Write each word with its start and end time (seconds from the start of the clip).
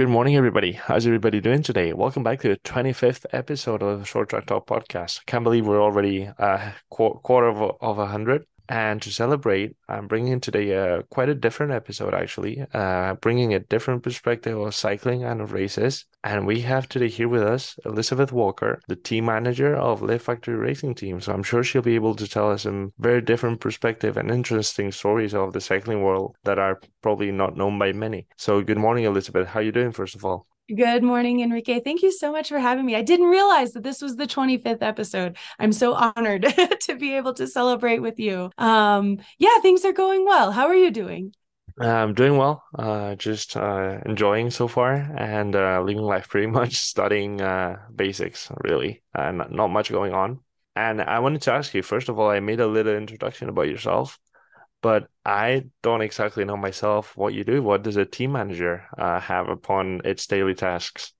Good 0.00 0.08
morning, 0.08 0.34
everybody. 0.34 0.72
How's 0.72 1.06
everybody 1.06 1.42
doing 1.42 1.62
today? 1.62 1.92
Welcome 1.92 2.22
back 2.22 2.40
to 2.40 2.48
the 2.48 2.56
25th 2.56 3.26
episode 3.34 3.82
of 3.82 3.98
the 3.98 4.06
Short 4.06 4.30
Track 4.30 4.46
Talk 4.46 4.66
podcast. 4.66 5.26
Can't 5.26 5.44
believe 5.44 5.66
we're 5.66 5.82
already 5.82 6.22
a 6.22 6.42
uh, 6.42 6.72
qu- 6.88 7.20
quarter 7.22 7.48
of 7.48 7.60
a, 7.60 7.66
of 7.82 7.98
a 7.98 8.06
hundred. 8.06 8.46
And 8.70 9.02
to 9.02 9.10
celebrate, 9.10 9.74
I'm 9.88 10.06
bringing 10.06 10.38
today 10.38 10.70
a 10.70 11.02
quite 11.10 11.28
a 11.28 11.34
different 11.34 11.72
episode, 11.72 12.14
actually, 12.14 12.64
uh, 12.72 13.14
bringing 13.14 13.52
a 13.52 13.58
different 13.58 14.04
perspective 14.04 14.56
of 14.56 14.76
cycling 14.76 15.24
and 15.24 15.40
of 15.40 15.52
races. 15.52 16.06
And 16.22 16.46
we 16.46 16.60
have 16.60 16.88
today 16.88 17.08
here 17.08 17.28
with 17.28 17.42
us 17.42 17.76
Elizabeth 17.84 18.30
Walker, 18.30 18.80
the 18.86 18.94
team 18.94 19.24
manager 19.24 19.74
of 19.74 20.02
Liv 20.02 20.22
Factory 20.22 20.54
Racing 20.54 20.94
Team. 20.94 21.20
So 21.20 21.32
I'm 21.32 21.42
sure 21.42 21.64
she'll 21.64 21.82
be 21.82 21.96
able 21.96 22.14
to 22.14 22.28
tell 22.28 22.52
us 22.52 22.62
some 22.62 22.92
very 23.00 23.20
different 23.20 23.60
perspective 23.60 24.16
and 24.16 24.30
interesting 24.30 24.92
stories 24.92 25.34
of 25.34 25.52
the 25.52 25.60
cycling 25.60 26.02
world 26.02 26.36
that 26.44 26.60
are 26.60 26.80
probably 27.02 27.32
not 27.32 27.56
known 27.56 27.76
by 27.76 27.92
many. 27.92 28.28
So 28.36 28.62
good 28.62 28.78
morning, 28.78 29.02
Elizabeth. 29.04 29.48
How 29.48 29.58
are 29.58 29.64
you 29.64 29.72
doing, 29.72 29.90
first 29.90 30.14
of 30.14 30.24
all? 30.24 30.46
Good 30.74 31.02
morning, 31.02 31.40
Enrique. 31.40 31.80
Thank 31.80 32.02
you 32.02 32.12
so 32.12 32.30
much 32.30 32.48
for 32.48 32.60
having 32.60 32.86
me. 32.86 32.94
I 32.94 33.02
didn't 33.02 33.26
realize 33.26 33.72
that 33.72 33.82
this 33.82 34.00
was 34.00 34.14
the 34.14 34.26
25th 34.26 34.82
episode. 34.82 35.36
I'm 35.58 35.72
so 35.72 35.94
honored 35.94 36.42
to 36.82 36.94
be 36.94 37.14
able 37.16 37.34
to 37.34 37.48
celebrate 37.48 37.98
with 37.98 38.20
you. 38.20 38.50
Um, 38.56 39.18
yeah, 39.38 39.58
things 39.62 39.84
are 39.84 39.92
going 39.92 40.24
well. 40.24 40.52
How 40.52 40.66
are 40.66 40.74
you 40.74 40.92
doing? 40.92 41.34
I'm 41.80 42.14
doing 42.14 42.36
well. 42.36 42.62
Uh, 42.78 43.16
just 43.16 43.56
uh, 43.56 43.98
enjoying 44.06 44.50
so 44.50 44.68
far 44.68 44.92
and 44.92 45.56
uh, 45.56 45.80
living 45.82 46.02
life 46.02 46.28
pretty 46.28 46.46
much, 46.58 46.76
studying 46.76 47.40
uh, 47.40 47.78
basics, 47.94 48.48
really, 48.62 49.02
and 49.12 49.42
not 49.50 49.68
much 49.68 49.90
going 49.90 50.12
on. 50.12 50.38
And 50.76 51.00
I 51.02 51.18
wanted 51.18 51.42
to 51.42 51.52
ask 51.52 51.74
you, 51.74 51.82
first 51.82 52.08
of 52.08 52.18
all, 52.18 52.30
I 52.30 52.38
made 52.38 52.60
a 52.60 52.66
little 52.66 52.94
introduction 52.94 53.48
about 53.48 53.68
yourself 53.68 54.20
but 54.82 55.08
I 55.24 55.64
don't 55.82 56.02
exactly 56.02 56.44
know 56.44 56.56
myself 56.56 57.16
what 57.16 57.34
you 57.34 57.44
do. 57.44 57.62
What 57.62 57.82
does 57.82 57.96
a 57.96 58.04
team 58.04 58.32
manager 58.32 58.86
uh, 58.96 59.20
have 59.20 59.48
upon 59.48 60.02
its 60.04 60.26
daily 60.26 60.54
tasks? 60.54 61.12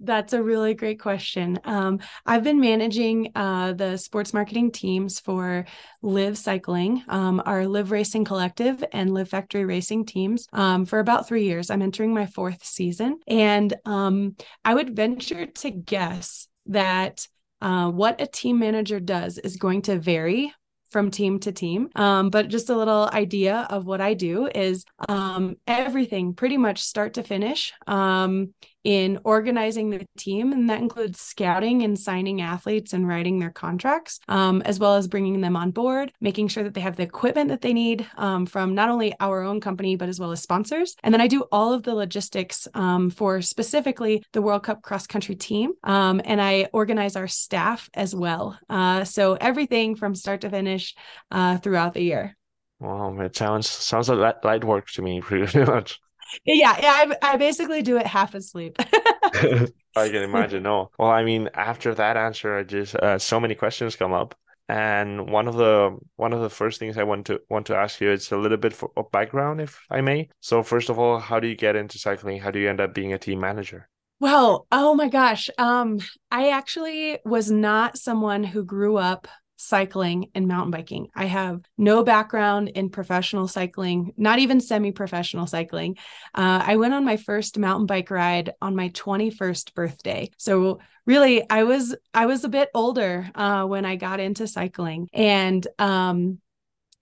That's 0.00 0.32
a 0.32 0.42
really 0.42 0.74
great 0.74 1.00
question. 1.00 1.58
Um, 1.64 2.00
I've 2.26 2.42
been 2.42 2.60
managing 2.60 3.30
uh, 3.34 3.72
the 3.72 3.96
sports 3.96 4.34
marketing 4.34 4.72
teams 4.72 5.20
for 5.20 5.64
Liv 6.02 6.36
Cycling, 6.36 7.02
um, 7.08 7.40
our 7.46 7.66
Liv 7.66 7.90
Racing 7.90 8.24
Collective, 8.24 8.84
and 8.92 9.14
Liv 9.14 9.28
Factory 9.28 9.64
Racing 9.64 10.04
teams 10.04 10.48
um, 10.52 10.84
for 10.84 10.98
about 10.98 11.28
three 11.28 11.44
years. 11.44 11.70
I'm 11.70 11.80
entering 11.80 12.12
my 12.12 12.26
fourth 12.26 12.64
season. 12.64 13.20
And 13.28 13.72
um, 13.84 14.36
I 14.64 14.74
would 14.74 14.96
venture 14.96 15.46
to 15.46 15.70
guess 15.70 16.48
that 16.66 17.26
uh, 17.60 17.90
what 17.90 18.20
a 18.20 18.26
team 18.26 18.58
manager 18.58 19.00
does 19.00 19.38
is 19.38 19.56
going 19.56 19.82
to 19.82 19.98
vary 19.98 20.52
from 20.94 21.10
team 21.10 21.40
to 21.40 21.50
team. 21.50 21.88
Um, 21.96 22.30
but 22.30 22.46
just 22.46 22.70
a 22.70 22.76
little 22.76 23.10
idea 23.12 23.66
of 23.68 23.84
what 23.84 24.00
I 24.00 24.14
do 24.14 24.48
is 24.54 24.84
um, 25.08 25.56
everything 25.66 26.34
pretty 26.34 26.56
much 26.56 26.84
start 26.84 27.14
to 27.14 27.24
finish. 27.24 27.72
Um, 27.88 28.54
in 28.84 29.18
organizing 29.24 29.90
the 29.90 30.06
team, 30.18 30.52
and 30.52 30.68
that 30.68 30.80
includes 30.80 31.20
scouting 31.20 31.82
and 31.82 31.98
signing 31.98 32.42
athletes 32.42 32.92
and 32.92 33.08
writing 33.08 33.38
their 33.38 33.50
contracts, 33.50 34.20
um, 34.28 34.62
as 34.62 34.78
well 34.78 34.94
as 34.94 35.08
bringing 35.08 35.40
them 35.40 35.56
on 35.56 35.70
board, 35.70 36.12
making 36.20 36.48
sure 36.48 36.62
that 36.62 36.74
they 36.74 36.82
have 36.82 36.96
the 36.96 37.02
equipment 37.02 37.48
that 37.48 37.62
they 37.62 37.72
need 37.72 38.06
um, 38.16 38.44
from 38.44 38.74
not 38.74 38.90
only 38.90 39.14
our 39.20 39.42
own 39.42 39.60
company, 39.60 39.96
but 39.96 40.08
as 40.08 40.20
well 40.20 40.30
as 40.32 40.42
sponsors. 40.42 40.94
And 41.02 41.12
then 41.12 41.20
I 41.20 41.26
do 41.26 41.44
all 41.50 41.72
of 41.72 41.82
the 41.82 41.94
logistics 41.94 42.68
um, 42.74 43.10
for 43.10 43.40
specifically 43.40 44.22
the 44.32 44.42
World 44.42 44.62
Cup 44.62 44.82
cross 44.82 45.06
country 45.06 45.34
team, 45.34 45.72
um, 45.82 46.20
and 46.24 46.40
I 46.40 46.68
organize 46.72 47.16
our 47.16 47.28
staff 47.28 47.88
as 47.94 48.14
well. 48.14 48.58
Uh, 48.68 49.04
so 49.04 49.34
everything 49.34 49.96
from 49.96 50.14
start 50.14 50.42
to 50.42 50.50
finish 50.50 50.94
uh, 51.30 51.56
throughout 51.58 51.94
the 51.94 52.02
year. 52.02 52.36
Wow, 52.80 53.18
it 53.20 53.34
sounds 53.34 53.68
sounds 53.68 54.10
like 54.10 54.44
light 54.44 54.64
work 54.64 54.88
to 54.88 55.02
me, 55.02 55.22
pretty 55.22 55.58
much 55.64 56.00
yeah, 56.44 56.76
yeah. 56.80 57.14
I, 57.22 57.32
I 57.32 57.36
basically 57.36 57.82
do 57.82 57.96
it 57.96 58.06
half 58.06 58.34
asleep. 58.34 58.76
I 59.96 60.08
can 60.08 60.22
imagine. 60.22 60.62
No, 60.62 60.90
well, 60.98 61.10
I 61.10 61.24
mean, 61.24 61.50
after 61.54 61.94
that 61.94 62.16
answer, 62.16 62.58
I 62.58 62.62
just 62.62 62.94
uh, 62.96 63.18
so 63.18 63.40
many 63.40 63.54
questions 63.54 63.96
come 63.96 64.12
up, 64.12 64.34
and 64.68 65.30
one 65.30 65.48
of 65.48 65.56
the 65.56 65.96
one 66.16 66.32
of 66.32 66.40
the 66.40 66.50
first 66.50 66.78
things 66.78 66.98
I 66.98 67.04
want 67.04 67.26
to 67.26 67.40
want 67.48 67.66
to 67.66 67.76
ask 67.76 68.00
you 68.00 68.10
is 68.10 68.30
a 68.32 68.36
little 68.36 68.58
bit 68.58 68.72
for, 68.72 68.90
of 68.96 69.10
background, 69.10 69.60
if 69.60 69.80
I 69.90 70.00
may. 70.00 70.28
So, 70.40 70.62
first 70.62 70.90
of 70.90 70.98
all, 70.98 71.18
how 71.18 71.40
do 71.40 71.48
you 71.48 71.56
get 71.56 71.76
into 71.76 71.98
cycling? 71.98 72.40
How 72.40 72.50
do 72.50 72.58
you 72.58 72.68
end 72.68 72.80
up 72.80 72.94
being 72.94 73.12
a 73.12 73.18
team 73.18 73.40
manager? 73.40 73.88
Well, 74.20 74.66
oh 74.72 74.94
my 74.94 75.08
gosh. 75.08 75.50
Um, 75.58 75.98
I 76.30 76.50
actually 76.50 77.18
was 77.24 77.50
not 77.50 77.98
someone 77.98 78.44
who 78.44 78.64
grew 78.64 78.96
up 78.96 79.28
cycling 79.64 80.30
and 80.34 80.46
mountain 80.46 80.70
biking. 80.70 81.08
I 81.14 81.26
have 81.26 81.62
no 81.78 82.04
background 82.04 82.68
in 82.68 82.90
professional 82.90 83.48
cycling, 83.48 84.12
not 84.16 84.38
even 84.38 84.60
semi 84.60 84.92
professional 84.92 85.46
cycling. 85.46 85.96
Uh, 86.34 86.62
I 86.64 86.76
went 86.76 86.94
on 86.94 87.04
my 87.04 87.16
first 87.16 87.58
mountain 87.58 87.86
bike 87.86 88.10
ride 88.10 88.52
on 88.60 88.76
my 88.76 88.90
21st 88.90 89.74
birthday. 89.74 90.30
So 90.38 90.80
really 91.06 91.44
i 91.50 91.64
was 91.64 91.94
i 92.14 92.24
was 92.24 92.44
a 92.44 92.48
bit 92.48 92.70
older 92.74 93.30
uh, 93.34 93.62
when 93.66 93.84
i 93.84 93.94
got 93.94 94.20
into 94.20 94.46
cycling 94.46 95.06
and 95.12 95.66
um, 95.78 96.38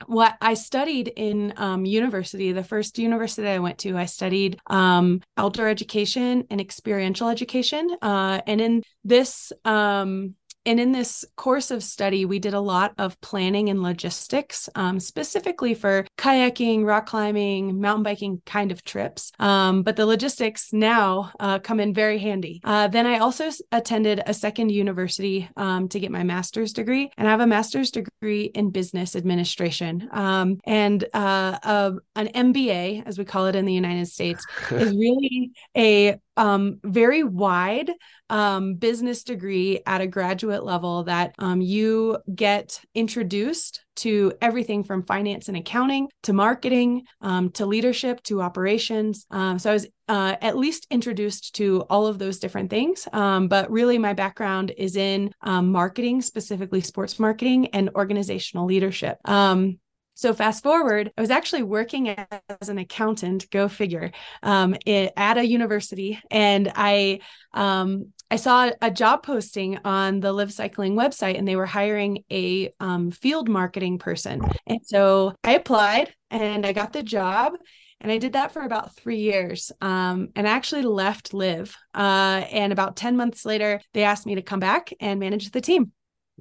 what 0.07 0.37
I 0.41 0.55
studied 0.55 1.09
in 1.09 1.55
um, 1.57 1.85
university, 1.85 2.53
the 2.53 2.65
first 2.65 2.99
university 2.99 3.49
I 3.49 3.59
went 3.59 3.79
to, 3.79 3.97
I 3.97 4.07
studied 4.07 4.59
um, 4.67 5.21
outdoor 5.37 5.69
education 5.69 6.47
and 6.51 6.61
experiential 6.61 7.29
education. 7.29 7.89
Uh, 8.01 8.41
and 8.47 8.61
in 8.61 8.83
this 9.05 9.53
um, 9.65 10.35
and 10.65 10.79
in 10.79 10.93
this 10.93 11.25
course 11.37 11.71
of 11.71 11.83
study, 11.83 12.25
we 12.25 12.39
did 12.39 12.55
a 12.55 12.61
lot 12.61 12.93
of 12.99 13.21
planning 13.21 13.69
and 13.69 13.83
logistics, 13.83 14.69
um, 14.75 15.01
specifically 15.01 15.75
for 15.75 16.07
kayaking, 16.19 16.85
rock 16.85 17.07
climbing, 17.07 17.81
mountain 17.81 18.03
biking 18.03 18.43
kind 18.47 18.71
of 18.71 18.85
trips. 18.85 19.33
Um, 19.39 19.83
but 19.83 19.97
the 19.97 20.07
logistics 20.07 20.73
now 20.73 21.33
uh, 21.41 21.59
come 21.59 21.81
in 21.81 21.93
very 21.93 22.19
handy. 22.19 22.61
Uh, 22.65 22.89
then 22.89 23.07
I 23.07 23.19
also 23.19 23.51
attended 23.73 24.23
a 24.27 24.35
second 24.35 24.71
university 24.71 25.49
um, 25.57 25.89
to 25.89 25.99
get 25.99 26.11
my 26.11 26.23
master's 26.23 26.73
degree, 26.73 27.11
and 27.17 27.27
I 27.27 27.31
have 27.33 27.41
a 27.41 27.47
master's 27.47 27.91
degree 27.91 28.45
in 28.55 28.71
business 28.71 29.17
administration. 29.17 30.09
Um, 30.13 30.61
and 30.65 31.05
uh, 31.13 31.93
an 32.15 32.29
MBA, 32.29 33.07
as 33.07 33.19
we 33.19 33.25
call 33.25 33.47
it 33.47 33.57
in 33.57 33.65
the 33.65 33.73
United 33.73 34.07
States, 34.07 34.45
is 34.71 34.95
really 34.97 35.51
a 35.77 36.19
um, 36.37 36.79
very 36.83 37.23
wide 37.23 37.91
um, 38.31 38.75
business 38.75 39.25
degree 39.25 39.81
at 39.87 40.01
a 40.01 40.07
graduate 40.07 40.65
level 40.65 41.05
that 41.05 41.35
um, 41.39 41.61
you 41.61 42.19
get 42.35 42.81
introduced 42.95 43.85
to 43.95 44.33
everything 44.41 44.83
from 44.83 45.05
finance 45.05 45.49
and 45.49 45.57
accounting 45.57 46.09
to 46.23 46.33
marketing 46.33 47.03
um, 47.21 47.51
to 47.51 47.67
leadership 47.67 48.23
to 48.23 48.41
operations. 48.41 49.27
Um, 49.31 49.59
so 49.59 49.71
I 49.71 49.73
was 49.75 49.87
uh, 50.09 50.37
at 50.41 50.57
least 50.57 50.87
introduced 50.91 51.55
to 51.57 51.83
all 51.91 52.07
of 52.07 52.19
those 52.19 52.39
different 52.39 52.71
things. 52.71 53.07
Um, 53.13 53.49
but 53.49 53.71
really, 53.71 53.99
my 53.99 54.15
background 54.15 54.73
is 54.77 54.97
in 54.97 55.33
marketing, 55.45 56.23
specifically 56.23 56.81
sports 56.81 57.19
marketing 57.19 57.69
and 57.69 57.91
organizational 57.95 58.67
leadership. 58.67 59.19
Um, 59.27 59.79
so 60.23 60.33
fast 60.33 60.63
forward, 60.63 61.11
I 61.19 61.21
was 61.21 61.31
actually 61.31 61.65
working 61.65 62.09
as 62.11 62.69
an 62.69 62.79
accountant, 62.79 63.51
go 63.51 63.67
figure, 63.69 64.13
um, 64.45 64.77
at 64.87 65.37
a 65.37 65.45
university, 65.45 66.21
and 66.31 66.71
I 66.77 67.19
um, 67.53 68.13
I 68.31 68.37
saw 68.37 68.71
a 68.81 68.91
job 68.91 69.25
posting 69.25 69.79
on 69.85 70.21
the 70.21 70.33
Liv 70.33 70.53
Cycling 70.53 70.95
website, 70.95 71.37
and 71.37 71.47
they 71.47 71.57
were 71.57 71.67
hiring 71.67 72.25
a 72.31 72.73
um, 72.79 73.11
field 73.11 73.49
marketing 73.49 73.99
person, 73.99 74.41
and 74.67 74.79
so 74.85 75.35
I 75.43 75.57
applied 75.57 76.15
and 76.31 76.65
I 76.65 76.73
got 76.73 76.93
the 76.93 77.03
job. 77.03 77.55
And 78.01 78.11
I 78.11 78.19
did 78.19 78.33
that 78.33 78.51
for 78.51 78.63
about 78.63 78.97
three 78.97 79.19
years. 79.19 79.71
Um, 79.81 80.31
and 80.35 80.49
I 80.49 80.51
actually 80.51 80.83
left 80.83 81.33
Liv. 81.33 81.77
Uh, 81.95 82.45
and 82.51 82.73
about 82.73 82.97
10 82.97 83.17
months 83.17 83.45
later, 83.45 83.81
they 83.95 84.03
asked 84.03 84.27
me 84.27 84.35
to 84.35 84.43
come 84.43 84.59
back 84.59 84.93
and 84.99 85.21
manage 85.21 85.53
the 85.53 85.61
team. 85.61 85.93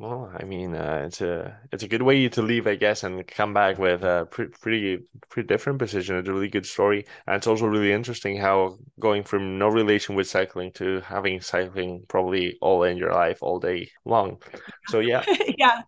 Well, 0.02 0.32
I 0.36 0.46
mean, 0.46 0.74
uh, 0.74 1.04
it's 1.06 1.22
a 1.22 1.60
it's 1.72 1.84
a 1.84 1.88
good 1.88 2.02
way 2.02 2.28
to 2.28 2.42
leave, 2.42 2.66
I 2.66 2.74
guess, 2.76 3.04
and 3.04 3.26
come 3.28 3.54
back 3.54 3.78
with 3.78 4.04
a 4.04 4.28
pretty 4.32 4.52
pretty 4.60 5.00
pretty 5.30 5.46
different 5.48 5.78
position. 5.78 6.16
It's 6.18 6.28
a 6.28 6.34
really 6.34 6.50
good 6.50 6.66
story, 6.66 7.06
and 7.28 7.36
it's 7.36 7.46
also 7.46 7.68
really 7.68 7.92
interesting 7.94 8.38
how 8.38 8.80
going 9.00 9.24
from 9.24 9.60
no 9.60 9.68
relation 9.68 10.16
with 10.16 10.28
cycling 10.28 10.72
to 10.74 11.02
having 11.02 11.40
cycling 11.40 12.06
probably 12.08 12.58
all 12.62 12.82
in 12.84 12.98
your 12.98 13.14
life 13.14 13.44
all 13.44 13.60
day 13.60 13.92
long. 14.04 14.42
So 14.88 15.00
yeah, 15.02 15.24
yeah, 15.58 15.84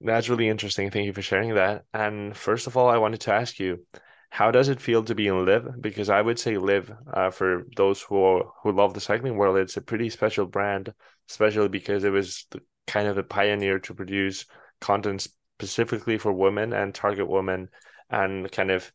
that's 0.00 0.28
really 0.28 0.48
interesting. 0.48 0.90
Thank 0.90 1.06
you 1.06 1.12
for 1.12 1.22
sharing 1.22 1.54
that. 1.54 1.84
And 1.92 2.36
first 2.36 2.66
of 2.66 2.76
all, 2.76 2.88
I 2.88 2.96
wanted 2.98 3.20
to 3.22 3.32
ask 3.32 3.58
you, 3.58 3.84
how 4.30 4.50
does 4.50 4.68
it 4.68 4.80
feel 4.80 5.02
to 5.04 5.14
be 5.14 5.26
in 5.26 5.44
Liv? 5.44 5.68
Because 5.80 6.08
I 6.08 6.22
would 6.22 6.38
say 6.38 6.56
Liv, 6.56 6.90
uh, 7.12 7.30
for 7.30 7.64
those 7.76 8.00
who 8.02 8.22
are, 8.22 8.44
who 8.62 8.72
love 8.72 8.94
the 8.94 9.00
cycling 9.00 9.36
world, 9.36 9.58
it's 9.58 9.76
a 9.76 9.82
pretty 9.82 10.08
special 10.08 10.46
brand, 10.46 10.94
especially 11.28 11.68
because 11.68 12.04
it 12.04 12.10
was 12.10 12.46
the 12.50 12.60
kind 12.90 13.06
of 13.06 13.16
a 13.16 13.22
pioneer 13.22 13.78
to 13.78 13.94
produce 13.94 14.46
content 14.80 15.28
specifically 15.60 16.18
for 16.18 16.32
women 16.32 16.72
and 16.72 16.92
target 16.92 17.28
women 17.28 17.68
and 18.10 18.50
kind 18.50 18.70
of 18.70 18.90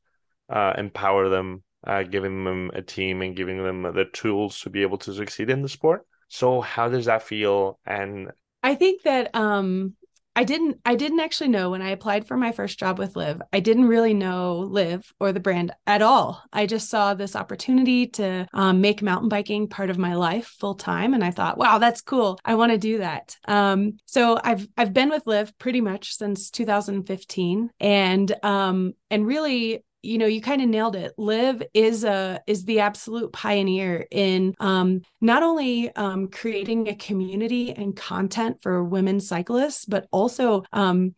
uh, 0.49 0.73
empower 0.77 1.29
them, 1.29 1.63
uh, 1.87 2.03
giving 2.03 2.43
them 2.43 2.71
a 2.73 2.81
team 2.81 3.21
and 3.21 3.37
giving 3.37 3.63
them 3.63 3.83
the 3.83 4.05
tools 4.11 4.59
to 4.59 4.69
be 4.69 4.81
able 4.81 4.97
to 4.97 5.13
succeed 5.13 5.49
in 5.49 5.61
the 5.61 5.69
sport. 5.69 6.05
So, 6.27 6.59
how 6.59 6.89
does 6.89 7.05
that 7.05 7.23
feel? 7.23 7.79
And 7.85 8.31
I 8.61 8.75
think 8.75 9.03
that 9.03 9.33
um, 9.33 9.95
I 10.35 10.43
didn't 10.43 10.79
I 10.85 10.95
didn't 10.95 11.21
actually 11.21 11.49
know 11.49 11.69
when 11.69 11.81
I 11.81 11.89
applied 11.91 12.27
for 12.27 12.35
my 12.35 12.51
first 12.51 12.77
job 12.77 12.99
with 12.99 13.15
Liv. 13.15 13.41
I 13.53 13.61
didn't 13.61 13.87
really 13.87 14.13
know 14.13 14.59
Liv 14.59 15.13
or 15.19 15.31
the 15.31 15.39
brand 15.39 15.71
at 15.87 16.01
all. 16.01 16.43
I 16.51 16.65
just 16.65 16.89
saw 16.89 17.13
this 17.13 17.35
opportunity 17.35 18.07
to 18.07 18.45
um, 18.53 18.81
make 18.81 19.01
mountain 19.01 19.29
biking 19.29 19.67
part 19.67 19.89
of 19.89 19.97
my 19.97 20.15
life 20.15 20.47
full 20.59 20.75
time, 20.75 21.13
and 21.13 21.23
I 21.23 21.31
thought, 21.31 21.57
wow, 21.57 21.77
that's 21.77 22.01
cool. 22.01 22.37
I 22.43 22.55
want 22.55 22.73
to 22.73 22.77
do 22.77 22.97
that. 22.97 23.37
Um, 23.47 23.97
so 24.05 24.37
I've 24.43 24.67
I've 24.77 24.93
been 24.93 25.09
with 25.09 25.25
Liv 25.25 25.57
pretty 25.57 25.81
much 25.81 26.15
since 26.15 26.49
2015, 26.51 27.69
and 27.79 28.35
um, 28.43 28.93
and 29.09 29.25
really 29.25 29.83
you 30.05 30.17
know 30.17 30.25
you 30.25 30.41
kind 30.41 30.61
of 30.61 30.69
nailed 30.69 30.95
it. 30.95 31.13
Liv 31.17 31.63
is 31.73 32.03
a 32.03 32.41
is 32.47 32.65
the 32.65 32.79
absolute 32.79 33.33
pioneer 33.33 34.05
in 34.11 34.53
um, 34.59 35.01
not 35.21 35.43
only 35.43 35.93
um, 35.95 36.27
creating 36.29 36.87
a 36.87 36.95
community 36.95 37.71
and 37.71 37.95
content 37.95 38.57
for 38.61 38.83
women 38.83 39.19
cyclists 39.19 39.85
but 39.85 40.07
also 40.11 40.63
um, 40.71 41.15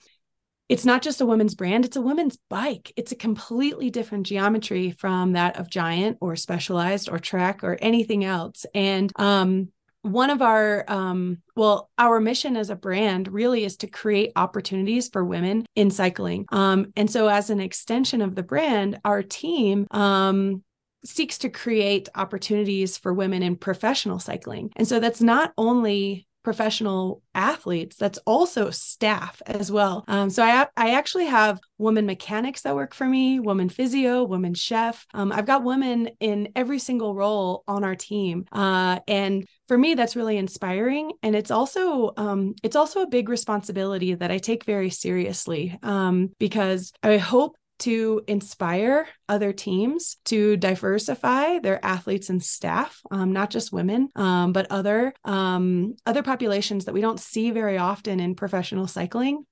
it's 0.69 0.85
not 0.85 1.01
just 1.01 1.21
a 1.21 1.25
women's 1.25 1.55
brand 1.55 1.85
it's 1.85 1.97
a 1.97 2.01
women's 2.01 2.37
bike. 2.49 2.93
It's 2.95 3.11
a 3.11 3.15
completely 3.15 3.89
different 3.89 4.25
geometry 4.25 4.91
from 4.91 5.33
that 5.33 5.57
of 5.59 5.69
giant 5.69 6.17
or 6.21 6.35
specialized 6.35 7.09
or 7.09 7.19
trek 7.19 7.63
or 7.63 7.77
anything 7.81 8.23
else. 8.23 8.65
And 8.73 9.11
um, 9.17 9.69
one 10.11 10.29
of 10.29 10.41
our 10.41 10.85
um, 10.87 11.39
well 11.55 11.89
our 11.97 12.19
mission 12.19 12.55
as 12.57 12.69
a 12.69 12.75
brand 12.75 13.27
really 13.31 13.63
is 13.63 13.77
to 13.77 13.87
create 13.87 14.31
opportunities 14.35 15.09
for 15.09 15.23
women 15.23 15.65
in 15.75 15.91
cycling. 15.91 16.45
Um, 16.51 16.93
and 16.95 17.09
so 17.09 17.27
as 17.27 17.49
an 17.49 17.59
extension 17.59 18.21
of 18.21 18.35
the 18.35 18.43
brand 18.43 18.99
our 19.05 19.23
team 19.23 19.87
um, 19.91 20.63
seeks 21.05 21.37
to 21.39 21.49
create 21.49 22.09
opportunities 22.15 22.97
for 22.97 23.13
women 23.13 23.41
in 23.41 23.55
professional 23.55 24.19
cycling. 24.19 24.71
And 24.75 24.87
so 24.87 24.99
that's 24.99 25.21
not 25.21 25.53
only 25.57 26.26
professional 26.43 27.21
athletes 27.35 27.97
that's 27.97 28.19
also 28.19 28.69
staff 28.69 29.41
as 29.45 29.71
well. 29.71 30.05
Um, 30.07 30.29
so 30.29 30.43
I, 30.43 30.67
I 30.77 30.91
actually 30.91 31.25
have 31.25 31.59
women 31.77 32.05
mechanics 32.05 32.61
that 32.61 32.75
work 32.75 32.93
for 32.93 33.05
me 33.05 33.39
woman 33.39 33.69
physio 33.69 34.23
woman 34.23 34.53
chef. 34.53 35.05
Um, 35.13 35.31
i've 35.31 35.45
got 35.45 35.63
women 35.63 36.09
in 36.19 36.49
every 36.55 36.79
single 36.79 37.13
role 37.13 37.63
on 37.67 37.83
our 37.83 37.95
team. 37.95 38.45
Uh, 38.51 38.99
and 39.07 39.45
for 39.67 39.77
me 39.77 39.93
that's 39.93 40.15
really 40.15 40.37
inspiring. 40.37 41.11
And 41.21 41.35
it's 41.35 41.51
also 41.51 42.13
um, 42.17 42.55
it's 42.63 42.75
also 42.75 43.01
a 43.01 43.07
big 43.07 43.29
responsibility 43.29 44.13
that 44.15 44.31
i 44.31 44.37
take 44.37 44.63
very 44.63 44.89
seriously 44.89 45.77
um, 45.83 46.31
because 46.39 46.93
i 47.03 47.17
hope 47.17 47.55
to 47.79 48.21
inspire 48.27 49.07
other 49.29 49.53
teams 49.53 50.17
to 50.25 50.57
diversify 50.57 51.59
their 51.59 51.83
athletes 51.85 52.29
and 52.29 52.43
staff, 52.43 53.01
um, 53.11 53.33
not 53.33 53.49
just 53.49 53.71
women, 53.71 54.09
um, 54.15 54.53
but 54.53 54.67
other 54.69 55.13
um, 55.25 55.95
other 56.05 56.23
populations 56.23 56.85
that 56.85 56.93
we 56.93 57.01
don't 57.01 57.19
see 57.19 57.51
very 57.51 57.77
often 57.77 58.19
in 58.19 58.35
professional 58.35 58.87
cycling. 58.87 59.45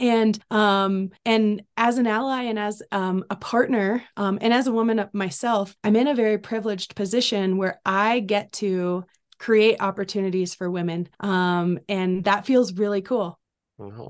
And 0.00 0.38
um 0.50 1.10
and 1.26 1.62
as 1.76 1.98
an 1.98 2.06
ally 2.06 2.44
and 2.44 2.58
as 2.58 2.82
um 2.92 3.24
a 3.28 3.36
partner 3.36 4.02
um 4.16 4.38
and 4.40 4.52
as 4.54 4.66
a 4.66 4.72
woman 4.72 5.06
myself 5.12 5.76
i'm 5.84 5.96
in 5.96 6.08
a 6.08 6.14
very 6.14 6.38
privileged 6.38 6.96
position 6.96 7.58
where 7.58 7.78
i 7.84 8.20
get 8.20 8.52
to 8.52 9.04
create 9.38 9.82
opportunities 9.82 10.54
for 10.54 10.70
women. 10.70 11.10
Um 11.20 11.78
and 11.90 12.24
that 12.24 12.46
feels 12.46 12.72
really 12.72 13.02
cool 13.02 13.38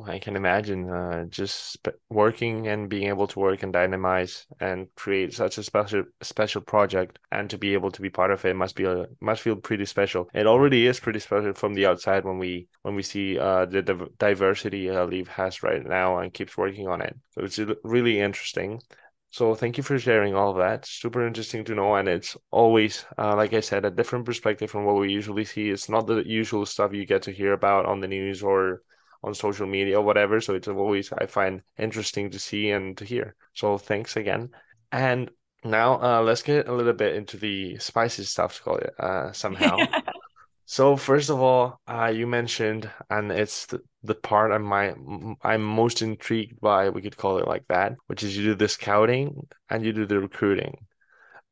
I 0.07 0.19
can 0.19 0.37
imagine 0.37 0.91
uh, 0.91 1.25
just 1.27 1.89
working 2.11 2.69
and 2.69 2.89
being 2.89 3.09
able 3.09 3.27
to 3.29 3.39
work 3.39 3.63
and 3.63 3.73
dynamize 3.73 4.45
and 4.61 4.89
create 4.97 5.33
such 5.33 5.59
a 5.59 5.63
special 5.63 6.05
special 6.21 6.61
project 6.61 7.19
and 7.31 7.49
to 7.51 7.59
be 7.59 7.73
able 7.75 7.91
to 7.93 8.03
be 8.03 8.11
part 8.11 8.31
of 8.31 8.45
it 8.45 8.57
must 8.57 8.77
be 8.77 8.85
a 8.85 9.07
must 9.21 9.43
feel 9.43 9.57
pretty 9.57 9.85
special. 9.85 10.29
It 10.35 10.47
already 10.47 10.87
is 10.87 11.01
pretty 11.01 11.21
special 11.21 11.55
from 11.55 11.75
the 11.75 11.87
outside 11.87 12.25
when 12.25 12.39
we 12.39 12.69
when 12.83 12.95
we 12.95 13.03
see 13.03 13.39
uh, 13.39 13.67
the, 13.67 13.83
the 13.83 14.09
diversity 14.19 14.91
uh, 14.91 15.05
Liv 15.07 15.29
has 15.29 15.63
right 15.63 15.85
now 15.85 16.19
and 16.19 16.35
keeps 16.35 16.57
working 16.57 16.89
on 16.89 17.01
it. 17.01 17.17
So 17.31 17.45
it's 17.45 17.61
really 17.85 18.21
interesting. 18.21 18.81
So 19.31 19.55
thank 19.55 19.79
you 19.79 19.83
for 19.83 19.99
sharing 19.99 20.35
all 20.35 20.51
of 20.51 20.59
that. 20.59 20.85
Super 20.85 21.27
interesting 21.27 21.65
to 21.65 21.75
know, 21.75 21.95
and 21.95 22.07
it's 22.07 22.37
always, 22.51 23.07
uh, 23.17 23.35
like 23.35 23.55
I 23.55 23.61
said, 23.61 23.87
a 23.87 23.91
different 23.91 24.27
perspective 24.27 24.71
from 24.71 24.85
what 24.85 24.97
we 24.97 25.11
usually 25.11 25.47
see. 25.47 25.71
It's 25.71 25.89
not 25.89 26.07
the 26.07 26.23
usual 26.27 26.67
stuff 26.67 26.93
you 26.93 27.07
get 27.07 27.23
to 27.23 27.33
hear 27.33 27.55
about 27.55 27.87
on 27.87 28.01
the 28.01 28.09
news 28.09 28.43
or 28.43 28.83
on 29.23 29.35
social 29.35 29.67
media 29.67 29.99
or 29.99 30.05
whatever. 30.05 30.41
So 30.41 30.55
it's 30.55 30.69
always 30.69 31.13
I 31.13 31.27
find 31.27 31.63
interesting 31.79 32.31
to 32.31 32.39
see 32.39 32.71
and 32.71 32.97
to 32.99 33.05
hear. 33.05 33.35
So 33.55 33.79
thanks 33.79 34.17
again. 34.17 34.51
And 34.91 35.31
now 35.65 36.01
uh, 36.03 36.23
let's 36.23 36.43
get 36.43 36.69
a 36.69 36.73
little 36.75 36.93
bit 36.93 37.15
into 37.15 37.37
the 37.37 37.79
spicy 37.79 38.25
stuff 38.25 38.61
uh, 38.99 39.33
somehow. 39.33 39.79
so 40.65 40.97
first 40.97 41.31
of 41.31 41.41
all, 41.41 41.81
uh, 41.87 42.13
you 42.15 42.27
mentioned, 42.27 42.91
and 43.11 43.31
it's 43.31 43.67
the, 43.67 43.81
the 44.03 44.15
part 44.15 44.51
I'm 44.51 44.65
my 44.65 44.95
I'm 45.43 45.63
most 45.63 46.03
intrigued 46.03 46.61
by. 46.61 46.91
We 46.91 47.03
could 47.03 47.17
call 47.17 47.39
it 47.39 47.47
like 47.47 47.65
that, 47.69 47.95
which 48.07 48.23
is 48.23 48.37
you 48.37 48.43
do 48.43 48.55
the 48.55 48.69
scouting 48.69 49.47
and 49.71 49.85
you 49.85 49.93
do 49.93 50.07
the 50.07 50.21
recruiting. 50.21 50.87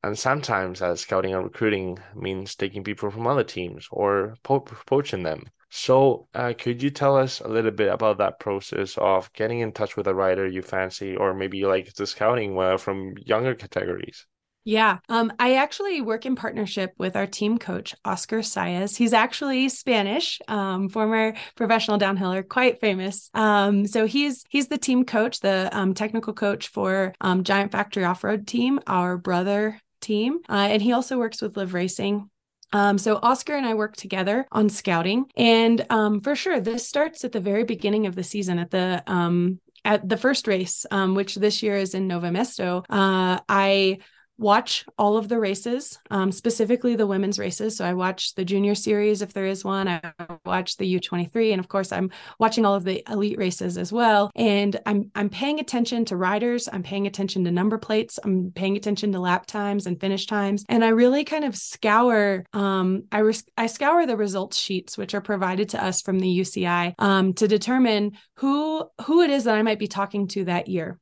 And 0.03 0.19
sometimes 0.19 0.81
that 0.81 0.99
scouting 0.99 1.35
and 1.35 1.45
recruiting 1.45 1.99
means 2.15 2.55
taking 2.55 2.83
people 2.83 3.11
from 3.11 3.27
other 3.27 3.45
teams 3.45 3.87
or 3.91 4.35
po- 4.43 4.61
poaching 4.61 5.23
them. 5.23 5.45
So, 5.71 6.29
uh, 6.35 6.53
could 6.59 6.83
you 6.83 6.91
tell 6.91 7.17
us 7.17 7.41
a 7.41 7.49
little 7.49 7.71
bit 7.71 7.93
about 7.93 8.19
that 8.19 8.41
process 8.41 8.99
of 8.99 9.33
getting 9.33 9.61
in 9.61 9.73
touch 9.73 9.97
with 9.97 10.09
a 10.09 10.15
rider 10.15 10.47
you 10.47 10.63
fancy, 10.63 11.17
or 11.17 11.33
maybe 11.33 11.65
like 11.65 11.95
the 11.95 12.07
scouting 12.07 12.59
uh, 12.59 12.77
from 12.77 13.15
younger 13.25 13.55
categories? 13.55 14.27
Yeah. 14.65 14.99
Um, 15.09 15.33
I 15.39 15.55
actually 15.55 16.03
work 16.03 16.27
in 16.27 16.37
partnership 16.37 16.93
with 16.99 17.17
our 17.17 17.27
team 17.27 17.57
coach, 17.57 17.95
Oscar 18.05 18.41
Saiz. 18.41 18.97
He's 18.97 19.15
actually 19.15 19.69
Spanish, 19.71 20.39
um, 20.49 20.91
former 20.91 21.35
professional 21.57 21.99
downhiller, 21.99 22.47
quite 22.47 22.79
famous. 22.79 23.31
Um, 23.33 23.87
so 23.87 24.07
he's 24.07 24.45
he's 24.51 24.69
the 24.69 24.77
team 24.77 25.05
coach, 25.05 25.41
the 25.41 25.71
um, 25.73 25.95
technical 25.95 26.35
coach 26.35 26.69
for 26.69 27.15
um, 27.21 27.43
Giant 27.43 27.73
Factory 27.73 28.05
Off 28.05 28.23
Road 28.23 28.47
Team, 28.47 28.81
our 28.87 29.17
brother 29.17 29.81
team. 30.01 30.41
Uh, 30.49 30.69
and 30.71 30.83
he 30.83 30.93
also 30.93 31.19
works 31.19 31.41
with 31.41 31.57
Liv 31.57 31.73
Racing. 31.73 32.29
Um, 32.73 32.99
so 32.99 33.19
Oscar 33.23 33.55
and 33.55 33.67
I 33.67 33.75
work 33.75 33.97
together 33.97 34.47
on 34.53 34.69
scouting, 34.69 35.27
and 35.37 35.85
um, 35.91 36.21
for 36.21 36.37
sure, 36.37 36.61
this 36.61 36.87
starts 36.87 37.25
at 37.25 37.33
the 37.33 37.41
very 37.41 37.65
beginning 37.65 38.07
of 38.07 38.15
the 38.15 38.23
season 38.23 38.59
at 38.59 38.71
the 38.71 39.03
um, 39.07 39.59
at 39.85 40.09
the 40.09 40.17
first 40.17 40.47
race, 40.47 40.87
um, 40.91 41.15
which 41.15 41.35
this 41.37 41.63
year 41.63 41.77
is 41.77 41.95
in 41.95 42.09
Nove 42.09 42.31
Mesto. 42.31 42.85
Uh, 42.89 43.41
I 43.49 43.99
watch 44.41 44.87
all 44.99 45.19
of 45.19 45.29
the 45.29 45.39
races, 45.39 45.99
um, 46.11 46.33
specifically 46.33 46.97
the 46.97 47.07
women's 47.07 47.39
races. 47.39 47.77
So 47.77 47.85
I 47.85 47.93
watch 47.93 48.35
the 48.35 48.45
junior 48.45 48.75
series 48.75 49.21
if 49.21 49.35
there 49.35 49.47
is 49.47 49.65
one. 49.65 49.87
I 49.87 50.01
watch 50.47 50.79
the 50.79 50.99
U23, 50.99 51.53
and 51.53 51.61
of 51.61 51.69
course 51.69 51.93
I'm 51.93 52.11
watching 52.39 52.65
all 52.65 52.75
of 52.75 52.85
the 52.85 53.05
elite 53.11 53.39
races 53.39 53.77
as 53.77 53.93
well. 53.93 54.31
And 54.35 54.81
I'm 54.87 55.11
I'm 55.15 55.29
paying 55.29 55.61
attention 55.61 56.07
to 56.07 56.17
riders. 56.17 56.69
I'm 56.73 56.83
paying 56.83 57.07
attention 57.07 57.45
to 57.45 57.51
number 57.51 57.77
plates. 57.77 58.19
I'm 58.25 58.51
paying 58.55 58.77
attention 58.77 59.13
to 59.13 59.21
lap 59.21 59.47
times 59.47 59.87
and 59.87 60.01
finish 60.01 60.27
times. 60.27 60.65
And 60.69 60.85
I 60.85 60.89
really 60.89 61.25
kind 61.25 61.45
of 61.45 61.55
scour. 61.55 62.45
Um, 62.55 63.05
I 63.13 63.19
res- 63.19 63.45
I 63.59 63.67
scour 63.67 64.07
the 64.07 64.17
results 64.17 64.59
sheets 64.59 64.97
which 64.97 65.15
are 65.15 65.21
provided 65.21 65.71
to 65.71 65.85
us 65.85 66.01
from 66.01 66.19
the 66.19 66.41
UCI 66.41 66.95
um, 66.99 67.35
to 67.35 67.47
determine 67.47 68.13
who 68.37 68.89
who 69.05 69.21
it 69.21 69.31
is 69.31 69.45
that 69.45 69.57
I 69.57 69.63
might 69.63 69.79
be 69.79 69.89
talking 69.89 70.29
to 70.29 70.45
that 70.45 70.69
year. 70.69 70.99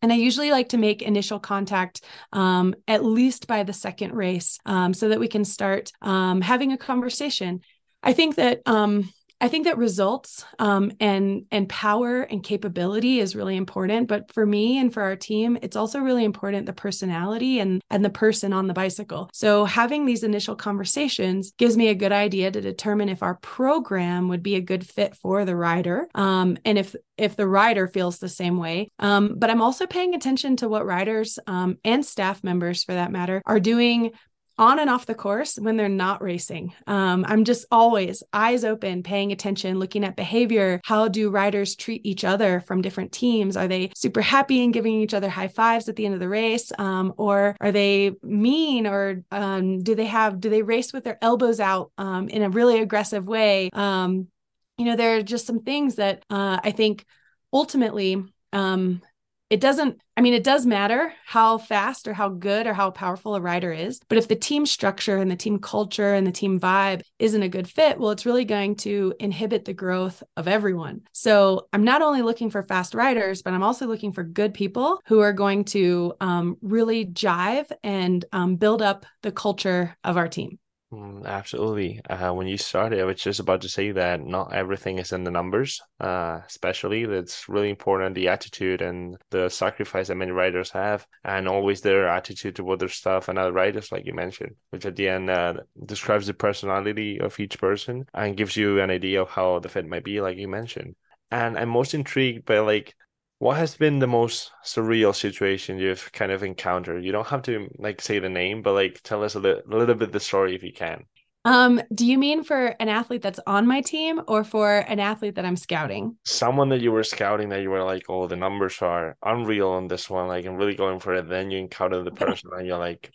And 0.00 0.12
I 0.12 0.16
usually 0.16 0.50
like 0.50 0.68
to 0.70 0.78
make 0.78 1.02
initial 1.02 1.40
contact 1.40 2.02
um, 2.32 2.74
at 2.86 3.04
least 3.04 3.46
by 3.46 3.64
the 3.64 3.72
second 3.72 4.12
race 4.12 4.58
um, 4.64 4.94
so 4.94 5.08
that 5.08 5.20
we 5.20 5.28
can 5.28 5.44
start 5.44 5.92
um, 6.02 6.40
having 6.40 6.72
a 6.72 6.78
conversation. 6.78 7.60
I 8.02 8.12
think 8.12 8.36
that 8.36 8.62
um, 8.66 9.12
I 9.40 9.48
think 9.48 9.64
that 9.64 9.78
results 9.78 10.44
um, 10.58 10.92
and 11.00 11.44
and 11.50 11.68
power 11.68 12.22
and 12.22 12.42
capability 12.42 13.20
is 13.20 13.36
really 13.36 13.56
important. 13.56 14.08
But 14.08 14.32
for 14.32 14.44
me 14.44 14.78
and 14.78 14.92
for 14.92 15.02
our 15.02 15.16
team, 15.16 15.58
it's 15.62 15.76
also 15.76 16.00
really 16.00 16.24
important 16.24 16.66
the 16.66 16.72
personality 16.72 17.60
and 17.60 17.80
and 17.90 18.04
the 18.04 18.10
person 18.10 18.52
on 18.52 18.66
the 18.66 18.74
bicycle. 18.74 19.30
So 19.32 19.64
having 19.64 20.06
these 20.06 20.24
initial 20.24 20.56
conversations 20.56 21.52
gives 21.52 21.76
me 21.76 21.88
a 21.88 21.94
good 21.94 22.12
idea 22.12 22.50
to 22.50 22.60
determine 22.60 23.08
if 23.08 23.22
our 23.22 23.36
program 23.36 24.28
would 24.28 24.42
be 24.42 24.56
a 24.56 24.60
good 24.60 24.86
fit 24.86 25.14
for 25.14 25.44
the 25.44 25.56
rider, 25.56 26.08
um, 26.14 26.58
and 26.64 26.78
if 26.78 26.96
if 27.16 27.36
the 27.36 27.48
rider 27.48 27.86
feels 27.88 28.18
the 28.18 28.28
same 28.28 28.58
way. 28.58 28.88
Um, 28.98 29.34
but 29.38 29.50
I'm 29.50 29.62
also 29.62 29.86
paying 29.86 30.14
attention 30.14 30.56
to 30.56 30.68
what 30.68 30.86
riders 30.86 31.38
um, 31.46 31.78
and 31.84 32.04
staff 32.04 32.42
members, 32.42 32.84
for 32.84 32.92
that 32.92 33.12
matter, 33.12 33.42
are 33.46 33.60
doing 33.60 34.12
on 34.58 34.78
and 34.78 34.90
off 34.90 35.06
the 35.06 35.14
course 35.14 35.56
when 35.56 35.76
they're 35.76 35.88
not 35.88 36.22
racing. 36.22 36.74
Um, 36.86 37.24
I'm 37.28 37.44
just 37.44 37.66
always 37.70 38.22
eyes 38.32 38.64
open, 38.64 39.02
paying 39.02 39.32
attention, 39.32 39.78
looking 39.78 40.04
at 40.04 40.16
behavior. 40.16 40.80
How 40.84 41.08
do 41.08 41.30
riders 41.30 41.76
treat 41.76 42.04
each 42.04 42.24
other 42.24 42.60
from 42.60 42.82
different 42.82 43.12
teams? 43.12 43.56
Are 43.56 43.68
they 43.68 43.90
super 43.94 44.20
happy 44.20 44.64
and 44.64 44.72
giving 44.72 44.94
each 44.94 45.14
other 45.14 45.28
high 45.28 45.48
fives 45.48 45.88
at 45.88 45.96
the 45.96 46.04
end 46.04 46.14
of 46.14 46.20
the 46.20 46.28
race? 46.28 46.72
Um, 46.78 47.14
or 47.16 47.56
are 47.60 47.72
they 47.72 48.12
mean? 48.22 48.86
Or 48.86 49.22
um, 49.30 49.82
do 49.82 49.94
they 49.94 50.06
have, 50.06 50.40
do 50.40 50.50
they 50.50 50.62
race 50.62 50.92
with 50.92 51.04
their 51.04 51.18
elbows 51.22 51.60
out 51.60 51.92
um, 51.98 52.28
in 52.28 52.42
a 52.42 52.50
really 52.50 52.80
aggressive 52.80 53.26
way? 53.26 53.70
Um, 53.72 54.28
you 54.76 54.84
know, 54.84 54.96
there 54.96 55.16
are 55.16 55.22
just 55.22 55.46
some 55.46 55.60
things 55.60 55.96
that 55.96 56.24
uh, 56.30 56.58
I 56.62 56.70
think 56.70 57.04
ultimately 57.52 58.24
um, 58.52 59.02
it 59.50 59.60
doesn't 59.60 60.00
i 60.16 60.20
mean 60.20 60.34
it 60.34 60.44
does 60.44 60.66
matter 60.66 61.12
how 61.24 61.58
fast 61.58 62.06
or 62.06 62.12
how 62.12 62.28
good 62.28 62.66
or 62.66 62.74
how 62.74 62.90
powerful 62.90 63.34
a 63.34 63.40
rider 63.40 63.72
is 63.72 64.00
but 64.08 64.18
if 64.18 64.28
the 64.28 64.36
team 64.36 64.66
structure 64.66 65.16
and 65.16 65.30
the 65.30 65.36
team 65.36 65.58
culture 65.58 66.14
and 66.14 66.26
the 66.26 66.32
team 66.32 66.60
vibe 66.60 67.02
isn't 67.18 67.42
a 67.42 67.48
good 67.48 67.68
fit 67.68 67.98
well 67.98 68.10
it's 68.10 68.26
really 68.26 68.44
going 68.44 68.74
to 68.74 69.14
inhibit 69.20 69.64
the 69.64 69.72
growth 69.72 70.22
of 70.36 70.48
everyone. 70.48 71.00
So 71.12 71.68
i'm 71.72 71.84
not 71.84 72.02
only 72.02 72.22
looking 72.22 72.50
for 72.50 72.62
fast 72.62 72.94
riders 72.94 73.42
but 73.42 73.54
i'm 73.54 73.62
also 73.62 73.86
looking 73.86 74.12
for 74.12 74.22
good 74.22 74.54
people 74.54 75.00
who 75.06 75.20
are 75.20 75.32
going 75.32 75.64
to 75.64 76.14
um, 76.20 76.56
really 76.60 77.06
jive 77.06 77.70
and 77.82 78.24
um, 78.32 78.56
build 78.56 78.82
up 78.82 79.06
the 79.22 79.32
culture 79.32 79.96
of 80.04 80.16
our 80.16 80.28
team 80.28 80.58
Mm, 80.90 81.26
absolutely. 81.26 82.00
Uh, 82.08 82.32
when 82.32 82.46
you 82.46 82.56
started, 82.56 82.98
I 83.00 83.04
was 83.04 83.20
just 83.20 83.40
about 83.40 83.60
to 83.60 83.68
say 83.68 83.92
that 83.92 84.22
not 84.24 84.54
everything 84.54 84.98
is 84.98 85.12
in 85.12 85.22
the 85.22 85.30
numbers, 85.30 85.82
uh, 86.00 86.40
especially 86.46 87.04
that's 87.04 87.46
really 87.46 87.68
important 87.68 88.14
the 88.14 88.28
attitude 88.28 88.80
and 88.80 89.18
the 89.28 89.50
sacrifice 89.50 90.08
that 90.08 90.14
many 90.14 90.30
writers 90.30 90.70
have, 90.70 91.06
and 91.24 91.46
always 91.46 91.82
their 91.82 92.08
attitude 92.08 92.56
toward 92.56 92.78
their 92.78 92.88
stuff 92.88 93.28
and 93.28 93.38
other 93.38 93.52
writers, 93.52 93.92
like 93.92 94.06
you 94.06 94.14
mentioned, 94.14 94.54
which 94.70 94.86
at 94.86 94.96
the 94.96 95.08
end 95.10 95.28
uh, 95.28 95.54
describes 95.84 96.26
the 96.26 96.32
personality 96.32 97.20
of 97.20 97.38
each 97.38 97.58
person 97.58 98.06
and 98.14 98.38
gives 98.38 98.56
you 98.56 98.80
an 98.80 98.90
idea 98.90 99.20
of 99.20 99.28
how 99.28 99.58
the 99.58 99.68
fit 99.68 99.86
might 99.86 100.04
be, 100.04 100.22
like 100.22 100.38
you 100.38 100.48
mentioned. 100.48 100.96
And 101.30 101.58
I'm 101.58 101.68
most 101.68 101.92
intrigued 101.92 102.46
by 102.46 102.60
like 102.60 102.94
what 103.38 103.56
has 103.56 103.76
been 103.76 103.98
the 103.98 104.06
most 104.06 104.52
surreal 104.64 105.14
situation 105.14 105.78
you've 105.78 106.10
kind 106.12 106.32
of 106.32 106.42
encountered? 106.42 107.04
You 107.04 107.12
don't 107.12 107.26
have 107.28 107.42
to 107.42 107.68
like 107.78 108.00
say 108.00 108.18
the 108.18 108.28
name, 108.28 108.62
but 108.62 108.74
like 108.74 109.00
tell 109.02 109.22
us 109.22 109.34
a, 109.34 109.40
li- 109.40 109.62
a 109.70 109.76
little 109.76 109.94
bit 109.94 110.12
the 110.12 110.20
story 110.20 110.54
if 110.54 110.62
you 110.62 110.72
can. 110.72 111.04
Um, 111.44 111.80
do 111.94 112.04
you 112.04 112.18
mean 112.18 112.42
for 112.42 112.74
an 112.80 112.88
athlete 112.88 113.22
that's 113.22 113.40
on 113.46 113.66
my 113.66 113.80
team 113.80 114.20
or 114.26 114.44
for 114.44 114.78
an 114.80 114.98
athlete 114.98 115.36
that 115.36 115.46
I'm 115.46 115.56
scouting? 115.56 116.16
Someone 116.24 116.68
that 116.70 116.80
you 116.80 116.92
were 116.92 117.04
scouting 117.04 117.48
that 117.50 117.62
you 117.62 117.70
were 117.70 117.84
like, 117.84 118.04
oh, 118.08 118.26
the 118.26 118.36
numbers 118.36 118.82
are 118.82 119.16
unreal 119.22 119.70
on 119.70 119.88
this 119.88 120.10
one. 120.10 120.26
Like 120.26 120.44
I'm 120.44 120.56
really 120.56 120.74
going 120.74 120.98
for 120.98 121.14
it. 121.14 121.28
Then 121.28 121.50
you 121.50 121.58
encounter 121.58 122.02
the 122.02 122.10
person 122.10 122.50
and 122.52 122.66
you're 122.66 122.78
like, 122.78 123.10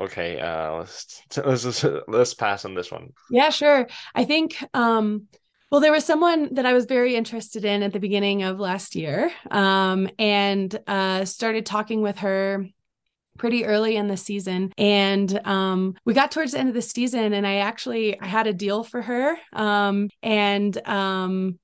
okay, 0.00 0.40
uh, 0.40 0.78
let's 0.78 1.22
let's 1.36 1.84
let's 2.08 2.34
pass 2.34 2.64
on 2.64 2.74
this 2.74 2.90
one. 2.90 3.10
Yeah, 3.30 3.50
sure. 3.50 3.86
I 4.14 4.24
think 4.24 4.56
um 4.74 5.28
well, 5.70 5.80
there 5.80 5.92
was 5.92 6.04
someone 6.04 6.54
that 6.54 6.66
I 6.66 6.72
was 6.72 6.84
very 6.84 7.16
interested 7.16 7.64
in 7.64 7.82
at 7.82 7.92
the 7.92 8.00
beginning 8.00 8.42
of 8.42 8.60
last 8.60 8.94
year, 8.94 9.30
um, 9.50 10.08
and 10.18 10.78
uh, 10.86 11.24
started 11.24 11.66
talking 11.66 12.02
with 12.02 12.18
her 12.18 12.66
pretty 13.36 13.64
early 13.64 13.96
in 13.96 14.08
the 14.08 14.16
season. 14.16 14.72
And 14.78 15.46
um, 15.46 15.94
we 16.04 16.14
got 16.14 16.30
towards 16.30 16.52
the 16.52 16.58
end 16.58 16.68
of 16.68 16.74
the 16.74 16.82
season 16.82 17.32
and 17.32 17.46
i 17.46 17.56
actually 17.56 18.18
i 18.20 18.26
had 18.26 18.46
a 18.46 18.52
deal 18.52 18.82
for 18.82 19.02
her. 19.02 19.36
Um, 19.52 20.08
and 20.22 20.76
um, 20.88 21.58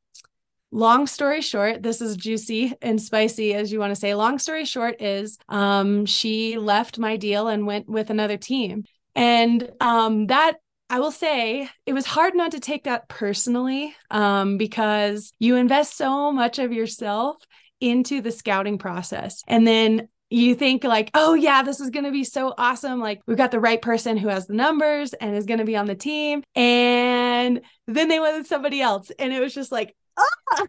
long 0.71 1.07
story 1.07 1.43
short 1.43 1.83
this 1.83 2.01
is 2.01 2.17
juicy 2.17 2.73
and 2.81 3.01
spicy 3.01 3.55
as 3.55 3.73
you 3.73 3.79
want 3.79 3.91
to 3.91 4.01
say. 4.01 4.15
Long 4.15 4.39
story 4.39 4.65
short 4.65 5.01
is 5.01 5.39
um, 5.49 6.07
she 6.07 6.59
left 6.59 6.99
my 6.99 7.17
deal 7.17 7.49
and 7.49 7.67
went 7.67 7.89
with 7.89 8.11
another 8.11 8.37
team. 8.37 8.85
And 9.15 9.71
um, 9.81 10.29
that 10.29 10.57
I 10.93 11.01
will 11.01 11.11
say 11.11 11.71
it 11.87 11.95
was 11.95 12.05
hard 12.05 12.35
not 12.35 12.51
to 12.51 12.61
take 12.61 12.85
that 12.85 13.09
personally 13.09 13.97
um, 14.11 14.59
because 14.59 15.33
you 15.39 15.57
invest 15.57 15.97
so 15.97 16.31
much 16.31 16.59
of 16.59 16.71
yourself 16.71 17.39
into 17.81 18.21
the 18.21 18.31
scouting 18.31 18.77
process. 18.77 19.43
And 19.49 19.67
then 19.67 20.09
you 20.29 20.55
think 20.55 20.85
like, 20.85 21.11
oh 21.15 21.33
yeah, 21.33 21.63
this 21.63 21.81
is 21.81 21.89
going 21.89 22.05
to 22.05 22.11
be 22.11 22.25
so 22.25 22.53
awesome. 22.59 23.01
Like 23.01 23.23
we've 23.27 23.39
got 23.39 23.53
the 23.53 23.59
right 23.59 23.81
person 23.81 24.19
who 24.19 24.29
has 24.29 24.47
the 24.47 24.53
numbers 24.53 25.15
and 25.15 25.35
is 25.35 25.47
going 25.47 25.61
to 25.61 25.65
be 25.65 25.77
on 25.77 25.87
the 25.87 25.95
team. 25.95 26.43
And 26.55 27.63
then 27.87 28.09
they 28.09 28.21
went 28.21 28.37
with 28.37 28.47
somebody 28.47 28.83
else. 28.83 29.11
And 29.19 29.33
it 29.33 29.41
was 29.41 29.55
just 29.55 29.73
like, 29.73 29.97
ah. 30.19 30.67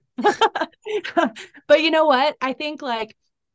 but 1.68 1.82
you 1.82 1.92
know 1.92 2.06
what? 2.06 2.38
I 2.40 2.54
think 2.54 2.82
like 2.82 3.14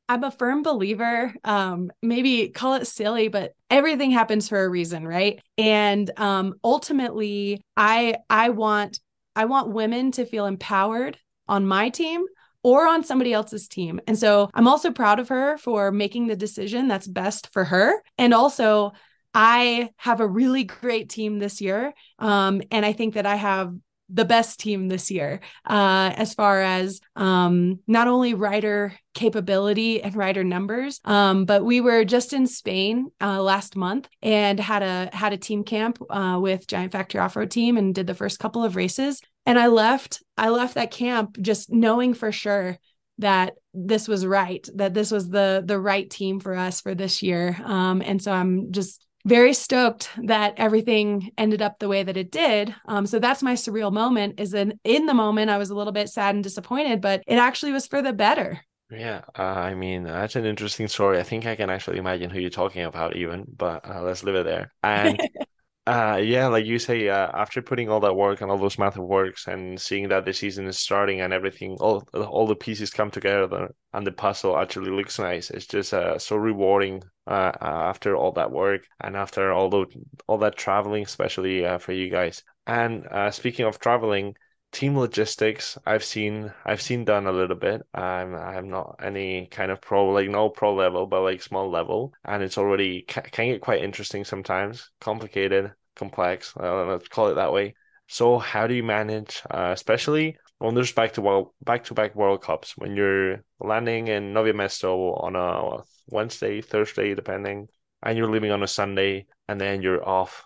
I'm 0.08 0.24
a 0.24 0.30
firm 0.30 0.62
believer, 0.62 1.34
um, 1.44 1.92
maybe 2.02 2.48
call 2.48 2.74
it 2.74 2.86
silly, 2.86 3.28
but 3.28 3.52
everything 3.68 4.10
happens 4.10 4.48
for 4.48 4.64
a 4.64 4.68
reason, 4.68 5.06
right? 5.06 5.40
And 5.58 6.10
um, 6.18 6.54
ultimately, 6.64 7.60
I 7.76 8.16
I 8.30 8.50
want 8.50 9.00
I 9.36 9.44
want 9.44 9.72
women 9.72 10.10
to 10.12 10.24
feel 10.24 10.46
empowered 10.46 11.18
on 11.46 11.66
my 11.66 11.90
team 11.90 12.24
or 12.62 12.86
on 12.86 13.04
somebody 13.04 13.32
else's 13.32 13.68
team. 13.68 14.00
And 14.06 14.18
so 14.18 14.50
I'm 14.54 14.66
also 14.66 14.90
proud 14.90 15.20
of 15.20 15.28
her 15.28 15.58
for 15.58 15.92
making 15.92 16.26
the 16.26 16.36
decision 16.36 16.88
that's 16.88 17.06
best 17.06 17.52
for 17.52 17.64
her. 17.64 18.02
And 18.16 18.34
also, 18.34 18.92
I 19.34 19.90
have 19.96 20.20
a 20.20 20.26
really 20.26 20.64
great 20.64 21.08
team 21.10 21.38
this 21.38 21.60
year. 21.60 21.92
Um, 22.18 22.62
and 22.70 22.84
I 22.84 22.92
think 22.92 23.14
that 23.14 23.26
I 23.26 23.36
have 23.36 23.72
the 24.10 24.24
best 24.24 24.58
team 24.60 24.88
this 24.88 25.10
year 25.10 25.40
uh, 25.66 26.12
as 26.16 26.34
far 26.34 26.62
as 26.62 27.00
um, 27.16 27.78
not 27.86 28.08
only 28.08 28.34
rider 28.34 28.94
capability 29.14 30.02
and 30.02 30.14
rider 30.16 30.44
numbers 30.44 31.00
um, 31.04 31.44
but 31.44 31.64
we 31.64 31.80
were 31.80 32.04
just 32.04 32.32
in 32.32 32.46
spain 32.46 33.10
uh, 33.20 33.42
last 33.42 33.76
month 33.76 34.08
and 34.22 34.60
had 34.60 34.82
a 34.82 35.10
had 35.12 35.32
a 35.32 35.36
team 35.36 35.64
camp 35.64 35.98
uh, 36.10 36.38
with 36.40 36.66
giant 36.66 36.92
factory 36.92 37.20
off-road 37.20 37.50
team 37.50 37.76
and 37.76 37.94
did 37.94 38.06
the 38.06 38.14
first 38.14 38.38
couple 38.38 38.62
of 38.64 38.76
races. 38.76 39.20
And 39.46 39.58
i 39.58 39.66
left 39.66 40.22
i 40.36 40.48
left 40.50 40.74
that 40.74 40.90
camp 40.90 41.36
just 41.40 41.70
knowing 41.70 42.14
for 42.14 42.32
sure 42.32 42.78
that 43.18 43.54
this 43.74 44.06
was 44.06 44.24
right 44.24 44.68
that 44.74 44.94
this 44.94 45.10
was 45.10 45.28
the 45.28 45.62
the 45.64 45.78
right 45.78 46.08
team 46.08 46.40
for 46.40 46.54
us 46.54 46.80
for 46.80 46.94
this 46.94 47.22
year. 47.22 47.56
Um, 47.64 48.02
and 48.02 48.22
so 48.22 48.32
i'm 48.32 48.72
just 48.72 49.04
very 49.28 49.52
stoked 49.52 50.10
that 50.24 50.54
everything 50.56 51.30
ended 51.38 51.62
up 51.62 51.78
the 51.78 51.88
way 51.88 52.02
that 52.02 52.16
it 52.16 52.32
did. 52.32 52.74
Um, 52.86 53.06
so 53.06 53.18
that's 53.18 53.42
my 53.42 53.54
surreal 53.54 53.92
moment. 53.92 54.40
Is 54.40 54.54
in 54.54 54.78
in 54.84 55.06
the 55.06 55.14
moment 55.14 55.50
I 55.50 55.58
was 55.58 55.70
a 55.70 55.74
little 55.74 55.92
bit 55.92 56.08
sad 56.08 56.34
and 56.34 56.42
disappointed, 56.42 57.00
but 57.00 57.22
it 57.26 57.36
actually 57.36 57.72
was 57.72 57.86
for 57.86 58.02
the 58.02 58.12
better. 58.12 58.60
Yeah, 58.90 59.22
uh, 59.38 59.42
I 59.42 59.74
mean 59.74 60.04
that's 60.04 60.36
an 60.36 60.46
interesting 60.46 60.88
story. 60.88 61.18
I 61.18 61.22
think 61.22 61.44
I 61.46 61.56
can 61.56 61.68
actually 61.68 61.98
imagine 61.98 62.30
who 62.30 62.40
you're 62.40 62.50
talking 62.50 62.82
about, 62.82 63.16
even. 63.16 63.44
But 63.46 63.88
uh, 63.88 64.02
let's 64.02 64.24
leave 64.24 64.34
it 64.34 64.44
there. 64.44 64.72
And 64.82 65.20
uh, 65.88 66.16
yeah, 66.16 66.46
like 66.48 66.66
you 66.66 66.78
say, 66.78 67.08
uh, 67.08 67.30
after 67.32 67.62
putting 67.62 67.88
all 67.88 68.00
that 68.00 68.14
work 68.16 68.40
and 68.40 68.50
all 68.50 68.58
those 68.58 68.78
massive 68.78 69.02
works 69.04 69.46
and 69.46 69.80
seeing 69.80 70.08
that 70.08 70.24
the 70.24 70.32
season 70.34 70.66
is 70.66 70.78
starting 70.78 71.20
and 71.20 71.32
everything, 71.32 71.76
all 71.80 72.04
all 72.14 72.46
the 72.46 72.56
pieces 72.56 72.90
come 72.90 73.10
together 73.10 73.74
and 73.92 74.06
the 74.06 74.12
puzzle 74.12 74.58
actually 74.58 74.90
looks 74.90 75.18
nice. 75.18 75.50
It's 75.50 75.66
just 75.66 75.94
uh, 75.94 76.18
so 76.18 76.36
rewarding 76.36 77.02
uh, 77.26 77.52
after 77.60 78.16
all 78.16 78.32
that 78.32 78.50
work 78.52 78.82
and 79.00 79.16
after 79.16 79.52
all 79.52 79.70
the 79.70 79.86
all 80.26 80.38
that 80.38 80.56
traveling, 80.56 81.04
especially 81.04 81.64
uh, 81.64 81.78
for 81.78 81.92
you 81.92 82.10
guys. 82.10 82.42
And 82.66 83.06
uh, 83.06 83.30
speaking 83.30 83.64
of 83.66 83.78
traveling, 83.78 84.34
team 84.72 84.96
logistics, 84.98 85.78
I've 85.86 86.04
seen 86.04 86.52
I've 86.66 86.82
seen 86.82 87.04
done 87.04 87.26
a 87.26 87.32
little 87.32 87.56
bit. 87.56 87.82
I'm 87.94 88.34
I'm 88.34 88.68
not 88.68 88.96
any 89.02 89.46
kind 89.46 89.70
of 89.70 89.80
pro 89.80 90.08
like 90.10 90.28
no 90.28 90.50
pro 90.50 90.74
level, 90.74 91.06
but 91.06 91.22
like 91.22 91.42
small 91.42 91.70
level, 91.70 92.12
and 92.24 92.42
it's 92.42 92.58
already 92.58 93.02
can, 93.02 93.24
can 93.24 93.46
get 93.46 93.60
quite 93.62 93.82
interesting 93.82 94.24
sometimes, 94.24 94.90
complicated, 95.00 95.72
complex. 95.98 96.54
Uh, 96.58 96.86
let's 96.86 97.08
call 97.08 97.28
it 97.28 97.34
that 97.34 97.52
way. 97.52 97.74
So 98.06 98.38
how 98.38 98.66
do 98.66 98.74
you 98.74 98.82
manage, 98.82 99.42
uh, 99.50 99.70
especially 99.74 100.38
when 100.58 100.74
there's 100.74 100.92
back 100.92 101.12
to 101.14 101.50
back 101.62 101.84
to 101.84 101.94
back 101.94 102.14
World 102.14 102.42
Cups 102.42 102.76
when 102.76 102.96
you're 102.96 103.44
landing 103.60 104.08
in 104.08 104.32
Novi 104.32 104.52
Mesto 104.52 105.22
on 105.22 105.36
a 105.36 105.82
Wednesday, 106.08 106.60
Thursday, 106.62 107.14
depending, 107.14 107.68
and 108.02 108.16
you're 108.16 108.30
leaving 108.30 108.50
on 108.50 108.62
a 108.62 108.66
Sunday, 108.66 109.26
and 109.48 109.60
then 109.60 109.82
you're 109.82 110.06
off 110.08 110.44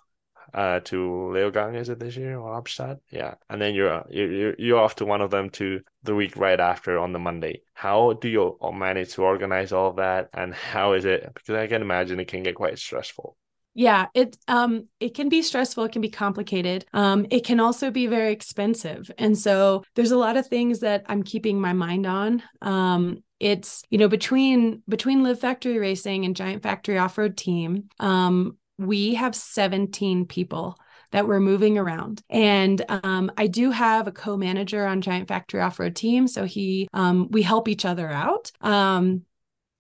uh, 0.55 0.81
to 0.81 1.31
Leogang, 1.33 1.77
is 1.77 1.89
it 1.89 1.99
this 1.99 2.17
year 2.17 2.39
or 2.39 2.61
Albstadt? 2.61 2.99
Yeah, 3.11 3.35
and 3.49 3.61
then 3.61 3.75
you're 3.75 4.05
you're 4.11 4.55
you're 4.59 4.79
off 4.79 4.97
to 4.97 5.07
one 5.07 5.21
of 5.21 5.31
them 5.31 5.51
to 5.51 5.81
the 6.03 6.15
week 6.15 6.37
right 6.37 6.61
after 6.61 6.99
on 6.99 7.13
the 7.13 7.19
Monday. 7.19 7.63
How 7.75 8.13
do 8.15 8.29
you 8.29 8.59
manage 8.75 9.15
to 9.15 9.23
organize 9.23 9.73
all 9.73 9.93
that, 9.95 10.29
and 10.35 10.53
how 10.55 10.93
is 10.93 11.05
it? 11.05 11.31
Because 11.33 11.55
I 11.55 11.67
can 11.69 11.83
imagine 11.83 12.21
it 12.21 12.29
can 12.29 12.43
get 12.43 12.55
quite 12.55 12.79
stressful. 12.79 13.37
Yeah, 13.75 14.07
it 14.15 14.37
um 14.49 14.87
it 15.01 15.15
can 15.15 15.29
be 15.29 15.41
stressful, 15.43 15.85
it 15.85 15.93
can 15.93 16.03
be 16.03 16.11
complicated. 16.11 16.85
Um 16.93 17.27
it 17.31 17.45
can 17.45 17.59
also 17.59 17.91
be 17.91 18.07
very 18.07 18.33
expensive. 18.33 19.11
And 19.17 19.37
so 19.39 19.85
there's 19.95 20.11
a 20.11 20.19
lot 20.19 20.37
of 20.37 20.47
things 20.47 20.81
that 20.81 21.05
I'm 21.07 21.23
keeping 21.23 21.61
my 21.61 21.73
mind 21.73 22.07
on. 22.07 22.43
Um 22.61 23.23
it's 23.41 23.83
you 23.91 23.99
know 23.99 24.09
between 24.09 24.83
between 24.89 25.23
Liv 25.23 25.41
factory 25.41 25.79
racing 25.79 26.25
and 26.25 26.37
giant 26.37 26.63
factory 26.63 26.99
off-road 26.99 27.37
team 27.37 27.89
um 27.99 28.57
we 28.79 29.15
have 29.15 29.35
17 29.35 30.27
people 30.27 30.77
that 31.13 31.27
we're 31.27 31.41
moving 31.41 31.77
around. 31.77 32.23
And 32.31 32.83
um, 32.89 33.31
I 33.37 33.47
do 33.47 33.71
have 33.71 34.07
a 34.09 34.13
co-manager 34.13 34.87
on 34.87 35.03
Giant 35.03 35.29
Factory 35.29 35.61
Off-Road 35.61 35.95
Team, 35.95 36.27
so 36.27 36.45
he 36.45 36.89
um, 36.95 37.29
we 37.31 37.43
help 37.43 37.69
each 37.69 37.85
other 37.85 38.09
out. 38.09 38.51
Um, 38.63 39.23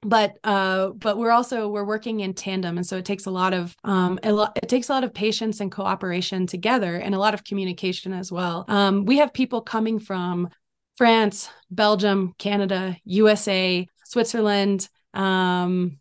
but 0.02 0.36
uh, 0.42 0.88
but 0.90 1.16
we're 1.16 1.30
also 1.30 1.68
we're 1.68 1.84
working 1.84 2.20
in 2.20 2.34
tandem, 2.34 2.76
and 2.76 2.86
so 2.86 2.96
it 2.96 3.04
takes 3.04 3.26
a 3.26 3.30
lot 3.30 3.54
of 3.54 3.74
um, 3.84 4.18
a 4.22 4.32
lot 4.32 4.58
it 4.60 4.68
takes 4.68 4.88
a 4.88 4.92
lot 4.92 5.04
of 5.04 5.14
patience 5.14 5.60
and 5.60 5.70
cooperation 5.70 6.46
together, 6.46 6.96
and 6.96 7.14
a 7.14 7.18
lot 7.18 7.34
of 7.34 7.44
communication 7.44 8.12
as 8.12 8.32
well. 8.32 8.64
Um, 8.68 9.04
we 9.04 9.18
have 9.18 9.32
people 9.32 9.62
coming 9.62 10.00
from 10.00 10.48
France, 10.96 11.48
Belgium, 11.70 12.34
Canada, 12.38 12.96
USA, 13.04 13.86
Switzerland. 14.04 14.88
Um, 15.14 15.98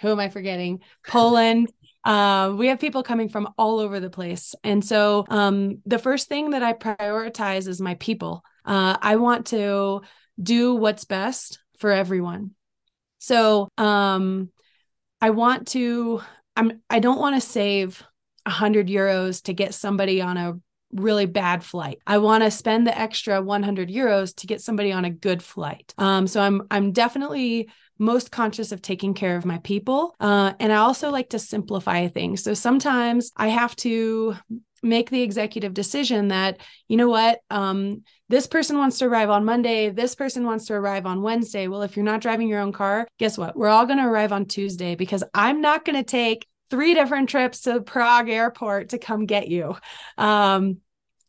who 0.00 0.08
am 0.08 0.18
I 0.18 0.28
forgetting? 0.28 0.80
Poland. 1.06 1.70
Uh, 2.02 2.54
we 2.56 2.68
have 2.68 2.80
people 2.80 3.02
coming 3.02 3.28
from 3.28 3.46
all 3.58 3.78
over 3.78 4.00
the 4.00 4.08
place. 4.08 4.54
And 4.64 4.82
so 4.82 5.26
um, 5.28 5.82
the 5.84 5.98
first 5.98 6.28
thing 6.28 6.52
that 6.52 6.62
I 6.62 6.72
prioritize 6.72 7.68
is 7.68 7.78
my 7.78 7.92
people. 7.96 8.42
Uh, 8.64 8.96
I 9.02 9.16
want 9.16 9.48
to 9.48 10.00
do 10.42 10.74
what's 10.76 11.04
best 11.04 11.58
for 11.78 11.90
everyone. 11.90 12.52
So 13.20 13.68
um, 13.78 14.50
I 15.20 15.30
want 15.30 15.68
to, 15.68 16.22
I'm, 16.56 16.80
I 16.90 16.98
don't 16.98 17.20
want 17.20 17.36
to 17.36 17.40
save 17.40 18.02
a 18.44 18.50
hundred 18.50 18.88
euros 18.88 19.44
to 19.44 19.52
get 19.52 19.74
somebody 19.74 20.20
on 20.20 20.36
a 20.36 20.54
really 20.92 21.26
bad 21.26 21.62
flight. 21.62 21.98
I 22.06 22.18
want 22.18 22.42
to 22.42 22.50
spend 22.50 22.86
the 22.86 22.98
extra 22.98 23.40
100 23.40 23.88
euros 23.88 24.34
to 24.36 24.46
get 24.46 24.60
somebody 24.60 24.92
on 24.92 25.04
a 25.04 25.10
good 25.10 25.42
flight. 25.42 25.94
Um, 25.98 26.26
so 26.26 26.40
I'm 26.40 26.62
I'm 26.70 26.92
definitely 26.92 27.68
most 27.98 28.30
conscious 28.30 28.72
of 28.72 28.82
taking 28.82 29.14
care 29.14 29.36
of 29.36 29.44
my 29.44 29.58
people, 29.58 30.16
uh, 30.20 30.54
and 30.58 30.72
I 30.72 30.76
also 30.76 31.10
like 31.10 31.30
to 31.30 31.38
simplify 31.38 32.08
things. 32.08 32.42
So 32.42 32.54
sometimes 32.54 33.30
I 33.36 33.48
have 33.48 33.76
to 33.76 34.36
make 34.82 35.10
the 35.10 35.22
executive 35.22 35.74
decision 35.74 36.28
that 36.28 36.58
you 36.88 36.96
know 36.96 37.08
what 37.08 37.40
um, 37.50 38.02
this 38.30 38.46
person 38.46 38.78
wants 38.78 38.98
to 38.98 39.04
arrive 39.04 39.28
on 39.28 39.44
monday 39.44 39.90
this 39.90 40.14
person 40.14 40.46
wants 40.46 40.64
to 40.66 40.74
arrive 40.74 41.04
on 41.04 41.20
wednesday 41.20 41.66
well 41.66 41.82
if 41.82 41.96
you're 41.96 42.04
not 42.04 42.20
driving 42.20 42.48
your 42.48 42.60
own 42.60 42.72
car 42.72 43.06
guess 43.18 43.36
what 43.36 43.56
we're 43.56 43.68
all 43.68 43.86
going 43.86 43.98
to 43.98 44.06
arrive 44.06 44.32
on 44.32 44.46
tuesday 44.46 44.94
because 44.94 45.24
i'm 45.34 45.60
not 45.60 45.84
going 45.84 45.96
to 45.96 46.04
take 46.04 46.46
three 46.70 46.94
different 46.94 47.28
trips 47.28 47.62
to 47.62 47.80
Prague 47.80 48.28
airport 48.28 48.90
to 48.90 48.98
come 48.98 49.26
get 49.26 49.48
you. 49.48 49.76
Um, 50.16 50.78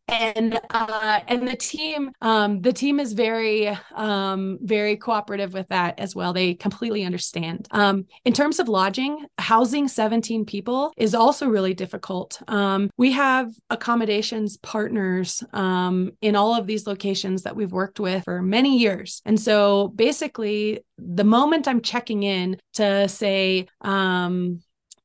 and 0.07 0.59
uh, 0.69 1.19
and 1.27 1.47
the 1.47 1.55
team 1.55 2.11
um, 2.21 2.61
the 2.61 2.73
team 2.73 2.99
is 2.99 3.13
very 3.13 3.77
um, 3.95 4.59
very 4.61 4.97
cooperative 4.97 5.53
with 5.53 5.67
that 5.69 5.99
as 5.99 6.15
well. 6.15 6.33
They 6.33 6.53
completely 6.53 7.03
understand. 7.03 7.67
Um, 7.71 8.05
in 8.25 8.33
terms 8.33 8.59
of 8.59 8.67
lodging 8.67 9.25
housing 9.37 9.87
17 9.87 10.45
people 10.45 10.93
is 10.97 11.15
also 11.15 11.47
really 11.47 11.73
difficult. 11.73 12.41
Um, 12.47 12.89
we 12.97 13.11
have 13.11 13.51
accommodations 13.69 14.57
partners 14.57 15.43
um, 15.53 16.11
in 16.21 16.35
all 16.35 16.55
of 16.55 16.67
these 16.67 16.87
locations 16.87 17.43
that 17.43 17.55
we've 17.55 17.71
worked 17.71 17.99
with 17.99 18.23
for 18.23 18.41
many 18.41 18.77
years. 18.77 19.21
And 19.25 19.39
so 19.39 19.89
basically 19.89 20.83
the 21.03 21.23
moment 21.23 21.67
i'm 21.67 21.81
checking 21.81 22.23
in 22.23 22.57
to 22.73 23.07
say 23.07 23.67
um, 23.81 24.61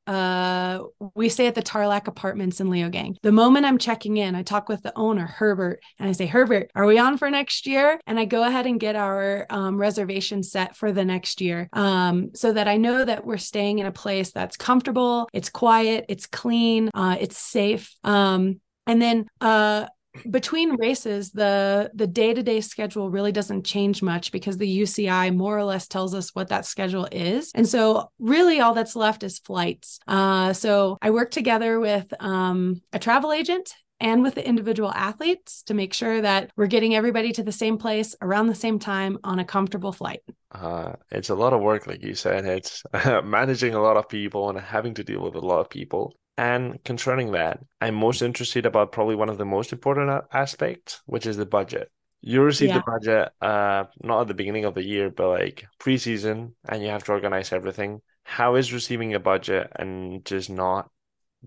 uh, 0.07 0.83
we 1.15 1.29
stay 1.29 1.47
at 1.47 1.55
the 1.55 1.61
Tarlac 1.61 2.07
Apartments 2.07 2.59
in 2.59 2.67
Leogang. 2.67 3.15
The 3.21 3.31
moment 3.31 3.65
I'm 3.65 3.77
checking 3.77 4.17
in, 4.17 4.35
I 4.35 4.43
talk 4.43 4.69
with 4.69 4.81
the 4.83 4.93
owner, 4.95 5.25
Herbert, 5.25 5.81
and 5.99 6.09
I 6.09 6.13
say, 6.13 6.25
Herbert, 6.25 6.71
are 6.75 6.85
we 6.85 6.97
on 6.97 7.17
for 7.17 7.29
next 7.29 7.67
year? 7.67 7.99
And 8.07 8.19
I 8.19 8.25
go 8.25 8.43
ahead 8.43 8.65
and 8.65 8.79
get 8.79 8.95
our 8.95 9.45
um, 9.49 9.77
reservation 9.77 10.43
set 10.43 10.75
for 10.75 10.91
the 10.91 11.05
next 11.05 11.41
year 11.41 11.69
um, 11.73 12.31
so 12.33 12.53
that 12.53 12.67
I 12.67 12.77
know 12.77 13.03
that 13.03 13.25
we're 13.25 13.37
staying 13.37 13.79
in 13.79 13.85
a 13.85 13.91
place 13.91 14.31
that's 14.31 14.57
comfortable, 14.57 15.29
it's 15.33 15.49
quiet, 15.49 16.05
it's 16.09 16.25
clean, 16.25 16.89
uh, 16.93 17.17
it's 17.19 17.37
safe. 17.37 17.95
Um, 18.03 18.61
and 18.85 19.01
then 19.01 19.25
uh, 19.41 19.87
between 20.29 20.75
races 20.75 21.31
the 21.31 21.91
the 21.93 22.07
day-to-day 22.07 22.61
schedule 22.61 23.09
really 23.09 23.31
doesn't 23.31 23.65
change 23.65 24.01
much 24.01 24.31
because 24.31 24.57
the 24.57 24.81
UCI 24.81 25.35
more 25.35 25.57
or 25.57 25.63
less 25.63 25.87
tells 25.87 26.13
us 26.13 26.33
what 26.35 26.49
that 26.49 26.65
schedule 26.65 27.07
is 27.11 27.51
and 27.55 27.67
so 27.67 28.11
really 28.19 28.59
all 28.59 28.73
that's 28.73 28.95
left 28.95 29.23
is 29.23 29.39
flights 29.39 29.99
uh, 30.07 30.53
so 30.53 30.97
I 31.01 31.09
work 31.11 31.31
together 31.31 31.79
with 31.79 32.13
um, 32.19 32.81
a 32.93 32.99
travel 32.99 33.31
agent 33.31 33.73
and 33.99 34.21
with 34.21 34.35
the 34.35 34.47
individual 34.47 34.91
athletes 34.93 35.63
to 35.63 35.73
make 35.73 35.93
sure 35.93 36.21
that 36.21 36.51
we're 36.55 36.67
getting 36.67 36.95
everybody 36.95 37.31
to 37.31 37.43
the 37.43 37.51
same 37.51 37.77
place 37.77 38.15
around 38.21 38.47
the 38.47 38.55
same 38.55 38.79
time 38.79 39.17
on 39.23 39.39
a 39.39 39.45
comfortable 39.45 39.91
flight. 39.91 40.21
Uh, 40.51 40.93
it's 41.11 41.29
a 41.29 41.35
lot 41.35 41.53
of 41.53 41.61
work, 41.61 41.87
like 41.87 42.03
you 42.03 42.13
said. 42.13 42.45
It's 42.45 42.83
managing 43.23 43.73
a 43.73 43.81
lot 43.81 43.97
of 43.97 44.07
people 44.07 44.49
and 44.49 44.59
having 44.59 44.93
to 44.95 45.03
deal 45.03 45.21
with 45.21 45.35
a 45.35 45.39
lot 45.39 45.59
of 45.59 45.69
people. 45.69 46.13
And 46.37 46.83
concerning 46.83 47.31
that, 47.31 47.59
I'm 47.81 47.95
most 47.95 48.21
interested 48.21 48.65
about 48.65 48.91
probably 48.91 49.15
one 49.15 49.29
of 49.29 49.37
the 49.37 49.45
most 49.45 49.73
important 49.73 50.23
aspects, 50.31 51.01
which 51.05 51.25
is 51.25 51.37
the 51.37 51.45
budget. 51.45 51.91
You 52.21 52.41
receive 52.41 52.69
yeah. 52.69 52.79
the 52.79 52.83
budget 52.85 53.29
uh 53.41 53.85
not 54.01 54.21
at 54.21 54.27
the 54.27 54.33
beginning 54.33 54.65
of 54.65 54.73
the 54.73 54.83
year, 54.83 55.09
but 55.09 55.29
like 55.29 55.65
preseason, 55.79 56.53
and 56.67 56.81
you 56.81 56.89
have 56.89 57.03
to 57.05 57.11
organize 57.11 57.51
everything. 57.51 58.01
How 58.23 58.55
is 58.55 58.73
receiving 58.73 59.13
a 59.13 59.19
budget 59.19 59.71
and 59.75 60.25
just 60.25 60.49
not 60.49 60.89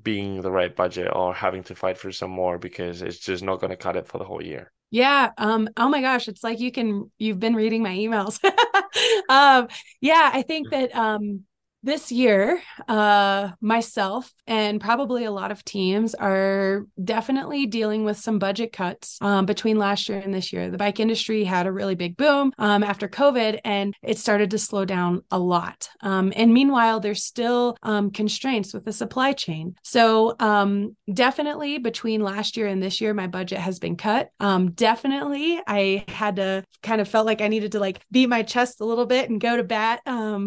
being 0.00 0.40
the 0.40 0.50
right 0.50 0.74
budget 0.74 1.08
or 1.12 1.34
having 1.34 1.64
to 1.64 1.74
fight 1.74 1.98
for 1.98 2.12
some 2.12 2.30
more 2.30 2.58
because 2.58 3.02
it's 3.02 3.18
just 3.18 3.42
not 3.42 3.60
going 3.60 3.70
to 3.70 3.76
cut 3.76 3.96
it 3.96 4.06
for 4.06 4.18
the 4.18 4.24
whole 4.24 4.42
year? 4.42 4.72
Yeah. 4.90 5.30
Um, 5.38 5.68
oh 5.76 5.88
my 5.88 6.00
gosh, 6.00 6.26
it's 6.28 6.42
like 6.42 6.58
you 6.58 6.72
can 6.72 7.10
you've 7.18 7.38
been 7.38 7.54
reading 7.54 7.82
my 7.82 7.94
emails. 7.94 8.42
um, 9.28 9.68
yeah, 10.00 10.30
I 10.32 10.42
think 10.42 10.70
that 10.70 10.94
um 10.94 11.44
this 11.82 12.12
year, 12.12 12.60
uh, 12.88 13.50
myself 13.60 14.32
and 14.46 14.80
probably 14.80 15.24
a 15.24 15.30
lot 15.30 15.50
of 15.50 15.64
teams 15.64 16.14
are 16.14 16.86
definitely 17.02 17.66
dealing 17.66 18.04
with 18.04 18.18
some 18.18 18.38
budget 18.38 18.72
cuts 18.72 19.18
um, 19.22 19.46
between 19.46 19.78
last 19.78 20.08
year 20.08 20.18
and 20.18 20.34
this 20.34 20.52
year. 20.52 20.70
The 20.70 20.76
bike 20.76 21.00
industry 21.00 21.44
had 21.44 21.66
a 21.66 21.72
really 21.72 21.94
big 21.94 22.16
boom 22.16 22.52
um, 22.58 22.82
after 22.82 23.08
COVID 23.08 23.60
and 23.64 23.94
it 24.02 24.18
started 24.18 24.50
to 24.50 24.58
slow 24.58 24.84
down 24.84 25.22
a 25.30 25.38
lot. 25.38 25.88
Um, 26.02 26.32
and 26.36 26.52
meanwhile, 26.52 27.00
there's 27.00 27.24
still 27.24 27.76
um, 27.82 28.10
constraints 28.10 28.74
with 28.74 28.84
the 28.84 28.92
supply 28.92 29.32
chain. 29.32 29.76
So, 29.82 30.36
um, 30.40 30.96
definitely 31.12 31.78
between 31.78 32.20
last 32.20 32.56
year 32.56 32.66
and 32.66 32.82
this 32.82 33.00
year, 33.00 33.14
my 33.14 33.26
budget 33.26 33.58
has 33.58 33.78
been 33.78 33.96
cut. 33.96 34.30
Um, 34.40 34.72
definitely, 34.72 35.60
I 35.66 36.04
had 36.08 36.36
to 36.36 36.64
kind 36.82 37.00
of 37.00 37.08
felt 37.08 37.26
like 37.26 37.40
I 37.40 37.48
needed 37.48 37.72
to 37.72 37.80
like 37.80 38.00
beat 38.10 38.28
my 38.28 38.42
chest 38.42 38.80
a 38.80 38.84
little 38.84 39.06
bit 39.06 39.30
and 39.30 39.40
go 39.40 39.56
to 39.56 39.64
bat 39.64 40.00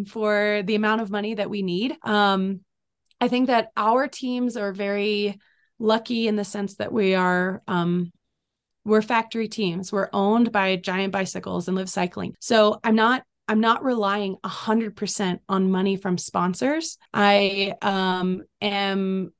for 0.08 0.62
the 0.65 0.75
amount 0.75 1.01
of 1.01 1.10
money 1.10 1.22
money 1.23 1.36
that 1.36 1.49
we 1.49 1.62
need. 1.62 1.95
Um, 2.03 2.59
I 3.21 3.29
think 3.29 3.47
that 3.47 3.69
our 3.77 4.09
teams 4.09 4.57
are 4.57 4.73
very 4.73 5.39
lucky 5.79 6.27
in 6.27 6.36
the 6.36 6.43
sense 6.43 6.75
that 6.75 6.91
we 6.91 7.15
are 7.15 7.62
um, 7.65 8.12
we're 8.83 9.01
factory 9.01 9.47
teams. 9.47 9.93
We're 9.93 10.09
owned 10.12 10.51
by 10.51 10.75
Giant 10.75 11.13
Bicycles 11.13 11.69
and 11.69 11.77
Liv 11.77 11.89
Cycling. 11.89 12.36
So 12.41 12.81
I'm 12.83 12.95
not 12.95 13.23
I'm 13.47 13.62
not 13.62 13.86
relying 13.86 14.36
100% 14.43 15.39
on 15.47 15.71
money 15.71 15.95
from 15.95 16.17
sponsors. 16.17 16.97
I 17.13 17.73
um, 17.81 18.43
am 18.62 19.31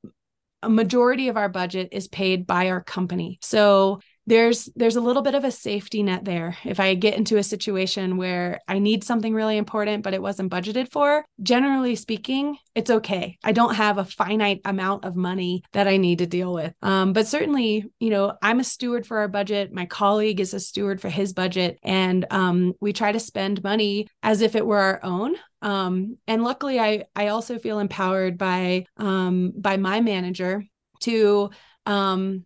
a 0.62 0.70
majority 0.70 1.28
of 1.28 1.36
our 1.36 1.50
budget 1.50 1.90
is 1.92 2.08
paid 2.08 2.46
by 2.46 2.70
our 2.70 2.82
company. 2.82 3.38
So 3.42 4.00
there's 4.26 4.68
there's 4.76 4.96
a 4.96 5.00
little 5.00 5.22
bit 5.22 5.34
of 5.34 5.44
a 5.44 5.50
safety 5.50 6.02
net 6.02 6.24
there. 6.24 6.56
If 6.64 6.80
i 6.80 6.94
get 6.94 7.16
into 7.16 7.36
a 7.36 7.42
situation 7.42 8.16
where 8.16 8.60
i 8.68 8.78
need 8.78 9.04
something 9.04 9.34
really 9.34 9.56
important 9.56 10.02
but 10.02 10.14
it 10.14 10.22
wasn't 10.22 10.52
budgeted 10.52 10.90
for 10.90 11.24
generally 11.42 11.96
speaking 11.96 12.56
it's 12.74 12.90
okay. 12.90 13.38
I 13.44 13.52
don't 13.52 13.76
have 13.76 13.98
a 13.98 14.04
finite 14.04 14.60
amount 14.64 15.04
of 15.04 15.14
money 15.14 15.62
that 15.72 15.86
i 15.86 15.96
need 15.96 16.18
to 16.18 16.26
deal 16.26 16.52
with. 16.52 16.72
Um, 16.82 17.12
but 17.12 17.26
certainly 17.26 17.84
you 17.98 18.10
know 18.10 18.36
i'm 18.42 18.60
a 18.60 18.64
steward 18.64 19.06
for 19.06 19.18
our 19.18 19.28
budget. 19.28 19.72
My 19.72 19.86
colleague 19.86 20.40
is 20.40 20.54
a 20.54 20.60
steward 20.60 21.00
for 21.00 21.08
his 21.08 21.32
budget. 21.32 21.78
And 21.82 22.26
um, 22.30 22.74
we 22.80 22.92
try 22.92 23.12
to 23.12 23.20
spend 23.20 23.62
money 23.62 24.08
as 24.22 24.40
if 24.40 24.54
it 24.54 24.66
were 24.66 24.78
our 24.78 25.00
own. 25.02 25.36
Um, 25.62 26.18
and 26.26 26.42
luckily 26.42 26.78
i 26.78 27.04
i 27.14 27.28
also 27.28 27.58
feel 27.58 27.78
empowered 27.78 28.38
by 28.38 28.86
um, 28.96 29.52
by 29.56 29.76
my 29.76 30.00
manager 30.00 30.64
to 31.00 31.50
um, 31.86 32.44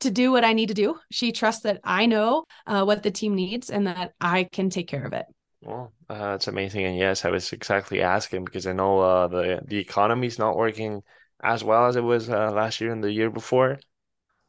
to 0.00 0.10
do 0.10 0.30
what 0.30 0.44
I 0.44 0.52
need 0.52 0.68
to 0.68 0.74
do. 0.74 0.98
She 1.10 1.32
trusts 1.32 1.62
that 1.62 1.80
I 1.84 2.06
know 2.06 2.44
uh, 2.66 2.84
what 2.84 3.02
the 3.02 3.10
team 3.10 3.34
needs 3.34 3.70
and 3.70 3.86
that 3.86 4.12
I 4.20 4.44
can 4.44 4.70
take 4.70 4.88
care 4.88 5.04
of 5.04 5.12
it. 5.12 5.26
Well, 5.60 5.92
uh, 6.08 6.32
that's 6.32 6.48
amazing. 6.48 6.84
And 6.84 6.96
yes, 6.96 7.24
I 7.24 7.30
was 7.30 7.52
exactly 7.52 8.00
asking 8.00 8.44
because 8.44 8.66
I 8.66 8.72
know 8.72 9.00
uh, 9.00 9.28
the 9.28 9.60
the 9.66 9.78
economy's 9.78 10.38
not 10.38 10.56
working 10.56 11.02
as 11.42 11.64
well 11.64 11.86
as 11.86 11.96
it 11.96 12.02
was 12.02 12.28
uh, 12.30 12.50
last 12.52 12.80
year 12.80 12.92
and 12.92 13.02
the 13.02 13.12
year 13.12 13.30
before. 13.30 13.78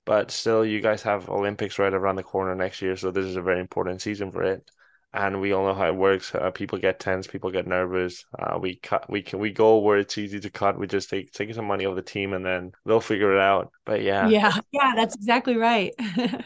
But 0.06 0.32
still, 0.32 0.66
you 0.66 0.82
guys 0.82 1.04
have 1.04 1.30
Olympics 1.30 1.80
right 1.80 1.94
around 1.94 2.18
the 2.18 2.24
corner 2.24 2.56
next 2.56 2.82
year, 2.82 2.96
so 2.98 3.12
this 3.12 3.26
is 3.26 3.36
a 3.36 3.42
very 3.42 3.60
important 3.60 4.02
season 4.02 4.32
for 4.32 4.44
it 4.44 4.70
and 5.14 5.42
we 5.42 5.54
all 5.54 5.66
know 5.66 5.74
how 5.74 5.88
it 5.88 5.96
works. 5.96 6.34
Uh, 6.36 6.52
people 6.52 6.78
get 6.78 7.00
tense, 7.00 7.28
people 7.28 7.52
get 7.52 7.68
nervous. 7.68 8.26
Uh, 8.38 8.60
we 8.62 8.76
cut, 8.78 9.10
we 9.10 9.22
can, 9.22 9.40
we 9.40 9.52
go 9.52 9.80
where 9.80 9.98
it's 9.98 10.18
easy 10.18 10.40
to 10.40 10.50
cut. 10.50 10.78
We 10.80 10.88
just 10.88 11.10
take 11.10 11.32
take 11.32 11.54
some 11.54 11.66
money 11.66 11.86
off 11.86 11.96
the 11.96 12.02
team, 12.02 12.34
and 12.34 12.46
then 12.46 12.72
they'll 12.86 13.02
figure 13.02 13.34
it 13.34 13.40
out. 13.42 13.72
But 13.86 14.02
yeah, 14.04 14.32
yeah, 14.32 14.58
yeah, 14.72 14.94
that's 14.96 15.16
exactly 15.16 15.56
right. 15.56 15.94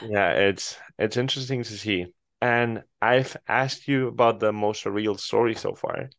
yeah, 0.00 0.30
it's 0.32 0.76
it's 0.98 1.16
interesting 1.16 1.62
to 1.62 1.78
see, 1.78 2.06
and 2.40 2.82
I've 3.00 3.36
asked 3.48 3.88
you 3.88 4.08
about 4.08 4.40
the 4.40 4.52
most 4.52 4.84
surreal 4.84 5.18
story 5.18 5.54
so 5.54 5.74
far, 5.74 6.10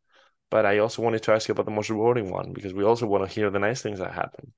but 0.52 0.66
I 0.66 0.80
also 0.80 1.02
wanted 1.02 1.24
to 1.24 1.34
ask 1.34 1.48
you 1.48 1.54
about 1.54 1.66
the 1.66 1.72
most 1.72 1.90
rewarding 1.90 2.32
one 2.32 2.54
because 2.54 2.74
we 2.74 2.84
also 2.84 3.08
want 3.08 3.30
to 3.30 3.34
hear 3.34 3.50
the 3.52 3.60
nice 3.60 3.82
things 3.82 4.00
that 4.00 4.14
happen. 4.14 4.54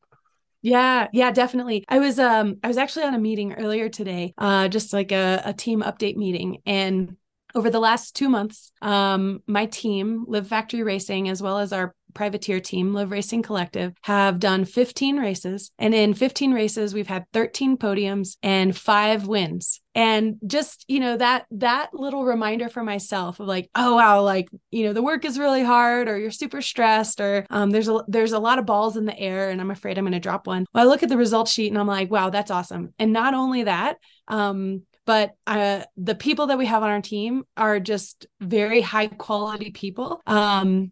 Yeah, 0.61 1.07
yeah, 1.13 1.31
definitely. 1.31 1.85
I 1.87 1.99
was 1.99 2.19
um 2.19 2.57
I 2.63 2.67
was 2.67 2.77
actually 2.77 3.05
on 3.05 3.13
a 3.13 3.19
meeting 3.19 3.53
earlier 3.53 3.89
today, 3.89 4.33
uh 4.37 4.67
just 4.67 4.91
like 4.93 5.11
a, 5.11 5.41
a 5.45 5.53
team 5.53 5.81
update 5.81 6.15
meeting 6.15 6.61
and 6.65 7.15
over 7.55 7.69
the 7.69 7.79
last 7.79 8.15
two 8.15 8.29
months, 8.29 8.71
um, 8.81 9.41
my 9.47 9.65
team, 9.65 10.25
Liv 10.27 10.47
Factory 10.47 10.83
Racing, 10.83 11.29
as 11.29 11.41
well 11.41 11.57
as 11.57 11.73
our 11.73 11.95
privateer 12.17 12.60
team, 12.60 12.93
Liv 12.93 13.12
Racing 13.12 13.43
Collective, 13.43 13.93
have 14.01 14.39
done 14.39 14.65
15 14.65 15.17
races. 15.17 15.71
And 15.77 15.93
in 15.93 16.15
15 16.15 16.51
races, 16.51 16.93
we've 16.93 17.08
had 17.08 17.25
13 17.32 17.77
podiums 17.77 18.38
and 18.41 18.75
five 18.75 19.27
wins. 19.27 19.80
And 19.93 20.38
just, 20.45 20.84
you 20.88 20.99
know, 20.99 21.17
that 21.17 21.45
that 21.51 21.93
little 21.93 22.25
reminder 22.25 22.69
for 22.69 22.84
myself 22.84 23.39
of 23.39 23.47
like, 23.47 23.69
oh 23.75 23.95
wow, 23.95 24.21
like, 24.21 24.47
you 24.71 24.86
know, 24.86 24.93
the 24.93 25.01
work 25.01 25.25
is 25.25 25.39
really 25.39 25.63
hard 25.63 26.08
or 26.08 26.17
you're 26.17 26.32
super 26.32 26.62
stressed 26.62 27.21
or 27.21 27.45
um, 27.49 27.69
there's 27.69 27.88
a 27.88 28.03
there's 28.08 28.34
a 28.34 28.39
lot 28.39 28.60
of 28.60 28.65
balls 28.65 28.97
in 28.97 29.06
the 29.06 29.17
air 29.17 29.49
and 29.49 29.62
I'm 29.62 29.71
afraid 29.71 29.97
I'm 29.97 30.06
gonna 30.06 30.19
drop 30.19 30.47
one. 30.47 30.65
Well, 30.73 30.84
I 30.84 30.88
look 30.88 31.03
at 31.03 31.10
the 31.10 31.17
results 31.17 31.51
sheet 31.51 31.71
and 31.71 31.80
I'm 31.80 31.88
like, 31.88 32.12
wow, 32.12 32.30
that's 32.30 32.51
awesome. 32.51 32.93
And 32.99 33.13
not 33.13 33.34
only 33.34 33.63
that, 33.63 33.97
um, 34.27 34.84
but 35.08 35.32
uh, 35.47 35.84
the 35.95 36.15
people 36.15 36.47
that 36.47 36.58
we 36.58 36.65
have 36.65 36.84
on 36.84 36.89
our 36.89 37.01
team 37.01 37.45
are 37.56 37.80
just 37.80 38.27
very 38.41 38.82
high 38.82 39.08
quality 39.08 39.71
people. 39.71 40.21
Um, 40.27 40.91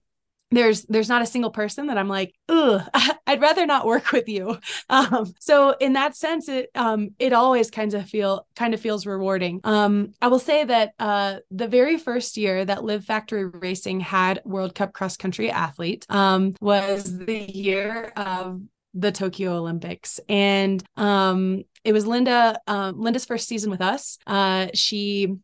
there's 0.52 0.84
there's 0.84 1.10
not 1.10 1.22
a 1.22 1.26
single 1.26 1.52
person 1.52 1.88
that 1.88 1.98
I'm 1.98 2.08
like, 2.08 2.34
ugh, 2.50 2.82
I'd 3.28 3.42
rather 3.42 3.66
not 3.66 3.86
work 3.86 4.12
with 4.12 4.30
you. 4.30 4.58
Um, 4.90 5.34
so 5.40 5.76
in 5.80 5.94
that 5.94 6.16
sense, 6.16 6.48
it 6.48 6.70
um 6.76 7.10
it 7.20 7.34
always 7.34 7.72
kind 7.72 7.94
of 7.94 8.08
feel 8.08 8.48
kind 8.56 8.74
of 8.74 8.80
feels 8.80 9.06
rewarding. 9.06 9.62
Um, 9.64 10.14
I 10.22 10.28
will 10.28 10.40
say 10.40 10.64
that 10.64 10.94
uh 11.00 11.38
the 11.52 11.68
very 11.68 11.98
first 11.98 12.38
year 12.38 12.64
that 12.64 12.84
Liv 12.84 13.04
Factory 13.06 13.46
Racing 13.46 14.02
had 14.02 14.42
World 14.46 14.76
Cup 14.76 14.94
cross 14.94 15.18
country 15.18 15.50
athlete 15.50 16.06
um 16.10 16.56
was 16.62 17.18
the 17.18 17.52
year 17.52 18.14
of 18.16 18.62
the 18.94 19.12
Tokyo 19.12 19.58
Olympics. 19.58 20.20
And 20.30 20.84
um 20.96 21.64
it 21.84 21.94
was 21.94 22.08
Linda 22.08 22.60
um, 22.68 23.00
Linda's 23.00 23.26
first 23.26 23.48
season 23.48 23.72
with 23.72 23.82
us. 23.82 24.18
Uh 24.26 24.68
she 24.74 25.36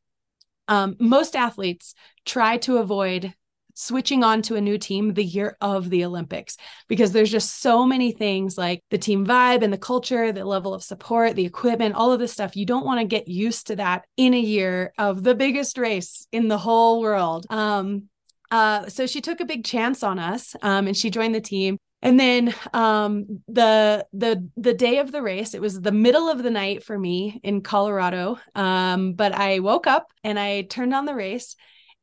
um, 0.67 0.95
most 0.99 1.35
athletes 1.35 1.95
try 2.25 2.55
to 2.57 2.77
avoid 2.77 3.33
switching 3.75 4.23
on 4.23 4.41
to 4.43 4.55
a 4.55 4.61
new 4.61 4.77
team 4.77 5.13
the 5.13 5.23
year 5.23 5.57
of 5.61 5.89
the 5.89 6.05
Olympics 6.05 6.57
because 6.87 7.11
there's 7.11 7.31
just 7.31 7.61
so 7.61 7.85
many 7.85 8.11
things 8.11 8.57
like 8.57 8.83
the 8.89 8.97
team 8.97 9.25
vibe 9.25 9.63
and 9.63 9.71
the 9.71 9.77
culture, 9.77 10.31
the 10.31 10.45
level 10.45 10.73
of 10.73 10.83
support, 10.83 11.35
the 11.35 11.45
equipment, 11.45 11.95
all 11.95 12.11
of 12.11 12.19
this 12.19 12.33
stuff. 12.33 12.55
You 12.55 12.65
don't 12.65 12.85
want 12.85 12.99
to 12.99 13.05
get 13.05 13.27
used 13.27 13.67
to 13.67 13.75
that 13.77 14.05
in 14.17 14.33
a 14.33 14.39
year 14.39 14.93
of 14.97 15.23
the 15.23 15.35
biggest 15.35 15.77
race 15.77 16.27
in 16.31 16.47
the 16.47 16.57
whole 16.57 17.01
world. 17.01 17.45
Um, 17.49 18.09
uh, 18.51 18.87
so 18.87 19.07
she 19.07 19.21
took 19.21 19.39
a 19.39 19.45
big 19.45 19.63
chance 19.63 20.03
on 20.03 20.19
us 20.19 20.55
um, 20.61 20.87
and 20.87 20.95
she 20.95 21.09
joined 21.09 21.33
the 21.33 21.41
team. 21.41 21.77
And 22.03 22.19
then 22.19 22.53
um, 22.73 23.43
the 23.47 24.05
the 24.11 24.49
the 24.57 24.73
day 24.73 24.97
of 24.97 25.11
the 25.11 25.21
race, 25.21 25.53
it 25.53 25.61
was 25.61 25.79
the 25.79 25.91
middle 25.91 26.29
of 26.29 26.41
the 26.41 26.49
night 26.49 26.83
for 26.83 26.97
me 26.97 27.39
in 27.43 27.61
Colorado. 27.61 28.39
Um, 28.55 29.13
but 29.13 29.33
I 29.33 29.59
woke 29.59 29.85
up 29.85 30.11
and 30.23 30.39
I 30.39 30.63
turned 30.63 30.95
on 30.95 31.05
the 31.05 31.13
race 31.13 31.55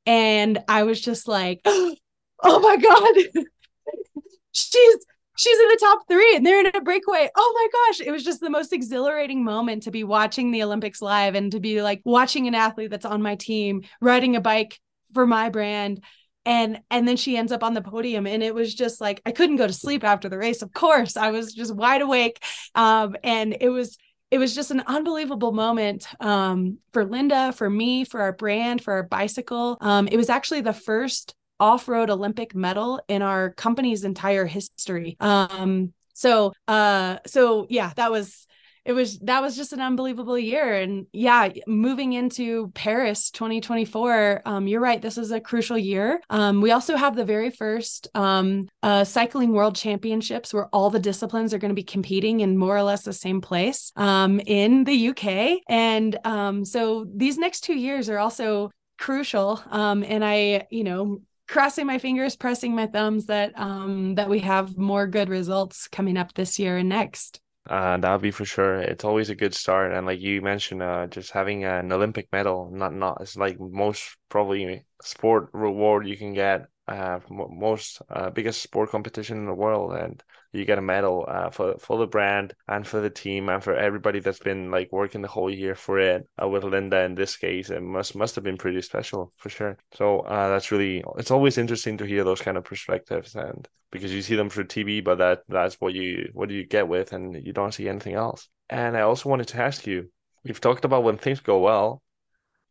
and 0.09 0.59
I 0.69 0.85
was 0.85 1.01
just 1.03 1.29
like, 1.29 1.61
oh 1.67 1.95
my 2.43 2.77
God, 2.79 3.45
she's 4.53 4.97
she's 5.37 5.59
in 5.59 5.69
the 5.69 5.79
top 5.81 5.99
three 6.09 6.35
and 6.35 6.45
they're 6.45 6.61
in 6.61 6.75
a 6.75 6.81
breakaway. 6.81 7.29
Oh 7.37 7.53
my 7.55 7.69
gosh. 7.87 8.01
It 8.05 8.11
was 8.11 8.25
just 8.25 8.41
the 8.41 8.51
most 8.51 8.73
exhilarating 8.73 9.45
moment 9.45 9.85
to 9.85 9.93
be 9.93 10.03
watching 10.03 10.51
the 10.51 10.65
Olympics 10.65 11.01
live 11.01 11.37
and 11.37 11.53
to 11.53 11.61
be 11.61 11.81
like 11.81 12.01
watching 12.05 12.49
an 12.49 12.57
athlete 12.57 12.91
that's 12.91 13.05
on 13.05 13.23
my 13.23 13.37
team 13.37 13.83
riding 14.01 14.35
a 14.35 14.41
bike 14.41 14.81
for 15.13 15.27
my 15.27 15.51
brand. 15.51 16.03
And 16.45 16.81
and 16.91 17.07
then 17.07 17.19
she 17.19 17.37
ends 17.37 17.53
up 17.53 17.63
on 17.63 17.75
the 17.75 17.83
podium. 17.83 18.27
And 18.27 18.43
it 18.43 18.55
was 18.55 18.75
just 18.75 19.03
like 19.03 19.21
I 19.27 19.33
couldn't 19.33 19.57
go 19.57 19.67
to 19.67 19.73
sleep 19.75 20.05
after 20.05 20.31
the 20.31 20.39
race. 20.39 20.63
Of 20.63 20.73
course. 20.73 21.19
I 21.19 21.31
was 21.33 21.53
just 21.53 21.75
wide 21.75 22.01
awake. 22.01 22.43
Um, 22.75 23.15
and 23.23 23.55
it 23.61 23.69
was 23.69 23.99
it 24.31 24.39
was 24.39 24.55
just 24.55 24.71
an 24.71 24.83
unbelievable 24.87 25.53
moment 25.53 26.07
um, 26.21 26.79
for 26.93 27.05
Linda, 27.05 27.53
for 27.53 27.71
me, 27.71 28.05
for 28.05 28.21
our 28.21 28.33
brand, 28.33 28.83
for 28.83 28.93
our 28.93 29.03
bicycle. 29.03 29.79
Um, 29.81 30.07
it 30.09 30.17
was 30.17 30.29
actually 30.29 30.61
the 30.61 30.73
first 30.73 31.35
off-road 31.61 32.11
Olympic 32.11 32.55
medal 32.55 33.01
in 33.09 33.23
our 33.23 33.51
company's 33.55 34.05
entire 34.05 34.47
history. 34.47 35.17
Um, 35.19 35.93
so, 36.13 36.53
uh, 36.67 37.19
so 37.27 37.67
yeah, 37.71 37.93
that 37.97 38.13
was 38.13 38.47
it 38.85 38.93
was 38.93 39.19
that 39.21 39.43
was 39.43 39.57
just 39.57 39.73
an 39.73 39.81
unbelievable 39.81 40.39
year. 40.39 40.75
And 40.75 41.07
yeah 41.13 41.49
moving 41.67 42.13
into 42.13 42.71
paris 42.75 43.31
2024 43.31 44.43
um, 44.45 44.67
you're 44.67 44.81
right 44.81 45.01
this 45.01 45.19
is 45.19 45.31
a 45.31 45.41
crucial 45.41 45.79
year. 45.79 46.21
Um, 46.31 46.61
we 46.61 46.71
also 46.71 46.97
have 46.97 47.17
the 47.17 47.25
very 47.25 47.51
first 47.51 48.09
um, 48.15 48.69
uh, 48.83 49.05
cycling 49.05 49.53
world 49.53 49.77
championships 49.77 50.53
where 50.53 50.67
all 50.67 50.91
the 50.91 50.99
disciplines 50.99 51.53
are 51.53 51.59
going 51.59 51.71
to 51.71 51.75
be 51.75 51.83
competing 51.83 52.41
in 52.41 52.57
more 52.57 52.77
or 52.77 52.83
less 52.83 53.03
the 53.03 53.13
same 53.13 53.41
place 53.41 53.93
um, 53.97 54.41
in 54.47 54.85
the 54.85 55.09
uk 55.09 55.25
and 55.69 56.19
um, 56.25 56.65
so 56.65 57.07
these 57.15 57.39
next 57.39 57.61
two 57.61 57.75
years 57.75 58.09
are 58.09 58.19
also 58.19 58.71
crucial 58.99 59.63
um, 59.71 60.03
and 60.05 60.25
i 60.25 60.67
you 60.71 60.85
know 60.85 61.21
crossing 61.49 61.87
my 61.87 61.99
fingers 61.99 62.37
pressing 62.37 62.75
my 62.75 62.87
thumbs 62.87 63.27
that 63.27 63.53
um 63.59 64.15
that 64.17 64.29
we 64.29 64.41
have 64.41 64.77
more 64.77 65.07
good 65.07 65.29
results 65.29 65.89
coming 65.89 66.17
up 66.17 66.35
this 66.35 66.59
year 66.59 66.77
and 66.77 66.89
next 66.89 67.41
uh, 67.67 67.97
that'll 67.99 68.19
be 68.19 68.31
for 68.31 68.45
sure. 68.45 68.81
It's 68.81 69.05
always 69.05 69.31
a 69.31 69.35
good 69.35 69.55
start, 69.55 69.93
and 69.93 70.07
like 70.07 70.21
you 70.21 70.41
mentioned, 70.43 70.83
uh, 70.83 71.07
just 71.07 71.33
having 71.33 71.65
an 71.65 71.93
Olympic 71.93 72.29
medal, 72.33 72.71
not 72.73 72.95
not 72.95 73.21
it's 73.21 73.37
like 73.37 73.59
most 73.61 74.17
probably 74.29 74.85
sport 75.03 75.51
reward 75.53 76.07
you 76.07 76.17
can 76.17 76.33
get 76.35 76.67
uh, 76.87 77.21
most 77.29 78.01
uh, 78.11 78.31
biggest 78.31 78.63
sport 78.63 78.91
competition 78.91 79.39
in 79.39 79.47
the 79.47 79.55
world, 79.55 79.95
and 79.95 80.23
you 80.53 80.65
get 80.65 80.79
a 80.79 80.83
medal 80.83 81.25
uh, 81.29 81.51
for 81.51 81.77
for 81.79 81.99
the 81.99 82.07
brand 82.07 82.55
and 82.69 82.87
for 82.87 83.01
the 83.01 83.11
team 83.11 83.49
and 83.49 83.63
for 83.63 83.75
everybody 83.75 84.21
that's 84.21 84.39
been 84.39 84.71
like 84.71 84.91
working 84.93 85.23
the 85.23 85.29
whole 85.29 85.51
year 85.51 85.75
for 85.75 85.99
it. 85.99 86.27
Uh, 86.43 86.49
with 86.49 86.65
Linda 86.65 87.01
in 87.03 87.15
this 87.15 87.37
case, 87.37 87.71
it 87.71 87.83
must 87.83 88.15
must 88.15 88.35
have 88.35 88.45
been 88.45 88.57
pretty 88.57 88.81
special 88.83 89.33
for 89.37 89.51
sure. 89.51 89.77
So 89.95 90.21
uh, 90.21 90.49
that's 90.49 90.71
really 90.71 91.05
it's 91.19 91.31
always 91.31 91.59
interesting 91.59 91.99
to 91.99 92.07
hear 92.07 92.25
those 92.25 92.41
kind 92.41 92.57
of 92.57 92.65
perspectives, 92.65 93.35
and 93.35 93.69
because 93.91 94.13
you 94.13 94.23
see 94.23 94.37
them 94.37 94.51
through 94.51 94.65
TV, 94.65 95.05
but 95.05 95.19
that 95.19 95.43
that's 95.49 95.77
what 95.81 95.95
you 95.95 96.31
what 96.33 96.49
do 96.49 96.55
you 96.55 96.67
get 96.67 96.89
with, 96.89 97.13
and 97.13 97.35
you 97.47 97.53
don't 97.53 97.75
see 97.75 97.89
anything 97.89 98.15
else. 98.15 98.49
And 98.71 98.97
I 98.97 99.03
also 99.03 99.29
wanted 99.29 99.49
to 99.49 99.63
ask 99.63 99.87
you, 99.87 100.11
we've 100.45 100.61
talked 100.61 100.85
about 100.85 101.05
when 101.05 101.19
things 101.19 101.41
go 101.41 101.59
well, 101.59 102.03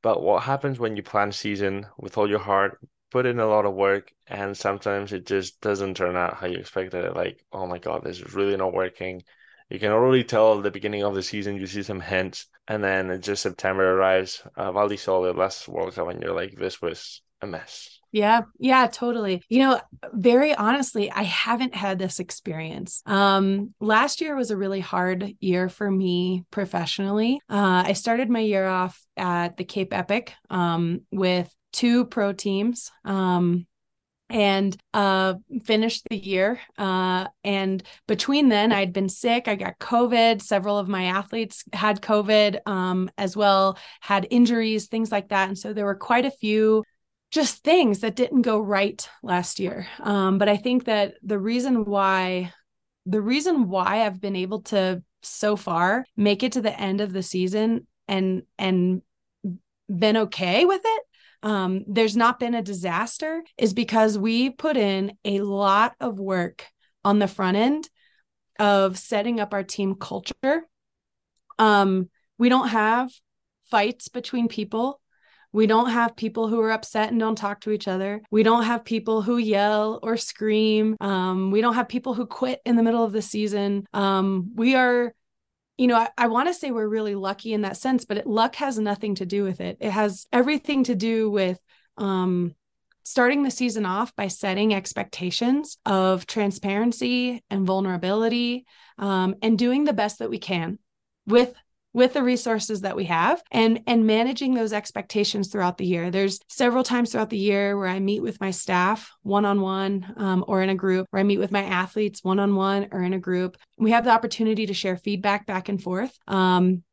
but 0.01 0.21
what 0.21 0.43
happens 0.43 0.79
when 0.79 0.95
you 0.95 1.03
plan 1.03 1.31
season 1.31 1.85
with 1.97 2.17
all 2.17 2.29
your 2.29 2.39
heart, 2.39 2.79
put 3.11 3.25
in 3.25 3.39
a 3.39 3.47
lot 3.47 3.65
of 3.65 3.73
work 3.73 4.11
and 4.27 4.55
sometimes 4.55 5.13
it 5.13 5.25
just 5.25 5.61
doesn't 5.61 5.95
turn 5.95 6.15
out 6.15 6.35
how 6.35 6.47
you 6.47 6.57
expected 6.57 7.05
it. 7.05 7.15
Like, 7.15 7.43
oh 7.51 7.67
my 7.67 7.77
God, 7.77 8.03
this 8.03 8.19
is 8.19 8.33
really 8.33 8.57
not 8.57 8.73
working. 8.73 9.23
You 9.69 9.79
can 9.79 9.91
already 9.91 10.23
tell 10.23 10.57
at 10.57 10.63
the 10.63 10.71
beginning 10.71 11.03
of 11.03 11.15
the 11.15 11.23
season, 11.23 11.57
you 11.57 11.67
see 11.67 11.83
some 11.83 11.99
hints, 11.99 12.47
and 12.67 12.83
then 12.83 13.21
just 13.21 13.43
September 13.43 13.97
arrives, 13.97 14.41
uh, 14.55 14.87
di 14.87 14.95
Sole, 14.95 15.33
last 15.33 15.67
World 15.67 15.93
Cup, 15.93 16.07
and 16.07 16.21
you're 16.21 16.33
like, 16.33 16.55
this 16.55 16.81
was 16.81 17.21
a 17.41 17.47
mess. 17.47 17.99
Yeah, 18.11 18.43
yeah, 18.57 18.87
totally. 18.87 19.43
You 19.49 19.59
know, 19.59 19.81
very 20.13 20.55
honestly, 20.55 21.11
I 21.11 21.23
haven't 21.23 21.75
had 21.75 21.99
this 21.99 22.19
experience. 22.19 23.01
Um, 23.05 23.73
last 23.81 24.21
year 24.21 24.35
was 24.35 24.49
a 24.49 24.57
really 24.57 24.79
hard 24.79 25.33
year 25.39 25.67
for 25.67 25.91
me 25.91 26.45
professionally. 26.49 27.39
Uh, 27.49 27.83
I 27.85 27.93
started 27.93 28.29
my 28.29 28.39
year 28.39 28.65
off 28.65 29.01
at 29.17 29.57
the 29.57 29.65
Cape 29.65 29.93
Epic 29.93 30.33
um, 30.49 31.01
with 31.11 31.53
two 31.77 32.05
pro 32.05 32.33
teams 32.33 32.91
um, 33.05 33.67
and 34.29 34.75
uh, 34.95 35.35
finished 35.63 36.03
the 36.09 36.17
year. 36.17 36.59
Uh, 36.77 37.27
and 37.43 37.83
between 38.07 38.49
then, 38.49 38.71
I'd 38.71 38.91
been 38.91 39.09
sick. 39.09 39.47
I 39.47 39.55
got 39.55 39.79
COVID. 39.79 40.41
Several 40.41 40.77
of 40.77 40.87
my 40.87 41.05
athletes 41.05 41.63
had 41.71 42.01
COVID 42.01 42.59
um, 42.65 43.11
as 43.17 43.37
well, 43.37 43.77
had 44.01 44.27
injuries, 44.31 44.87
things 44.87 45.11
like 45.11 45.29
that. 45.29 45.49
And 45.49 45.57
so 45.57 45.71
there 45.71 45.85
were 45.85 45.95
quite 45.95 46.25
a 46.25 46.31
few 46.31 46.83
just 47.29 47.63
things 47.63 47.99
that 47.99 48.15
didn't 48.15 48.41
go 48.41 48.59
right 48.59 49.07
last 49.21 49.59
year. 49.59 49.87
Um, 49.99 50.39
but 50.39 50.49
I 50.49 50.57
think 50.57 50.85
that 50.85 51.13
the 51.21 51.37
reason 51.37 51.85
why, 51.85 52.53
the 53.05 53.21
reason 53.21 53.69
why 53.69 54.05
I've 54.05 54.19
been 54.19 54.35
able 54.35 54.61
to 54.63 55.03
so 55.21 55.55
far 55.55 56.05
make 56.15 56.41
it 56.41 56.53
to 56.53 56.61
the 56.61 56.77
end 56.79 57.01
of 57.01 57.13
the 57.13 57.23
season 57.23 57.85
and 58.07 58.43
and 58.57 59.01
been 59.89 60.17
okay 60.17 60.65
with 60.65 60.81
it 60.83 61.03
um, 61.43 61.83
there's 61.87 62.17
not 62.17 62.39
been 62.39 62.55
a 62.55 62.61
disaster 62.61 63.43
is 63.57 63.73
because 63.73 64.17
we 64.17 64.49
put 64.49 64.77
in 64.77 65.13
a 65.23 65.41
lot 65.41 65.95
of 65.99 66.19
work 66.19 66.65
on 67.03 67.19
the 67.19 67.27
front 67.27 67.57
end 67.57 67.89
of 68.59 68.97
setting 68.97 69.39
up 69.39 69.53
our 69.53 69.63
team 69.63 69.95
culture. 69.95 70.63
Um, 71.59 72.09
we 72.37 72.49
don't 72.49 72.69
have 72.69 73.11
fights 73.69 74.07
between 74.07 74.47
people. 74.47 74.99
We 75.53 75.67
don't 75.67 75.89
have 75.89 76.15
people 76.15 76.47
who 76.47 76.59
are 76.59 76.71
upset 76.71 77.09
and 77.09 77.19
don't 77.19 77.37
talk 77.37 77.61
to 77.61 77.71
each 77.71 77.87
other. 77.87 78.21
We 78.29 78.43
don't 78.43 78.63
have 78.63 78.83
people 78.83 79.21
who 79.21 79.37
yell 79.37 79.99
or 80.03 80.17
scream. 80.17 80.97
Um, 80.99 81.51
we 81.51 81.61
don't 81.61 81.75
have 81.75 81.87
people 81.87 82.13
who 82.13 82.25
quit 82.25 82.61
in 82.65 82.75
the 82.75 82.83
middle 82.83 83.03
of 83.03 83.13
the 83.13 83.21
season. 83.21 83.85
Um, 83.93 84.51
we 84.55 84.75
are 84.75 85.13
you 85.77 85.87
know, 85.87 85.95
I, 85.95 86.09
I 86.17 86.27
want 86.27 86.47
to 86.47 86.53
say 86.53 86.71
we're 86.71 86.87
really 86.87 87.15
lucky 87.15 87.53
in 87.53 87.61
that 87.61 87.77
sense, 87.77 88.05
but 88.05 88.17
it, 88.17 88.27
luck 88.27 88.55
has 88.55 88.79
nothing 88.79 89.15
to 89.15 89.25
do 89.25 89.43
with 89.43 89.61
it. 89.61 89.77
It 89.79 89.91
has 89.91 90.25
everything 90.33 90.83
to 90.85 90.95
do 90.95 91.29
with 91.29 91.59
um, 91.97 92.55
starting 93.03 93.43
the 93.43 93.51
season 93.51 93.85
off 93.85 94.15
by 94.15 94.27
setting 94.27 94.73
expectations 94.73 95.77
of 95.85 96.25
transparency 96.25 97.43
and 97.49 97.65
vulnerability 97.65 98.65
um, 98.97 99.35
and 99.41 99.57
doing 99.57 99.83
the 99.83 99.93
best 99.93 100.19
that 100.19 100.29
we 100.29 100.39
can 100.39 100.79
with 101.25 101.53
with 101.97 102.13
the 102.13 102.21
resources 102.21 102.81
that 102.81 102.95
we 102.95 103.05
have 103.05 103.41
and 103.51 103.81
and 103.87 104.05
managing 104.05 104.53
those 104.53 104.71
expectations 104.71 105.47
throughout 105.47 105.79
the 105.79 105.85
year. 105.85 106.11
There's 106.11 106.39
several 106.47 106.83
times 106.83 107.11
throughout 107.11 107.31
the 107.31 107.39
year 107.39 107.75
where 107.75 107.87
i 107.87 107.99
meet 107.99 108.21
with 108.21 108.39
my 108.39 108.51
staff 108.51 109.11
one-on-one 109.23 110.13
um, 110.15 110.45
or 110.47 110.61
in 110.61 110.69
a 110.69 110.75
group 110.75 111.07
where 111.09 111.19
i 111.19 111.23
meet 111.23 111.39
with 111.39 111.51
my 111.51 111.63
athletes 111.63 112.23
one-on-one 112.23 112.89
or 112.91 113.01
in 113.01 113.13
a 113.13 113.19
group. 113.19 113.57
We 113.79 113.89
have 113.91 114.03
the 114.03 114.11
opportunity 114.11 114.67
to 114.67 114.75
share 114.75 114.95
feedback 114.95 115.47
back 115.47 115.69
and 115.69 115.81
forth 115.81 116.15
um, 116.27 116.83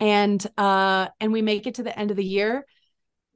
and 0.00 0.44
uh, 0.56 1.08
and 1.20 1.34
we 1.34 1.42
make 1.42 1.66
it 1.66 1.74
to 1.74 1.82
the 1.82 1.96
end 1.98 2.10
of 2.10 2.16
the 2.16 2.24
year 2.24 2.64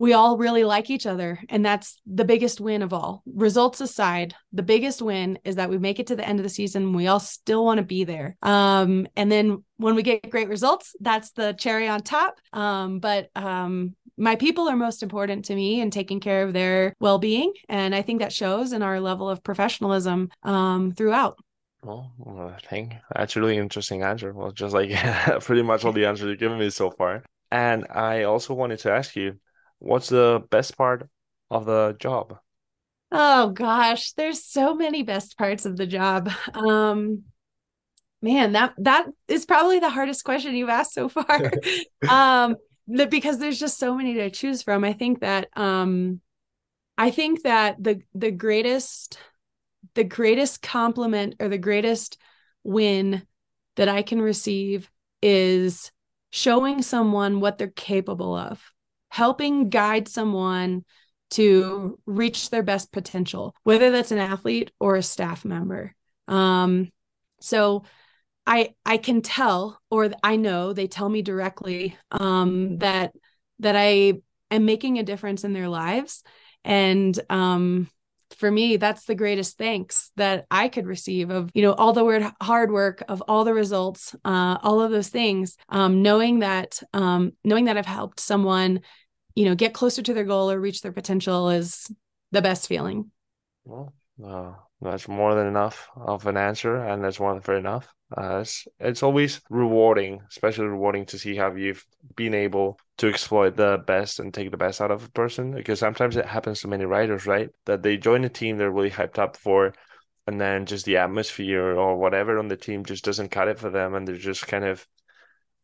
we 0.00 0.14
all 0.14 0.38
really 0.38 0.64
like 0.64 0.90
each 0.90 1.06
other 1.06 1.38
and 1.50 1.64
that's 1.64 2.00
the 2.06 2.24
biggest 2.24 2.60
win 2.60 2.82
of 2.82 2.92
all 2.92 3.22
results 3.26 3.80
aside 3.80 4.34
the 4.52 4.62
biggest 4.62 5.00
win 5.00 5.38
is 5.44 5.56
that 5.56 5.70
we 5.70 5.78
make 5.78 6.00
it 6.00 6.08
to 6.08 6.16
the 6.16 6.26
end 6.26 6.40
of 6.40 6.42
the 6.42 6.48
season 6.48 6.92
we 6.92 7.06
all 7.06 7.20
still 7.20 7.64
want 7.64 7.78
to 7.78 7.84
be 7.84 8.02
there 8.02 8.36
um, 8.42 9.06
and 9.14 9.30
then 9.30 9.62
when 9.76 9.94
we 9.94 10.02
get 10.02 10.28
great 10.30 10.48
results 10.48 10.96
that's 11.00 11.30
the 11.32 11.52
cherry 11.52 11.86
on 11.86 12.02
top 12.02 12.40
um, 12.52 12.98
but 12.98 13.28
um, 13.36 13.94
my 14.16 14.34
people 14.34 14.68
are 14.68 14.76
most 14.76 15.02
important 15.02 15.44
to 15.44 15.54
me 15.54 15.80
and 15.80 15.92
taking 15.92 16.18
care 16.18 16.42
of 16.42 16.52
their 16.52 16.94
well-being 16.98 17.52
and 17.68 17.94
i 17.94 18.02
think 18.02 18.20
that 18.20 18.32
shows 18.32 18.72
in 18.72 18.82
our 18.82 18.98
level 18.98 19.28
of 19.28 19.44
professionalism 19.44 20.28
um, 20.42 20.90
throughout 20.92 21.38
well, 21.82 22.12
I 22.54 22.58
think 22.68 22.92
that's 23.16 23.36
really 23.36 23.56
interesting 23.56 24.02
answer. 24.02 24.34
Well, 24.34 24.52
just 24.52 24.74
like 24.74 24.90
pretty 25.40 25.62
much 25.62 25.82
all 25.82 25.94
the 25.94 26.04
answers 26.04 26.28
you've 26.28 26.38
given 26.38 26.58
me 26.58 26.68
so 26.68 26.90
far. 26.90 27.22
And 27.50 27.86
I 27.88 28.24
also 28.24 28.52
wanted 28.52 28.80
to 28.80 28.92
ask 28.92 29.16
you, 29.16 29.40
what's 29.80 30.08
the 30.08 30.44
best 30.50 30.76
part 30.76 31.08
of 31.50 31.66
the 31.66 31.96
job? 31.98 32.38
Oh 33.10 33.50
gosh, 33.50 34.12
there's 34.12 34.44
so 34.44 34.74
many 34.74 35.02
best 35.02 35.36
parts 35.36 35.66
of 35.66 35.76
the 35.76 35.86
job. 35.86 36.30
Um 36.54 37.24
man, 38.22 38.52
that 38.52 38.74
that 38.78 39.06
is 39.26 39.46
probably 39.46 39.80
the 39.80 39.90
hardest 39.90 40.24
question 40.24 40.54
you've 40.54 40.68
asked 40.68 40.94
so 40.94 41.08
far. 41.08 41.50
um 42.08 42.56
because 43.08 43.38
there's 43.38 43.58
just 43.58 43.78
so 43.78 43.96
many 43.96 44.14
to 44.14 44.30
choose 44.30 44.62
from. 44.62 44.84
I 44.84 44.92
think 44.92 45.20
that 45.20 45.48
um 45.56 46.20
I 46.96 47.10
think 47.10 47.42
that 47.42 47.82
the 47.82 48.00
the 48.14 48.30
greatest 48.30 49.18
the 49.94 50.04
greatest 50.04 50.62
compliment 50.62 51.36
or 51.40 51.48
the 51.48 51.58
greatest 51.58 52.18
win 52.62 53.26
that 53.76 53.88
I 53.88 54.02
can 54.02 54.20
receive 54.20 54.90
is 55.22 55.90
showing 56.30 56.82
someone 56.82 57.40
what 57.40 57.58
they're 57.58 57.68
capable 57.68 58.36
of 58.36 58.62
helping 59.10 59.68
guide 59.68 60.08
someone 60.08 60.84
to 61.30 61.98
reach 62.06 62.50
their 62.50 62.62
best 62.62 62.90
potential, 62.92 63.54
whether 63.62 63.90
that's 63.90 64.10
an 64.10 64.18
athlete 64.18 64.72
or 64.80 64.96
a 64.96 65.02
staff 65.02 65.44
member. 65.44 65.94
Um, 66.26 66.90
so 67.40 67.84
I 68.46 68.74
I 68.84 68.96
can 68.96 69.22
tell, 69.22 69.80
or 69.90 70.10
I 70.22 70.36
know 70.36 70.72
they 70.72 70.86
tell 70.86 71.08
me 71.08 71.22
directly 71.22 71.96
um, 72.10 72.78
that 72.78 73.12
that 73.60 73.76
I 73.76 74.14
am 74.50 74.64
making 74.64 74.98
a 74.98 75.04
difference 75.04 75.44
in 75.44 75.52
their 75.52 75.68
lives, 75.68 76.22
and 76.64 77.18
um, 77.30 77.88
for 78.36 78.50
me 78.50 78.76
that's 78.76 79.04
the 79.04 79.14
greatest 79.14 79.58
thanks 79.58 80.12
that 80.16 80.46
i 80.50 80.68
could 80.68 80.86
receive 80.86 81.30
of 81.30 81.50
you 81.54 81.62
know 81.62 81.72
all 81.72 81.92
the 81.92 82.32
hard 82.40 82.70
work 82.70 83.02
of 83.08 83.22
all 83.22 83.44
the 83.44 83.54
results 83.54 84.14
uh, 84.24 84.56
all 84.62 84.80
of 84.80 84.90
those 84.90 85.08
things 85.08 85.56
um, 85.68 86.02
knowing 86.02 86.40
that 86.40 86.80
um, 86.92 87.32
knowing 87.44 87.64
that 87.64 87.76
i've 87.76 87.86
helped 87.86 88.20
someone 88.20 88.80
you 89.34 89.44
know 89.44 89.54
get 89.54 89.74
closer 89.74 90.02
to 90.02 90.14
their 90.14 90.24
goal 90.24 90.50
or 90.50 90.60
reach 90.60 90.82
their 90.82 90.92
potential 90.92 91.50
is 91.50 91.90
the 92.32 92.42
best 92.42 92.68
feeling. 92.68 93.10
Well 93.64 93.92
uh, 94.24 94.52
that's 94.80 95.08
more 95.08 95.34
than 95.34 95.46
enough 95.46 95.88
of 95.96 96.26
an 96.26 96.36
answer 96.36 96.76
and 96.76 97.02
that's 97.02 97.20
more 97.20 97.32
than 97.32 97.42
fair 97.42 97.56
enough. 97.56 97.92
Uh, 98.16 98.38
it's, 98.40 98.66
it's 98.80 99.02
always 99.04 99.40
rewarding 99.50 100.20
especially 100.28 100.66
rewarding 100.66 101.06
to 101.06 101.18
see 101.18 101.36
how 101.36 101.54
you've 101.54 101.84
been 102.16 102.34
able 102.34 102.76
to 102.98 103.08
exploit 103.08 103.56
the 103.56 103.82
best 103.86 104.18
and 104.18 104.34
take 104.34 104.50
the 104.50 104.56
best 104.56 104.80
out 104.80 104.90
of 104.90 105.04
a 105.04 105.10
person 105.10 105.52
because 105.52 105.78
sometimes 105.78 106.16
it 106.16 106.26
happens 106.26 106.60
to 106.60 106.68
many 106.68 106.84
writers 106.84 107.26
right? 107.26 107.50
That 107.66 107.82
they 107.82 107.96
join 107.96 108.24
a 108.24 108.28
team 108.28 108.58
they're 108.58 108.70
really 108.70 108.90
hyped 108.90 109.18
up 109.18 109.36
for 109.36 109.74
and 110.26 110.40
then 110.40 110.66
just 110.66 110.84
the 110.84 110.96
atmosphere 110.98 111.76
or 111.76 111.96
whatever 111.96 112.38
on 112.38 112.48
the 112.48 112.56
team 112.56 112.84
just 112.84 113.04
doesn't 113.04 113.30
cut 113.30 113.48
it 113.48 113.58
for 113.58 113.70
them 113.70 113.94
and 113.94 114.06
they're 114.06 114.16
just 114.16 114.46
kind 114.46 114.64
of 114.64 114.84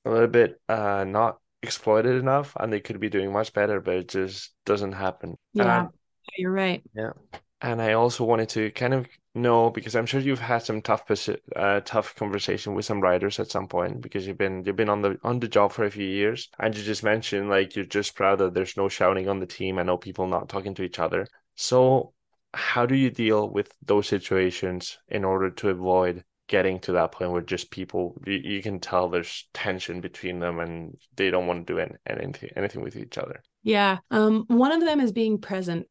a 0.05 0.11
little 0.11 0.29
bit 0.29 0.61
uh 0.69 1.05
not 1.05 1.39
exploited 1.63 2.17
enough 2.17 2.57
and 2.59 2.73
they 2.73 2.81
could 2.81 3.01
be 3.01 3.09
doing 3.09 3.33
much 3.33 3.53
better, 3.53 3.81
but 3.81 3.95
it 3.95 4.09
just 4.09 4.53
doesn't 4.65 4.93
happen. 4.93 5.37
Yeah, 5.53 5.81
um, 5.81 5.91
you're 6.37 6.53
right. 6.53 6.83
Yeah. 6.95 7.13
And 7.61 7.81
I 7.81 7.95
also 7.95 8.25
wanted 8.25 8.49
to 8.51 8.71
kind 8.73 8.95
of 8.95 9.07
know 9.35 9.71
because 9.71 9.95
I'm 9.95 10.07
sure 10.07 10.21
you've 10.21 10.39
had 10.41 10.63
some 10.63 10.81
tough 10.81 11.05
uh, 11.57 11.81
tough 11.81 12.15
conversation 12.17 12.75
with 12.75 12.85
some 12.85 13.01
writers 13.01 13.39
at 13.39 13.51
some 13.51 13.67
point 13.67 14.01
because 14.01 14.27
you've 14.27 14.39
been 14.39 14.65
you've 14.65 14.77
been 14.77 14.89
on 14.89 15.03
the 15.03 15.19
on 15.23 15.41
the 15.41 15.49
job 15.49 15.73
for 15.73 15.85
a 15.85 15.91
few 15.91 16.07
years 16.07 16.49
and 16.59 16.77
you 16.77 16.83
just 16.83 17.03
mentioned 17.03 17.49
like 17.49 17.77
you're 17.77 17.85
just 17.85 18.15
proud 18.15 18.39
that 18.39 18.55
there's 18.55 18.77
no 18.77 18.89
shouting 18.89 19.29
on 19.29 19.41
the 19.41 19.47
team. 19.47 19.79
I 19.79 19.83
know 19.83 19.97
people 19.97 20.27
not 20.27 20.49
talking 20.49 20.75
to 20.75 20.83
each 20.83 20.99
other. 20.99 21.27
So 21.55 22.13
how 22.55 22.87
do 22.87 22.95
you 22.95 23.11
deal 23.11 23.51
with 23.51 23.73
those 23.85 24.09
situations 24.09 24.99
in 25.09 25.25
order 25.25 25.51
to 25.51 25.71
avoid 25.71 26.25
getting 26.49 26.79
to 26.81 26.93
that 26.93 27.13
point 27.13 27.31
where 27.31 27.43
just 27.43 27.71
people 27.71 28.17
you, 28.27 28.35
you 28.35 28.63
can 28.63 28.79
tell 28.79 29.09
there's 29.09 29.49
tension 29.53 30.01
between 30.01 30.39
them 30.39 30.61
and 30.61 30.97
they 31.17 31.31
don't 31.31 31.47
want 31.47 31.67
to 31.67 31.73
do 31.73 31.79
anything 32.07 32.51
anything 32.57 32.83
with 32.83 32.97
each 32.97 33.19
other. 33.19 33.43
Yeah 33.63 33.99
um 34.11 34.45
one 34.49 34.73
of 34.73 34.81
them 34.81 35.01
is 35.01 35.13
being 35.13 35.39
present. 35.39 35.87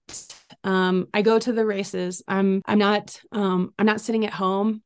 Um 0.63 1.07
i 1.13 1.21
go 1.21 1.39
to 1.39 1.53
the 1.53 1.65
races. 1.65 2.23
I'm 2.27 2.61
i'm 2.65 2.79
not 2.79 3.19
um 3.31 3.73
i'm 3.77 3.85
not 3.85 4.01
sitting 4.01 4.25
at 4.25 4.33
home 4.33 4.81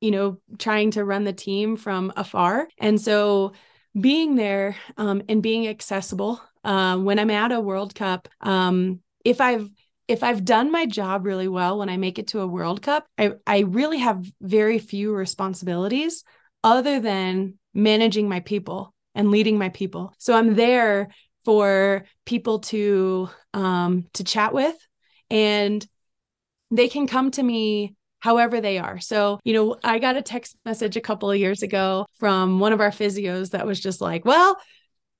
you 0.00 0.10
know 0.10 0.38
trying 0.58 0.92
to 0.92 1.04
run 1.04 1.24
the 1.24 1.32
team 1.32 1.76
from 1.76 2.12
afar. 2.16 2.68
And 2.78 3.00
so 3.00 3.52
being 3.98 4.34
there 4.34 4.76
um 4.96 5.22
and 5.28 5.42
being 5.42 5.66
accessible 5.66 6.40
uh, 6.64 6.96
when 6.98 7.18
i'm 7.18 7.30
at 7.30 7.52
a 7.52 7.60
world 7.60 7.94
cup 7.94 8.28
um 8.40 9.00
if 9.24 9.40
i've 9.40 9.68
if 10.08 10.24
I've 10.24 10.44
done 10.44 10.72
my 10.72 10.86
job 10.86 11.26
really 11.26 11.48
well 11.48 11.78
when 11.78 11.90
I 11.90 11.98
make 11.98 12.18
it 12.18 12.28
to 12.28 12.40
a 12.40 12.46
World 12.46 12.80
Cup, 12.82 13.06
I, 13.18 13.32
I 13.46 13.60
really 13.60 13.98
have 13.98 14.24
very 14.40 14.78
few 14.78 15.14
responsibilities 15.14 16.24
other 16.64 16.98
than 16.98 17.58
managing 17.74 18.28
my 18.28 18.40
people 18.40 18.94
and 19.14 19.30
leading 19.30 19.58
my 19.58 19.68
people. 19.68 20.14
So 20.18 20.34
I'm 20.34 20.54
there 20.54 21.08
for 21.44 22.04
people 22.24 22.60
to 22.60 23.28
um, 23.54 24.06
to 24.14 24.24
chat 24.24 24.52
with, 24.52 24.76
and 25.30 25.86
they 26.70 26.88
can 26.88 27.06
come 27.06 27.30
to 27.32 27.42
me 27.42 27.94
however 28.20 28.60
they 28.60 28.78
are. 28.78 28.98
So, 29.00 29.38
you 29.44 29.52
know, 29.52 29.76
I 29.84 29.98
got 29.98 30.16
a 30.16 30.22
text 30.22 30.56
message 30.64 30.96
a 30.96 31.00
couple 31.00 31.30
of 31.30 31.38
years 31.38 31.62
ago 31.62 32.06
from 32.18 32.58
one 32.60 32.72
of 32.72 32.80
our 32.80 32.90
physios 32.90 33.50
that 33.50 33.66
was 33.66 33.78
just 33.78 34.00
like, 34.00 34.24
well, 34.24 34.58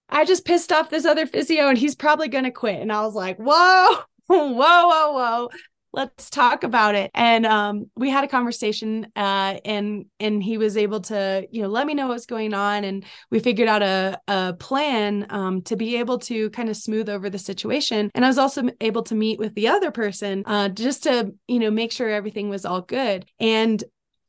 I 0.09 0.25
just 0.25 0.45
pissed 0.45 0.73
off 0.73 0.91
this 0.91 1.05
other 1.05 1.27
physio 1.27 1.69
and 1.69 1.79
he's 1.79 1.95
probably 1.95 2.29
going 2.29 2.45
to 2.45 2.51
quit. 2.51 2.81
And 2.81 2.93
I 2.93 3.03
was 3.03 3.15
like, 3.15 3.37
whoa, 3.37 3.99
whoa, 4.31 4.53
whoa, 4.53 5.13
whoa. 5.13 5.49
Let's 5.91 6.29
talk 6.29 6.65
about 6.65 6.95
it. 6.95 7.11
And 7.15 7.47
um, 7.47 7.91
we 7.97 8.11
had 8.11 8.23
a 8.23 8.29
conversation, 8.29 9.07
uh, 9.17 9.57
and 9.65 10.05
and 10.21 10.43
he 10.43 10.59
was 10.59 10.77
able 10.77 11.01
to, 11.03 11.49
you 11.51 11.63
know, 11.63 11.69
let 11.69 11.87
me 11.87 11.95
know 11.95 12.09
what's 12.09 12.27
going 12.27 12.53
on, 12.53 12.85
and 12.85 13.07
we 13.31 13.39
figured 13.39 13.69
out 13.69 13.83
a 13.83 14.21
a 14.29 14.53
plan 14.53 15.27
um, 15.31 15.63
to 15.63 15.77
be 15.77 15.97
able 15.97 16.19
to 16.21 16.51
kind 16.51 16.69
of 16.69 16.77
smooth 16.77 17.09
over 17.09 17.31
the 17.31 17.39
situation. 17.39 18.11
And 18.15 18.23
I 18.23 18.29
was 18.29 18.37
also 18.37 18.69
able 18.83 19.03
to 19.05 19.15
meet 19.15 19.39
with 19.39 19.55
the 19.55 19.69
other 19.69 19.91
person 19.91 20.43
uh, 20.45 20.69
just 20.69 21.05
to, 21.05 21.33
you 21.49 21.59
know, 21.59 21.71
make 21.71 21.91
sure 21.91 22.11
everything 22.11 22.51
was 22.51 22.67
all 22.67 22.83
good. 22.83 23.25
And 23.41 23.83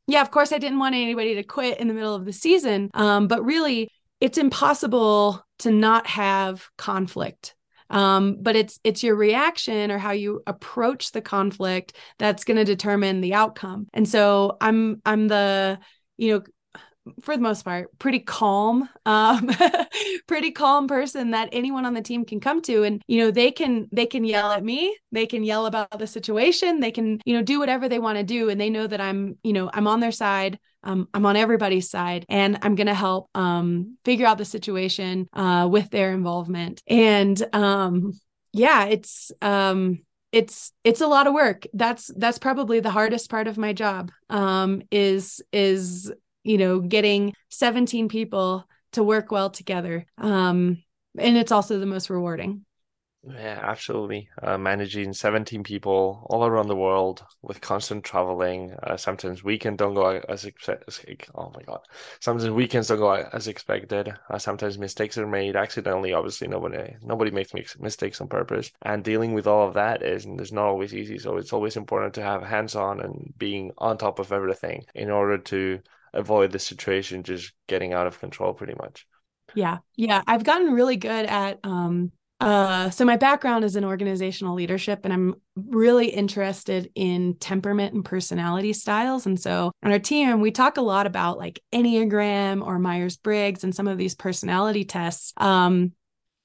yeah, 0.07 0.21
of 0.21 0.31
course, 0.31 0.53
I 0.53 0.59
didn't 0.59 0.79
want 0.79 0.95
anybody 0.95 1.35
to 1.35 1.43
quit 1.43 1.77
in 1.77 1.89
the 1.89 1.93
middle 1.93 2.15
of 2.15 2.23
the 2.23 2.33
season, 2.33 2.89
um, 2.93 3.27
but 3.27 3.43
really, 3.43 3.89
it's 4.21 4.37
impossible 4.37 5.45
to 5.59 5.71
not 5.71 6.07
have 6.07 6.69
conflict 6.77 7.53
um, 7.89 8.37
but 8.41 8.55
it's 8.55 8.79
it's 8.83 9.03
your 9.03 9.15
reaction 9.15 9.91
or 9.91 9.97
how 9.97 10.11
you 10.11 10.41
approach 10.47 11.11
the 11.11 11.21
conflict 11.21 11.95
that's 12.17 12.43
going 12.43 12.57
to 12.57 12.65
determine 12.65 13.21
the 13.21 13.33
outcome. 13.33 13.87
And 13.93 14.07
so 14.07 14.57
i'm 14.61 15.01
i'm 15.05 15.27
the 15.27 15.79
you 16.17 16.33
know 16.33 16.43
for 17.21 17.35
the 17.35 17.41
most 17.41 17.63
part 17.63 17.87
pretty 17.99 18.19
calm 18.19 18.87
um 19.05 19.49
pretty 20.27 20.51
calm 20.51 20.87
person 20.87 21.31
that 21.31 21.49
anyone 21.51 21.85
on 21.85 21.93
the 21.93 22.01
team 22.01 22.25
can 22.25 22.39
come 22.39 22.61
to 22.61 22.83
and 22.83 23.01
you 23.07 23.19
know 23.19 23.31
they 23.31 23.51
can 23.51 23.87
they 23.91 24.05
can 24.05 24.23
yell 24.23 24.51
at 24.51 24.63
me 24.63 24.95
they 25.11 25.25
can 25.25 25.43
yell 25.43 25.65
about 25.65 25.97
the 25.97 26.07
situation 26.07 26.79
they 26.79 26.91
can 26.91 27.19
you 27.25 27.35
know 27.35 27.43
do 27.43 27.59
whatever 27.59 27.89
they 27.89 27.99
want 27.99 28.17
to 28.17 28.23
do 28.23 28.49
and 28.49 28.59
they 28.59 28.69
know 28.69 28.87
that 28.87 29.01
i'm 29.01 29.37
you 29.43 29.53
know 29.53 29.69
i'm 29.73 29.87
on 29.87 29.99
their 29.99 30.11
side 30.11 30.59
um, 30.83 31.09
I'm 31.13 31.25
on 31.25 31.35
everybody's 31.35 31.89
side 31.89 32.25
and 32.29 32.57
I'm 32.61 32.75
going 32.75 32.87
to 32.87 32.93
help 32.93 33.29
um, 33.35 33.97
figure 34.05 34.25
out 34.25 34.37
the 34.37 34.45
situation 34.45 35.27
uh, 35.33 35.67
with 35.69 35.89
their 35.89 36.13
involvement. 36.13 36.81
And 36.87 37.41
um, 37.53 38.17
yeah, 38.53 38.85
it's 38.85 39.31
um, 39.41 39.99
it's 40.31 40.71
it's 40.83 41.01
a 41.01 41.07
lot 41.07 41.27
of 41.27 41.33
work. 41.33 41.65
That's 41.73 42.11
that's 42.15 42.39
probably 42.39 42.79
the 42.79 42.91
hardest 42.91 43.29
part 43.29 43.47
of 43.47 43.57
my 43.57 43.73
job. 43.73 44.11
Um, 44.29 44.81
is 44.91 45.41
is 45.51 46.11
you 46.43 46.57
know 46.57 46.79
getting 46.79 47.33
17 47.49 48.09
people 48.09 48.65
to 48.93 49.03
work 49.03 49.31
well 49.31 49.49
together. 49.49 50.05
Um, 50.17 50.83
and 51.17 51.37
it's 51.37 51.51
also 51.51 51.79
the 51.79 51.85
most 51.85 52.09
rewarding. 52.09 52.65
Yeah, 53.21 53.59
absolutely. 53.61 54.29
Uh, 54.41 54.57
managing 54.57 55.11
17 55.11 55.61
people 55.63 56.25
all 56.29 56.45
around 56.45 56.67
the 56.67 56.75
world 56.75 57.21
with 57.41 57.59
constant 57.59 58.05
traveling. 58.05 58.73
Uh, 58.81 58.95
sometimes 58.95 59.43
weekend 59.43 59.77
don't 59.77 59.93
go 59.93 60.21
as 60.29 60.45
expected. 60.45 61.25
Oh 61.35 61.51
my 61.53 61.61
God. 61.63 61.81
Sometimes 62.21 62.49
weekends 62.49 62.87
don't 62.87 62.99
go 62.99 63.11
as 63.11 63.49
expected. 63.49 64.13
Uh, 64.29 64.37
sometimes 64.39 64.77
mistakes 64.79 65.17
are 65.17 65.27
made 65.27 65.57
accidentally. 65.57 66.13
Obviously, 66.13 66.47
nobody 66.47 66.95
nobody 67.01 67.31
makes 67.31 67.53
mistakes 67.77 68.21
on 68.21 68.29
purpose. 68.29 68.71
And 68.83 69.03
dealing 69.03 69.33
with 69.33 69.47
all 69.47 69.67
of 69.67 69.73
that 69.73 70.01
is, 70.01 70.25
is 70.25 70.53
not 70.53 70.67
always 70.67 70.95
easy. 70.95 71.19
So 71.19 71.35
it's 71.37 71.51
always 71.53 71.75
important 71.75 72.13
to 72.15 72.21
have 72.23 72.43
hands 72.43 72.73
on 72.75 73.01
and 73.01 73.33
being 73.37 73.71
on 73.77 73.97
top 73.97 74.19
of 74.19 74.31
everything 74.31 74.85
in 74.95 75.09
order 75.11 75.37
to 75.37 75.81
avoid 76.13 76.51
the 76.51 76.59
situation 76.59 77.23
just 77.23 77.53
getting 77.67 77.93
out 77.93 78.07
of 78.07 78.19
control 78.19 78.53
pretty 78.53 78.75
much. 78.79 79.05
Yeah. 79.55 79.79
Yeah. 79.95 80.21
I've 80.27 80.43
gotten 80.43 80.73
really 80.73 80.97
good 80.97 81.25
at 81.25 81.59
um 81.63 82.11
uh, 82.41 82.89
so 82.89 83.03
my 83.03 83.17
background 83.17 83.65
is 83.65 83.75
in 83.75 83.83
organizational 83.83 84.55
leadership, 84.55 85.01
and 85.03 85.11
I'm 85.11 85.35
really 85.55 86.07
interested 86.07 86.89
in 86.95 87.35
temperament 87.35 87.93
and 87.93 88.05
personality 88.05 88.71
styles. 88.71 89.25
And 89.25 89.37
so 89.37 89.73
on 89.83 89.91
our 89.91 89.99
team, 89.99 90.39
we 90.39 90.51
talk 90.51 90.77
a 90.77 90.81
lot 90.81 91.05
about 91.05 91.37
like 91.37 91.61
Enneagram 91.73 92.65
or 92.65 92.79
Myers 92.79 93.17
Briggs 93.17 93.65
and 93.65 93.75
some 93.75 93.89
of 93.89 93.97
these 93.97 94.15
personality 94.15 94.85
tests. 94.85 95.33
Um, 95.35 95.91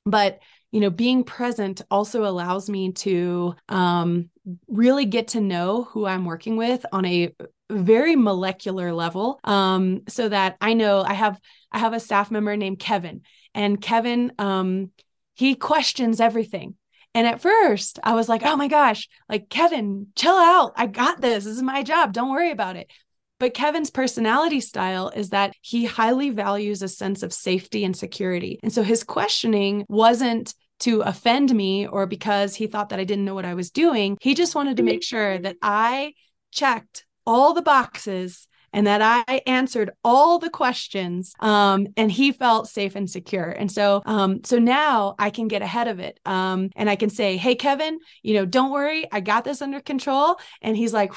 but 0.05 0.41
you 0.75 0.81
know, 0.81 0.91
being 0.91 1.23
present 1.23 1.83
also 1.89 2.25
allows 2.25 2.69
me 2.69 2.91
to 2.91 3.55
um, 3.69 4.29
really 4.67 5.05
get 5.05 5.29
to 5.29 5.41
know 5.41 5.85
who 5.85 6.05
I'm 6.05 6.25
working 6.25 6.57
with 6.57 6.85
on 6.91 7.05
a 7.05 7.33
very 7.71 8.17
molecular 8.17 8.93
level. 8.93 9.39
Um, 9.45 10.03
so 10.09 10.29
that 10.29 10.57
i 10.61 10.75
know 10.75 11.01
i 11.01 11.15
have 11.15 11.41
i 11.71 11.79
have 11.79 11.93
a 11.93 12.01
staff 12.01 12.31
member 12.31 12.57
named 12.57 12.81
kevin 12.81 13.23
and 13.55 13.81
kevin 13.81 14.33
um, 14.39 14.91
he 15.35 15.55
questions 15.55 16.21
everything. 16.21 16.75
And 17.15 17.29
at 17.29 17.41
first 17.41 18.01
i 18.03 18.15
was 18.15 18.29
like 18.29 18.43
oh 18.45 18.57
my 18.57 18.67
gosh 18.67 19.09
like 19.29 19.49
kevin 19.49 20.09
chill 20.17 20.35
out. 20.35 20.73
I 20.75 20.89
got 20.89 21.21
this. 21.21 21.45
This 21.45 21.57
is 21.57 21.63
my 21.63 21.85
job. 21.85 22.13
Don't 22.13 22.33
worry 22.33 22.51
about 22.51 22.75
it. 22.75 22.91
But 23.39 23.55
kevin's 23.55 23.91
personality 23.91 24.61
style 24.61 25.11
is 25.15 25.31
that 25.31 25.55
he 25.61 25.85
highly 25.85 26.31
values 26.31 26.83
a 26.83 26.89
sense 26.89 27.23
of 27.23 27.33
safety 27.33 27.85
and 27.85 27.97
security. 27.97 28.59
And 28.63 28.73
so 28.73 28.83
his 28.83 29.05
questioning 29.05 29.85
wasn't 29.89 30.53
to 30.81 31.01
offend 31.03 31.55
me 31.55 31.87
or 31.87 32.07
because 32.07 32.55
he 32.55 32.67
thought 32.67 32.91
that 32.91 33.01
I 33.01 33.05
didn't 33.05 33.25
know 33.25 33.35
what 33.35 33.45
I 33.45 33.55
was 33.55 33.71
doing. 33.71 34.17
He 34.21 34.35
just 34.35 34.55
wanted 34.55 34.77
to 34.79 34.83
make 34.83 35.03
sure 35.03 35.39
that 35.39 35.57
I 35.63 36.15
checked 36.51 37.07
all 37.27 37.55
the 37.55 37.63
boxes 37.63 38.47
and 38.73 38.89
that 38.89 39.01
I 39.29 39.41
answered 39.47 39.93
all 40.03 40.39
the 40.39 40.51
questions 40.51 41.33
um, 41.39 41.87
and 41.97 42.11
he 42.11 42.33
felt 42.33 42.69
safe 42.69 42.97
and 42.97 43.09
secure. 43.09 43.49
And 43.49 43.71
so 43.71 44.03
um, 44.05 44.43
so 44.45 44.59
now 44.59 45.15
I 45.19 45.31
can 45.31 45.47
get 45.49 45.63
ahead 45.63 45.87
of 45.89 46.01
it 46.01 46.19
um, 46.27 46.71
and 46.75 46.91
I 46.91 46.97
can 46.97 47.09
say, 47.09 47.37
"Hey 47.37 47.55
Kevin, 47.55 47.99
you 48.23 48.35
know, 48.35 48.45
don't 48.45 48.73
worry, 48.73 49.07
I 49.13 49.21
got 49.21 49.45
this 49.45 49.63
under 49.63 49.81
control." 49.81 50.37
And 50.61 50.77
he's 50.77 50.93
like, 50.93 51.13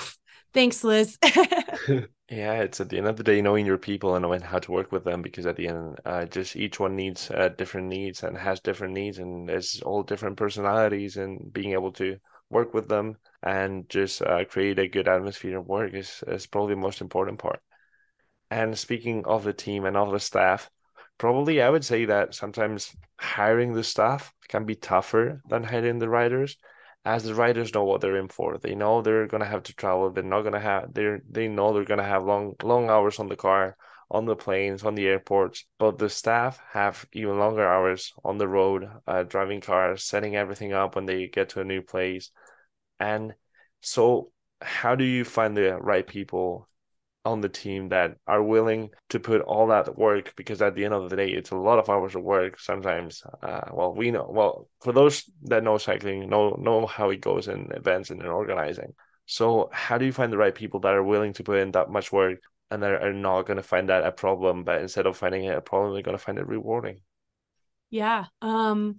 "Thanks, 0.54 0.84
Liz." 0.84 1.18
yeah, 2.30 2.56
it's 2.56 2.82
at 2.82 2.90
the 2.90 2.98
end 2.98 3.08
of 3.08 3.16
the 3.16 3.24
day 3.24 3.42
knowing 3.42 3.66
your 3.66 3.78
people 3.78 4.16
and 4.16 4.24
knowing 4.24 4.42
how 4.42 4.60
to 4.60 4.72
work 4.72 4.92
with 4.92 5.06
them 5.06 5.22
because 5.22 5.46
at 5.46 5.56
the 5.56 5.68
end, 5.70 6.00
uh, 6.06 6.26
just 6.26 6.58
each 6.58 6.80
one 6.80 6.96
needs 6.96 7.32
uh, 7.32 7.50
different 7.58 7.88
needs 7.88 8.24
and 8.24 8.38
has 8.38 8.60
different 8.60 8.94
needs 8.94 9.18
and 9.18 9.48
there's 9.48 9.82
all 9.82 10.04
different 10.04 10.36
personalities 10.36 11.16
and 11.16 11.54
being 11.54 11.72
able 11.72 11.92
to 11.94 12.18
work 12.50 12.74
with 12.74 12.90
them 12.90 13.18
and 13.44 13.88
just 13.90 14.22
uh, 14.22 14.44
create 14.46 14.78
a 14.78 14.90
good 14.90 15.08
atmosphere 15.08 15.58
of 15.58 15.68
work 15.68 15.94
is, 15.94 16.22
is 16.28 16.48
probably 16.48 16.74
the 16.76 16.82
most 16.82 17.00
important 17.00 17.40
part. 17.40 17.62
And 18.52 18.78
speaking 18.78 19.24
of 19.26 19.44
the 19.46 19.54
team 19.54 19.86
and 19.86 19.96
of 19.96 20.12
the 20.12 20.20
staff, 20.20 20.70
probably 21.18 21.62
I 21.62 21.70
would 21.70 21.86
say 21.86 22.06
that 22.06 22.36
sometimes 22.36 22.94
hiring 23.18 23.74
the 23.74 23.84
staff 23.84 24.34
can 24.50 24.66
be 24.66 24.76
tougher 24.76 25.42
than 25.48 25.64
hiring 25.64 26.00
the 26.00 26.10
riders, 26.10 26.58
as 27.08 27.24
the 27.24 27.34
riders 27.36 27.74
know 27.74 27.86
what 27.86 28.02
they're 28.02 28.18
in 28.18 28.28
for. 28.28 28.58
They 28.58 28.76
know 28.76 29.02
they're 29.02 29.28
gonna 29.28 29.46
have 29.46 29.64
to 29.64 29.74
travel. 29.76 30.12
They're 30.12 30.24
not 30.24 30.42
gonna 30.44 30.60
have. 30.60 30.94
They 30.94 31.20
they 31.30 31.48
know 31.48 31.74
they're 31.74 31.86
gonna 31.86 32.04
have 32.04 32.26
long 32.26 32.56
long 32.64 32.90
hours 32.90 33.20
on 33.20 33.30
the 33.30 33.38
car, 33.38 33.78
on 34.12 34.26
the 34.26 34.36
planes, 34.36 34.84
on 34.84 34.96
the 34.96 35.08
airports. 35.08 35.66
But 35.80 35.98
the 35.98 36.10
staff 36.10 36.60
have 36.72 37.06
even 37.14 37.40
longer 37.40 37.66
hours 37.68 38.14
on 38.26 38.38
the 38.38 38.48
road, 38.48 38.90
uh, 39.08 39.24
driving 39.24 39.62
cars, 39.62 40.04
setting 40.04 40.36
everything 40.36 40.74
up 40.74 40.96
when 40.96 41.06
they 41.06 41.28
get 41.28 41.50
to 41.50 41.62
a 41.62 41.66
new 41.66 41.82
place. 41.82 42.32
And 43.00 43.36
so, 43.82 44.32
how 44.62 44.96
do 44.96 45.04
you 45.06 45.24
find 45.26 45.56
the 45.56 45.78
right 45.80 46.06
people 46.06 46.68
on 47.26 47.42
the 47.42 47.50
team 47.50 47.90
that 47.90 48.18
are 48.28 48.42
willing 48.42 48.90
to 49.10 49.20
put 49.20 49.42
all 49.42 49.68
that 49.68 49.98
work? 49.98 50.34
Because 50.36 50.62
at 50.62 50.76
the 50.76 50.86
end 50.86 50.94
of 50.94 51.10
the 51.10 51.16
day, 51.16 51.30
it's 51.30 51.52
a 51.52 51.56
lot 51.56 51.80
of 51.80 51.90
hours 51.90 52.16
of 52.16 52.24
work. 52.24 52.60
Sometimes, 52.60 53.24
uh, 53.42 53.70
well, 53.74 53.94
we 53.94 54.12
know. 54.12 54.28
Well, 54.30 54.70
for 54.82 54.94
those 54.94 55.24
that 55.44 55.64
know 55.64 55.78
cycling, 55.78 56.30
know 56.30 56.52
know 56.60 56.86
how 56.86 57.10
it 57.10 57.22
goes 57.22 57.48
in 57.48 57.72
events 57.72 58.10
and 58.10 58.22
in 58.22 58.28
organizing. 58.28 58.94
So, 59.26 59.70
how 59.74 59.98
do 59.98 60.06
you 60.06 60.14
find 60.14 60.32
the 60.32 60.38
right 60.38 60.56
people 60.56 60.80
that 60.82 60.94
are 60.94 61.04
willing 61.04 61.34
to 61.34 61.44
put 61.44 61.60
in 61.60 61.72
that 61.72 61.90
much 61.90 62.12
work 62.12 62.40
and 62.72 62.84
are, 62.84 63.00
are 63.00 63.14
not 63.14 63.44
going 63.46 63.58
to 63.58 63.64
find 63.64 63.90
that 63.90 64.06
a 64.06 64.12
problem, 64.12 64.64
but 64.64 64.82
instead 64.82 65.06
of 65.06 65.18
finding 65.18 65.46
it 65.46 65.58
a 65.58 65.62
problem, 65.62 65.94
they're 65.94 66.04
going 66.04 66.18
to 66.18 66.24
find 66.24 66.38
it 66.38 66.48
rewarding? 66.48 67.02
Yeah. 67.90 68.26
Um, 68.42 68.98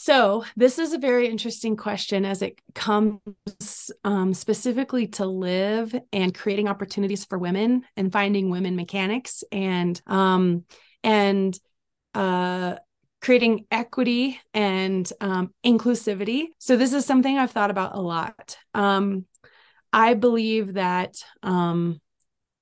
so, 0.00 0.44
this 0.54 0.78
is 0.78 0.92
a 0.92 0.98
very 0.98 1.26
interesting 1.26 1.76
question 1.76 2.24
as 2.24 2.40
it 2.40 2.60
comes 2.72 3.90
um, 4.04 4.32
specifically 4.32 5.08
to 5.08 5.26
Liv 5.26 5.92
and 6.12 6.32
creating 6.32 6.68
opportunities 6.68 7.24
for 7.24 7.36
women 7.36 7.82
and 7.96 8.12
finding 8.12 8.48
women 8.48 8.76
mechanics 8.76 9.42
and 9.50 10.00
um, 10.06 10.64
and 11.02 11.58
uh, 12.14 12.76
creating 13.20 13.66
equity 13.72 14.40
and 14.54 15.12
um, 15.20 15.52
inclusivity. 15.66 16.44
So, 16.60 16.76
this 16.76 16.92
is 16.92 17.04
something 17.04 17.36
I've 17.36 17.50
thought 17.50 17.72
about 17.72 17.96
a 17.96 18.00
lot. 18.00 18.56
Um, 18.74 19.26
I 19.92 20.14
believe 20.14 20.74
that 20.74 21.16
um, 21.42 22.00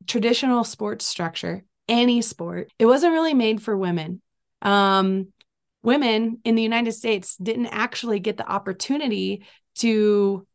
traditional 0.07 0.65
sports 0.65 1.05
structure, 1.05 1.65
any 1.87 2.23
sport, 2.23 2.73
it 2.79 2.87
wasn't 2.87 3.13
really 3.13 3.35
made 3.35 3.61
for 3.61 3.77
women. 3.77 4.23
Um, 4.63 5.35
women 5.87 6.41
in 6.45 6.57
the 6.57 6.63
United 6.63 6.93
States 6.93 7.37
didn't 7.37 7.67
actually 7.67 8.19
get 8.19 8.37
the 8.37 8.47
opportunity 8.47 9.47
to 9.77 10.47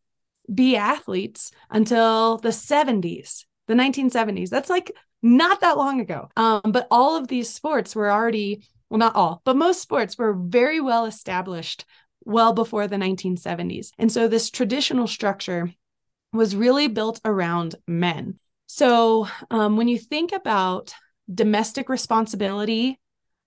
be 0.53 0.75
athletes 0.75 1.51
until 1.69 2.37
the 2.37 2.49
70s, 2.49 3.45
the 3.67 3.73
1970s. 3.73 4.49
That's 4.49 4.69
like 4.69 4.91
not 5.23 5.61
that 5.61 5.77
long 5.77 6.01
ago. 6.01 6.27
Um, 6.35 6.61
but 6.65 6.85
all 6.91 7.15
of 7.15 7.29
these 7.29 7.49
sports 7.49 7.95
were 7.95 8.11
already, 8.11 8.67
well, 8.89 8.97
not 8.97 9.15
all, 9.15 9.41
but 9.45 9.55
most 9.55 9.81
sports 9.81 10.17
were 10.17 10.33
very 10.33 10.81
well 10.81 11.05
established 11.05 11.85
well 12.25 12.51
before 12.51 12.87
the 12.87 12.97
1970s. 12.97 13.91
And 13.97 14.11
so 14.11 14.27
this 14.27 14.51
traditional 14.51 15.07
structure 15.07 15.73
was 16.33 16.57
really 16.57 16.89
built 16.89 17.21
around 17.23 17.75
men. 17.87 18.37
So 18.67 19.27
um, 19.49 19.77
when 19.77 19.87
you 19.87 19.97
think 19.97 20.33
about 20.33 20.93
domestic 21.33 21.87
responsibility, 21.87 22.99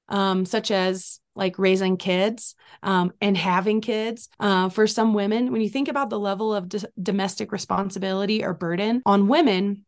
um, 0.08 0.46
such 0.46 0.70
as 0.70 1.20
like 1.34 1.58
raising 1.58 1.96
kids 1.96 2.54
um, 2.82 3.12
and 3.20 3.36
having 3.36 3.80
kids. 3.80 4.28
Uh, 4.38 4.68
for 4.68 4.86
some 4.86 5.14
women, 5.14 5.52
when 5.52 5.60
you 5.60 5.68
think 5.68 5.88
about 5.88 6.10
the 6.10 6.18
level 6.18 6.54
of 6.54 6.68
d- 6.68 6.78
domestic 7.00 7.52
responsibility 7.52 8.44
or 8.44 8.54
burden 8.54 9.02
on 9.06 9.28
women, 9.28 9.84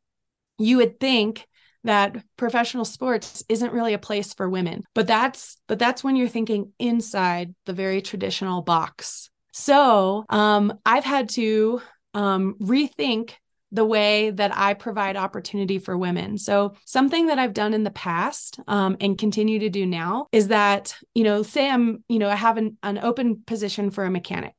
you 0.59 0.79
would 0.79 0.99
think 0.99 1.47
that 1.85 2.17
professional 2.37 2.85
sports 2.85 3.45
isn't 3.49 3.73
really 3.73 3.95
a 3.95 3.99
place 3.99 4.35
for 4.35 4.51
women 4.51 4.83
but 4.95 5.07
that's 5.07 5.57
but 5.69 5.79
that's 5.79 6.03
when 6.03 6.17
you're 6.17 6.29
thinking 6.29 6.73
inside 6.79 7.55
the 7.65 7.73
very 7.73 8.03
traditional 8.03 8.61
box 8.61 9.31
so 9.53 10.25
um, 10.29 10.73
i've 10.85 11.05
had 11.05 11.29
to 11.29 11.81
um, 12.15 12.57
rethink 12.61 13.33
the 13.77 13.85
way 13.85 14.31
that 14.31 14.57
I 14.57 14.75
provide 14.75 15.17
opportunity 15.17 15.79
for 15.79 15.97
women. 15.97 16.39
So, 16.39 16.75
something 16.85 17.27
that 17.27 17.39
I've 17.39 17.55
done 17.55 17.75
in 17.75 17.85
the 17.85 17.91
past 17.91 18.59
um, 18.67 18.97
and 19.01 19.17
continue 19.17 19.61
to 19.61 19.69
do 19.69 19.87
now 19.87 20.27
is 20.33 20.49
that, 20.49 20.97
you 21.15 21.23
know, 21.23 21.43
say 21.43 21.71
I'm, 21.71 22.03
you 22.09 22.19
know, 22.19 22.29
I 22.29 22.35
have 22.35 22.57
an, 22.57 22.77
an 22.83 22.99
open 22.99 23.43
position 23.47 23.91
for 23.91 24.05
a 24.05 24.11
mechanic. 24.11 24.55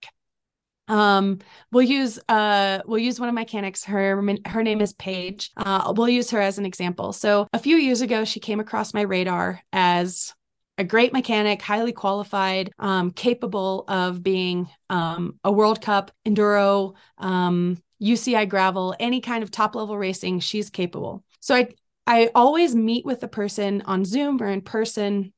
Um, 0.88 1.40
we'll 1.72 1.84
use 1.84 2.18
uh 2.30 2.80
we'll 2.86 3.00
use 3.00 3.20
one 3.20 3.28
of 3.28 3.36
my 3.36 3.42
mechanics. 3.42 3.84
Her 3.84 4.24
her 4.46 4.64
name 4.64 4.80
is 4.80 4.94
Paige. 4.94 5.52
Uh, 5.58 5.94
we'll 5.96 6.08
use 6.08 6.32
her 6.32 6.40
as 6.40 6.58
an 6.58 6.66
example. 6.66 7.12
So 7.12 7.48
a 7.52 7.60
few 7.60 7.76
years 7.76 8.02
ago, 8.02 8.24
she 8.24 8.40
came 8.40 8.62
across 8.62 8.94
my 8.94 9.02
radar 9.02 9.60
as 9.74 10.34
a 10.78 10.84
great 10.84 11.12
mechanic, 11.12 11.62
highly 11.62 11.92
qualified, 11.92 12.72
um, 12.78 13.12
capable 13.12 13.84
of 13.88 14.22
being 14.22 14.70
um, 14.90 15.40
a 15.44 15.52
World 15.52 15.82
Cup 15.82 16.12
enduro 16.26 16.94
um, 17.18 17.82
UCI 18.02 18.48
gravel, 18.48 18.96
any 19.00 19.22
kind 19.22 19.44
of 19.44 19.52
top 19.52 19.76
level 19.76 19.98
racing, 19.98 20.40
she's 20.40 20.70
capable. 20.70 21.24
So 21.40 21.56
I 21.56 21.70
I 22.06 22.30
always 22.34 22.74
meet 22.74 23.06
with 23.06 23.20
the 23.20 23.28
person 23.28 23.82
on 23.86 24.06
Zoom 24.06 24.42
or 24.42 24.48
in 24.48 24.62
person 24.62 25.34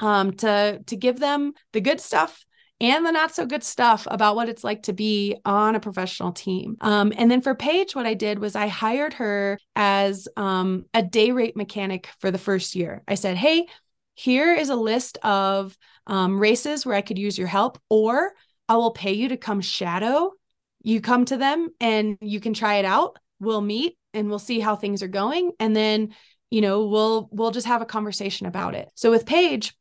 um, 0.00 0.32
to 0.34 0.82
to 0.86 0.96
give 0.96 1.18
them 1.18 1.52
the 1.72 1.80
good 1.80 2.00
stuff 2.00 2.44
and 2.80 3.04
the 3.04 3.10
not 3.10 3.34
so 3.34 3.44
good 3.44 3.64
stuff 3.64 4.06
about 4.08 4.36
what 4.36 4.48
it's 4.48 4.62
like 4.62 4.84
to 4.84 4.92
be 4.92 5.36
on 5.44 5.74
a 5.74 5.80
professional 5.80 6.32
team. 6.32 6.76
Um, 6.80 7.12
and 7.16 7.30
then 7.30 7.42
for 7.42 7.54
Paige, 7.54 7.94
what 7.94 8.06
I 8.06 8.14
did 8.14 8.38
was 8.38 8.54
I 8.54 8.68
hired 8.68 9.14
her 9.14 9.58
as 9.74 10.28
um, 10.36 10.84
a 10.94 11.02
day 11.02 11.32
rate 11.32 11.56
mechanic 11.56 12.08
for 12.20 12.30
the 12.30 12.38
first 12.38 12.76
year. 12.76 13.02
I 13.08 13.16
said, 13.16 13.36
hey, 13.36 13.66
here 14.14 14.54
is 14.54 14.68
a 14.68 14.76
list 14.76 15.18
of 15.22 15.76
um, 16.06 16.38
races 16.38 16.86
where 16.86 16.94
I 16.94 17.02
could 17.02 17.18
use 17.18 17.36
your 17.36 17.48
help, 17.48 17.80
or 17.90 18.32
I 18.68 18.76
will 18.76 18.92
pay 18.92 19.12
you 19.12 19.28
to 19.30 19.36
come 19.36 19.60
shadow 19.60 20.32
you 20.88 21.02
come 21.02 21.26
to 21.26 21.36
them 21.36 21.68
and 21.80 22.16
you 22.22 22.40
can 22.40 22.54
try 22.54 22.76
it 22.76 22.86
out. 22.86 23.18
We'll 23.40 23.60
meet 23.60 23.98
and 24.14 24.30
we'll 24.30 24.38
see 24.38 24.58
how 24.58 24.74
things 24.74 25.02
are 25.02 25.08
going. 25.08 25.52
And 25.60 25.76
then 25.76 26.14
you 26.50 26.62
know 26.62 26.86
we'll 26.86 27.28
we'll 27.30 27.50
just 27.50 27.66
have 27.66 27.82
a 27.82 27.86
conversation 27.86 28.46
about 28.46 28.74
it. 28.74 28.88
So 28.94 29.10
with 29.10 29.26
paige 29.26 29.74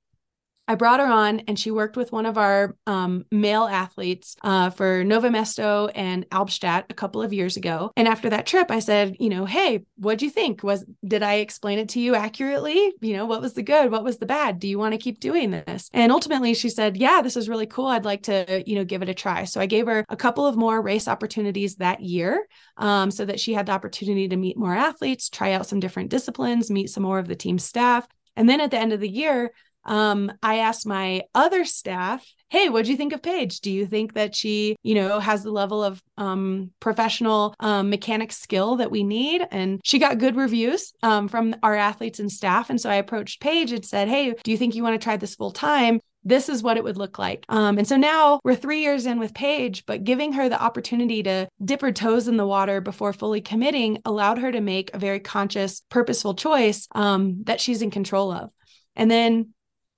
I 0.67 0.75
brought 0.75 0.99
her 0.99 1.06
on 1.06 1.41
and 1.41 1.58
she 1.58 1.71
worked 1.71 1.95
with 1.95 2.12
one 2.12 2.25
of 2.25 2.38
our 2.38 2.75
um, 2.86 3.25
male 3.32 3.63
athletes 3.63 4.36
uh, 4.43 4.69
for 4.69 5.03
Nove 5.03 5.32
Mesto 5.32 5.91
and 5.95 6.30
Albstadt 6.30 6.86
a 6.89 6.93
couple 6.93 7.22
of 7.22 7.34
years 7.34 7.57
ago. 7.57 7.91
And 7.95 8.07
after 8.07 8.30
that 8.30 8.45
trip, 8.45 8.70
I 8.70 8.80
said, 8.80 9.15
you 9.20 9.30
know, 9.30 9.45
hey, 9.45 9.86
what'd 9.95 10.22
you 10.22 10.30
think? 10.30 10.63
Was 10.63 10.86
did 11.05 11.24
I 11.24 11.36
explain 11.36 11.80
it 11.80 11.89
to 11.89 11.99
you 11.99 12.15
accurately? 12.15 12.93
You 13.01 13.13
know, 13.13 13.26
what 13.26 13.41
was 13.41 13.53
the 13.53 13.63
good? 13.63 13.91
What 13.91 14.03
was 14.03 14.18
the 14.18 14.26
bad? 14.26 14.59
Do 14.59 14.68
you 14.68 14.78
want 14.78 14.93
to 14.93 14.97
keep 14.97 15.20
doing 15.20 15.51
this? 15.51 15.89
And 15.93 16.11
ultimately, 16.11 16.53
she 16.53 16.70
said, 16.70 16.97
yeah, 16.97 17.22
this 17.22 17.38
is 17.38 17.49
really 17.49 17.65
cool. 17.65 17.88
I'd 17.88 18.05
like 18.05 18.24
to, 18.24 18.63
you 18.65 18.76
know, 18.76 18.86
give 18.86 19.01
it 19.01 19.09
a 19.09 19.13
try. 19.13 19.45
So 19.45 19.61
I 19.61 19.65
gave 19.65 19.88
her 19.88 20.05
a 20.09 20.18
couple 20.18 20.45
of 20.45 20.57
more 20.57 20.82
race 20.82 21.07
opportunities 21.07 21.78
that 21.78 22.01
year 22.01 22.45
um, 22.78 23.11
so 23.11 23.26
that 23.26 23.39
she 23.39 23.53
had 23.53 23.68
the 23.68 23.72
opportunity 23.72 24.28
to 24.28 24.36
meet 24.36 24.57
more 24.57 24.76
athletes, 24.76 25.30
try 25.30 25.53
out 25.53 25.68
some 25.68 25.80
different 25.80 26.09
disciplines, 26.09 26.70
meet 26.70 26.89
some 26.89 27.03
more 27.03 27.20
of 27.20 27.28
the 27.28 27.36
team 27.36 27.57
staff. 27.57 28.07
And 28.36 28.47
then 28.47 28.61
at 28.61 28.70
the 28.70 28.78
end 28.78 28.93
of 28.93 28.99
the 28.99 29.09
year, 29.09 29.51
um, 29.88 30.32
I 30.44 30.60
asked 30.60 30.86
my 30.86 31.24
other 31.34 31.66
staff, 31.66 32.26
hey, 32.50 32.70
what 32.70 32.86
do 32.86 32.92
you 32.92 32.98
think 32.98 33.14
of 33.14 33.22
Paige? 33.22 33.60
Do 33.60 33.72
you 33.72 33.86
think 33.86 34.14
that 34.14 34.36
she, 34.36 34.78
you 34.84 34.96
know, 34.96 35.20
has 35.20 35.44
the 35.44 35.52
level 35.52 35.84
of 35.84 36.02
um, 36.18 36.72
professional 36.80 37.56
um, 37.60 37.90
mechanic 37.90 38.32
skill 38.32 38.78
that 38.78 38.92
we 38.92 39.04
need? 39.04 39.46
And 39.52 39.82
she 39.84 40.00
got 40.00 40.20
good 40.20 40.36
reviews 40.36 40.94
um, 41.04 41.28
from 41.28 41.56
our 41.64 41.76
athletes 41.76 42.20
and 42.20 42.32
staff. 42.32 42.70
And 42.70 42.80
so 42.80 42.90
I 42.90 42.96
approached 42.96 43.42
Paige 43.42 43.72
and 43.72 43.86
said, 43.86 44.08
hey, 44.08 44.34
do 44.44 44.52
you 44.52 44.58
think 44.58 44.76
you 44.76 44.84
want 44.84 45.00
to 45.00 45.04
try 45.04 45.18
this 45.18 45.36
full 45.36 45.52
time? 45.52 46.00
This 46.24 46.50
is 46.50 46.62
what 46.62 46.76
it 46.76 46.84
would 46.84 46.98
look 46.98 47.18
like. 47.18 47.46
Um, 47.48 47.78
and 47.78 47.88
so 47.88 47.96
now 47.96 48.42
we're 48.44 48.56
three 48.56 48.82
years 48.82 49.06
in 49.06 49.18
with 49.18 49.34
Paige, 49.34 49.86
but 49.86 50.04
giving 50.04 50.34
her 50.34 50.50
the 50.50 50.62
opportunity 50.62 51.24
to 51.24 51.48
dip 51.64 51.80
her 51.82 51.92
toes 51.94 52.28
in 52.28 52.36
the 52.36 52.48
water 52.48 52.82
before 52.82 53.14
fully 53.14 53.40
committing 53.40 54.00
allowed 54.04 54.38
her 54.40 54.52
to 54.52 54.60
make 54.60 54.94
a 54.94 55.00
very 55.00 55.22
conscious, 55.22 55.84
purposeful 55.90 56.34
choice 56.34 56.88
um, 56.94 57.44
that 57.44 57.62
she's 57.62 57.82
in 57.82 57.92
control 57.92 58.32
of. 58.32 58.50
And 58.96 59.10
then 59.10 59.54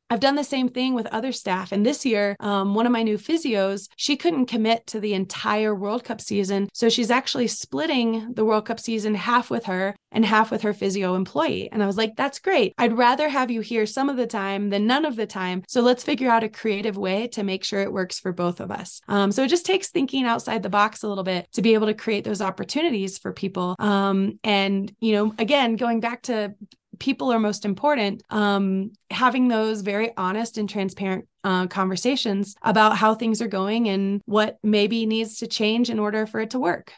I've 0.10 0.20
done 0.20 0.36
the 0.36 0.44
same 0.44 0.70
thing 0.70 0.96
with 0.96 1.06
other 1.08 1.32
staff. 1.32 1.72
And 1.72 1.86
this 1.86 2.06
year, 2.06 2.36
um, 2.40 2.74
one 2.74 2.86
of 2.86 2.92
my 2.92 3.04
new 3.04 3.18
physios, 3.18 3.90
she 3.96 4.18
couldn't 4.18 4.48
commit 4.48 4.88
to 4.88 5.00
the 5.00 5.14
entire 5.14 5.76
World 5.76 6.04
Cup 6.04 6.20
season. 6.20 6.70
So 6.74 6.90
she's 6.90 7.12
actually 7.12 7.48
splitting 7.48 8.34
the 8.34 8.46
World 8.46 8.66
Cup 8.66 8.80
season 8.80 9.14
half 9.14 9.52
with 9.52 9.66
her 9.66 9.96
and 10.12 10.26
half 10.26 10.50
with 10.50 10.64
her 10.64 10.74
physio 10.74 11.14
employee. 11.14 11.70
And 11.72 11.84
I 11.84 11.86
was 11.86 11.98
like, 11.98 12.16
that's 12.16 12.40
great. 12.40 12.74
I'd 12.80 12.98
rather 12.98 13.30
have 13.30 13.52
you 13.52 13.62
here 13.62 13.86
some 13.86 14.10
of 14.10 14.18
the 14.18 14.26
time 14.26 14.70
than 14.70 14.88
none 14.88 15.06
of 15.06 15.16
the 15.16 15.28
time. 15.28 15.64
So 15.68 15.82
let's 15.82 16.04
figure 16.04 16.32
out 16.32 16.44
a 16.44 16.50
creative 16.50 16.98
way 16.98 17.28
to 17.30 17.44
make 17.44 17.64
sure 17.64 17.82
it 17.82 17.94
works 17.94 18.20
for 18.20 18.34
both 18.34 18.60
of 18.60 18.72
us. 18.72 19.02
Um, 19.08 19.32
so 19.32 19.44
it 19.44 19.50
just 19.50 19.66
takes 19.66 19.90
thinking 19.90 20.26
outside 20.26 20.64
the 20.64 20.70
box 20.70 21.04
a 21.04 21.08
little 21.08 21.24
bit 21.24 21.48
to 21.54 21.62
be 21.62 21.76
able 21.76 21.88
to 21.88 21.94
create 21.94 22.24
those 22.24 22.42
opportunities 22.42 23.20
for 23.20 23.32
people. 23.32 23.76
Um, 23.78 24.40
and, 24.44 24.92
you 25.00 25.14
know, 25.14 25.36
again, 25.38 25.76
going 25.76 26.00
back 26.00 26.24
to 26.24 26.56
people 27.00 27.32
are 27.32 27.40
most 27.40 27.66
important 27.66 28.22
um, 28.30 28.92
having 29.10 29.48
those 29.48 29.82
very 29.82 30.12
honest 30.18 30.58
and 30.58 30.70
transparent 30.70 31.28
uh, 31.44 31.68
conversations 31.68 32.56
about 32.62 32.98
how 32.98 33.16
things 33.16 33.42
are 33.42 33.48
going 33.48 33.88
and 33.90 34.22
what 34.26 34.58
maybe 34.64 35.06
needs 35.06 35.38
to 35.38 35.48
change 35.48 35.90
in 35.90 36.00
order 36.00 36.26
for 36.26 36.40
it 36.40 36.52
to 36.52 36.60
work. 36.60 36.94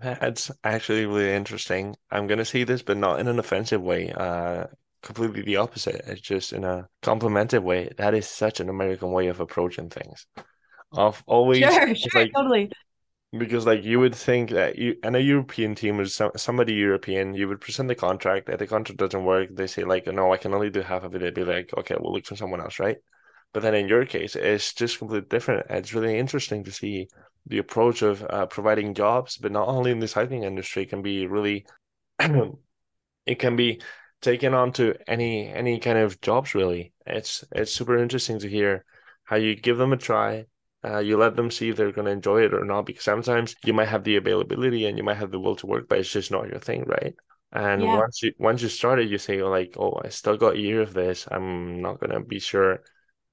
That's 0.00 0.50
actually 0.64 1.06
really 1.06 1.32
interesting. 1.32 1.96
I'm 2.10 2.26
going 2.26 2.38
to 2.38 2.44
say 2.44 2.64
this 2.64 2.82
but 2.82 2.96
not 2.96 3.20
in 3.20 3.28
an 3.28 3.38
offensive 3.38 3.82
way 3.82 4.12
uh, 4.12 4.64
completely 5.02 5.42
the 5.42 5.56
opposite. 5.56 6.02
It's 6.06 6.20
just 6.20 6.52
in 6.52 6.64
a 6.64 6.88
complimented 7.02 7.62
way. 7.62 7.90
That 7.98 8.14
is 8.14 8.26
such 8.26 8.60
an 8.60 8.68
american 8.68 9.10
way 9.10 9.28
of 9.28 9.40
approaching 9.40 9.90
things. 9.90 10.26
Of 10.92 11.22
always 11.26 11.58
sure, 11.58 11.94
sure, 11.94 12.22
like, 12.22 12.32
totally 12.34 12.70
because 13.36 13.66
like 13.66 13.84
you 13.84 14.00
would 14.00 14.14
think 14.14 14.50
that 14.50 14.78
you 14.78 14.96
and 15.02 15.14
a 15.14 15.20
European 15.20 15.74
team 15.74 16.00
is 16.00 16.14
some, 16.14 16.30
somebody 16.36 16.72
European, 16.74 17.34
you 17.34 17.48
would 17.48 17.60
present 17.60 17.88
the 17.88 17.94
contract. 17.94 18.48
If 18.48 18.58
the 18.58 18.66
contract 18.66 18.98
doesn't 18.98 19.24
work, 19.24 19.50
they 19.52 19.66
say 19.66 19.84
like, 19.84 20.06
no, 20.06 20.32
I 20.32 20.38
can 20.38 20.54
only 20.54 20.70
do 20.70 20.80
half 20.80 21.04
of 21.04 21.14
it. 21.14 21.20
They'd 21.20 21.34
be 21.34 21.44
like, 21.44 21.70
okay, 21.76 21.96
we'll 21.98 22.14
look 22.14 22.24
for 22.24 22.36
someone 22.36 22.60
else, 22.60 22.78
right? 22.78 22.96
But 23.52 23.62
then 23.62 23.74
in 23.74 23.88
your 23.88 24.06
case, 24.06 24.34
it's 24.36 24.72
just 24.72 24.98
completely 24.98 25.28
different. 25.28 25.66
It's 25.68 25.94
really 25.94 26.18
interesting 26.18 26.64
to 26.64 26.72
see 26.72 27.08
the 27.46 27.58
approach 27.58 28.02
of 28.02 28.22
uh, 28.22 28.46
providing 28.46 28.94
jobs, 28.94 29.36
but 29.36 29.52
not 29.52 29.68
only 29.68 29.90
in 29.90 30.00
the 30.00 30.08
cycling 30.08 30.44
industry, 30.44 30.86
can 30.86 31.02
be 31.02 31.26
really, 31.26 31.66
it 32.18 33.38
can 33.38 33.56
be 33.56 33.80
taken 34.20 34.52
on 34.52 34.72
to 34.72 34.94
any 35.06 35.48
any 35.48 35.78
kind 35.80 35.98
of 35.98 36.20
jobs. 36.20 36.54
Really, 36.54 36.92
it's 37.06 37.44
it's 37.52 37.72
super 37.72 37.96
interesting 37.96 38.38
to 38.40 38.48
hear 38.48 38.84
how 39.24 39.36
you 39.36 39.54
give 39.56 39.78
them 39.78 39.92
a 39.92 39.96
try 39.96 40.44
uh, 40.84 40.98
you 40.98 41.16
let 41.16 41.36
them 41.36 41.50
see 41.50 41.70
if 41.70 41.76
they're 41.76 41.92
going 41.92 42.06
to 42.06 42.12
enjoy 42.12 42.42
it 42.42 42.54
or 42.54 42.64
not 42.64 42.86
because 42.86 43.04
sometimes 43.04 43.56
you 43.64 43.72
might 43.72 43.88
have 43.88 44.04
the 44.04 44.16
availability 44.16 44.86
and 44.86 44.96
you 44.96 45.04
might 45.04 45.16
have 45.16 45.30
the 45.30 45.40
will 45.40 45.56
to 45.56 45.66
work 45.66 45.88
but 45.88 45.98
it's 45.98 46.12
just 46.12 46.30
not 46.30 46.48
your 46.48 46.60
thing 46.60 46.84
right? 46.84 47.14
And 47.50 47.82
yeah. 47.82 47.96
once 47.96 48.22
you 48.22 48.32
once 48.38 48.62
you 48.62 48.68
start 48.68 49.00
it 49.00 49.08
you 49.08 49.16
say 49.16 49.42
like 49.42 49.74
oh 49.78 49.98
i 50.04 50.10
still 50.10 50.36
got 50.36 50.54
a 50.54 50.60
year 50.60 50.82
of 50.82 50.92
this. 50.94 51.26
I'm 51.30 51.80
not 51.80 51.98
going 51.98 52.10
to 52.10 52.20
be 52.20 52.38
sure 52.38 52.82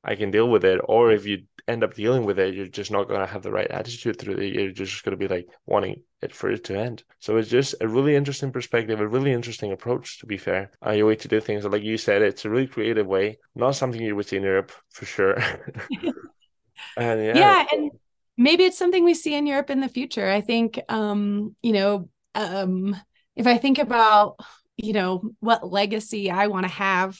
i 0.03 0.15
can 0.15 0.31
deal 0.31 0.49
with 0.49 0.65
it. 0.65 0.79
Or 0.85 1.11
if 1.11 1.25
you 1.25 1.43
end 1.67 1.83
up 1.83 1.93
dealing 1.93 2.25
with 2.25 2.39
it 2.39 2.55
you're 2.55 2.67
just 2.67 2.91
not 2.91 3.07
going 3.07 3.19
to 3.19 3.27
have 3.27 3.43
the 3.43 3.51
right 3.51 3.69
attitude 3.69 4.17
through 4.17 4.37
it. 4.37 4.53
You're 4.53 4.71
just 4.71 5.03
going 5.03 5.17
to 5.17 5.27
be 5.27 5.33
like 5.33 5.47
wanting 5.67 6.01
it 6.21 6.33
for 6.33 6.49
it 6.49 6.63
to 6.65 6.79
end. 6.79 7.03
So 7.19 7.37
it's 7.37 7.49
just 7.49 7.75
a 7.79 7.87
really 7.87 8.15
interesting 8.15 8.51
perspective 8.51 8.99
a 9.01 9.07
really 9.07 9.33
interesting 9.33 9.71
approach 9.71 10.19
to 10.19 10.25
be 10.25 10.37
fair. 10.37 10.71
Uh, 10.83 10.91
your 10.91 11.07
way 11.07 11.15
to 11.17 11.27
do 11.27 11.39
things. 11.39 11.63
Like 11.63 11.83
you 11.83 11.97
said 11.97 12.23
it's 12.23 12.45
a 12.45 12.49
really 12.49 12.67
creative 12.67 13.05
way. 13.05 13.37
Not 13.53 13.75
something 13.75 14.01
you 14.01 14.15
would 14.15 14.27
see 14.27 14.37
in 14.37 14.43
europe 14.43 14.71
for 14.89 15.05
sure 15.05 15.37
And 16.97 17.23
yeah. 17.23 17.37
yeah, 17.37 17.65
and 17.71 17.91
maybe 18.37 18.63
it's 18.63 18.77
something 18.77 19.03
we 19.03 19.13
see 19.13 19.35
in 19.35 19.47
Europe 19.47 19.69
in 19.69 19.79
the 19.79 19.89
future. 19.89 20.29
I 20.29 20.41
think, 20.41 20.79
um, 20.89 21.55
you 21.61 21.73
know, 21.73 22.09
um, 22.33 22.95
if 23.35 23.47
I 23.47 23.57
think 23.57 23.79
about, 23.79 24.39
you 24.77 24.93
know, 24.93 25.21
what 25.39 25.69
legacy 25.69 26.29
I 26.31 26.47
want 26.47 26.65
to 26.65 26.71
have 26.71 27.17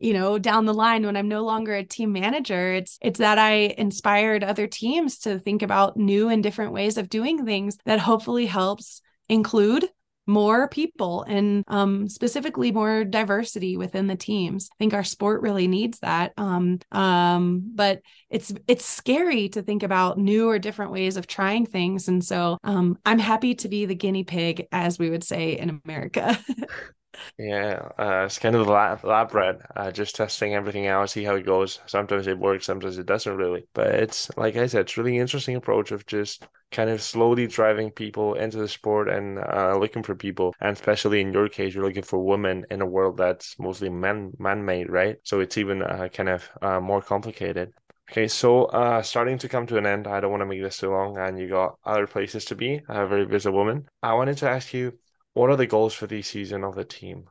you 0.00 0.14
know 0.14 0.38
down 0.38 0.64
the 0.64 0.74
line 0.74 1.04
when 1.04 1.16
i'm 1.16 1.28
no 1.28 1.44
longer 1.44 1.74
a 1.74 1.84
team 1.84 2.12
manager 2.12 2.72
it's 2.72 2.98
it's 3.02 3.18
that 3.18 3.38
i 3.38 3.74
inspired 3.78 4.42
other 4.42 4.66
teams 4.66 5.18
to 5.18 5.38
think 5.38 5.62
about 5.62 5.96
new 5.96 6.28
and 6.28 6.42
different 6.42 6.72
ways 6.72 6.96
of 6.96 7.08
doing 7.08 7.44
things 7.44 7.76
that 7.84 8.00
hopefully 8.00 8.46
helps 8.46 9.02
include 9.28 9.86
more 10.30 10.68
people 10.68 11.24
and 11.28 11.64
um, 11.68 12.08
specifically 12.08 12.72
more 12.72 13.04
diversity 13.04 13.76
within 13.76 14.06
the 14.06 14.16
teams. 14.16 14.70
I 14.72 14.76
think 14.78 14.94
our 14.94 15.04
sport 15.04 15.42
really 15.42 15.68
needs 15.68 15.98
that. 16.00 16.32
Um, 16.36 16.78
um, 16.92 17.72
but 17.74 18.00
it's 18.30 18.52
it's 18.66 18.84
scary 18.84 19.48
to 19.50 19.62
think 19.62 19.82
about 19.82 20.18
new 20.18 20.48
or 20.48 20.58
different 20.58 20.92
ways 20.92 21.16
of 21.16 21.26
trying 21.26 21.66
things, 21.66 22.08
and 22.08 22.24
so 22.24 22.58
um, 22.64 22.98
I'm 23.04 23.18
happy 23.18 23.54
to 23.56 23.68
be 23.68 23.86
the 23.86 23.94
guinea 23.94 24.24
pig, 24.24 24.66
as 24.72 24.98
we 24.98 25.10
would 25.10 25.24
say 25.24 25.58
in 25.58 25.80
America. 25.84 26.38
Yeah, 27.38 27.88
uh, 27.98 28.24
it's 28.26 28.38
kind 28.38 28.54
of 28.54 28.66
the 28.66 28.72
lab, 28.72 29.04
lab 29.04 29.34
rat, 29.34 29.56
uh, 29.76 29.90
just 29.90 30.14
testing 30.16 30.54
everything 30.54 30.86
out, 30.86 31.10
see 31.10 31.24
how 31.24 31.34
it 31.36 31.44
goes. 31.46 31.80
Sometimes 31.86 32.26
it 32.26 32.38
works, 32.38 32.66
sometimes 32.66 32.98
it 32.98 33.06
doesn't 33.06 33.36
really. 33.36 33.66
But 33.74 33.88
it's 33.94 34.30
like 34.36 34.56
I 34.56 34.66
said, 34.66 34.82
it's 34.82 34.96
really 34.96 35.18
interesting 35.18 35.56
approach 35.56 35.90
of 35.90 36.06
just 36.06 36.46
kind 36.70 36.88
of 36.90 37.02
slowly 37.02 37.46
driving 37.46 37.90
people 37.90 38.34
into 38.34 38.58
the 38.58 38.68
sport 38.68 39.08
and 39.08 39.38
uh, 39.38 39.76
looking 39.78 40.02
for 40.02 40.14
people. 40.14 40.54
And 40.60 40.72
especially 40.72 41.20
in 41.20 41.32
your 41.32 41.48
case, 41.48 41.74
you're 41.74 41.84
looking 41.84 42.02
for 42.02 42.18
women 42.24 42.64
in 42.70 42.80
a 42.80 42.86
world 42.86 43.16
that's 43.16 43.58
mostly 43.58 43.88
man 43.90 44.32
man 44.38 44.64
made, 44.64 44.90
right? 44.90 45.16
So 45.24 45.40
it's 45.40 45.58
even 45.58 45.82
uh, 45.82 46.08
kind 46.12 46.28
of 46.28 46.48
uh, 46.62 46.80
more 46.80 47.02
complicated. 47.02 47.72
Okay, 48.10 48.26
so 48.26 48.64
uh, 48.66 49.02
starting 49.02 49.38
to 49.38 49.48
come 49.48 49.66
to 49.68 49.76
an 49.78 49.86
end. 49.86 50.08
I 50.08 50.18
don't 50.20 50.32
want 50.32 50.40
to 50.40 50.46
make 50.46 50.60
this 50.62 50.78
too 50.78 50.90
long, 50.90 51.16
and 51.16 51.38
you 51.38 51.48
got 51.48 51.76
other 51.84 52.08
places 52.08 52.44
to 52.46 52.56
be. 52.56 52.82
A 52.88 53.06
very 53.06 53.24
busy 53.24 53.50
woman. 53.50 53.86
I 54.02 54.14
wanted 54.14 54.36
to 54.38 54.48
ask 54.48 54.74
you 54.74 54.98
what 55.40 55.48
are 55.48 55.56
the 55.56 55.66
goals 55.66 55.94
for 55.94 56.06
this 56.06 56.28
season 56.28 56.64
of 56.64 56.74
the 56.74 56.84
team? 56.84 57.24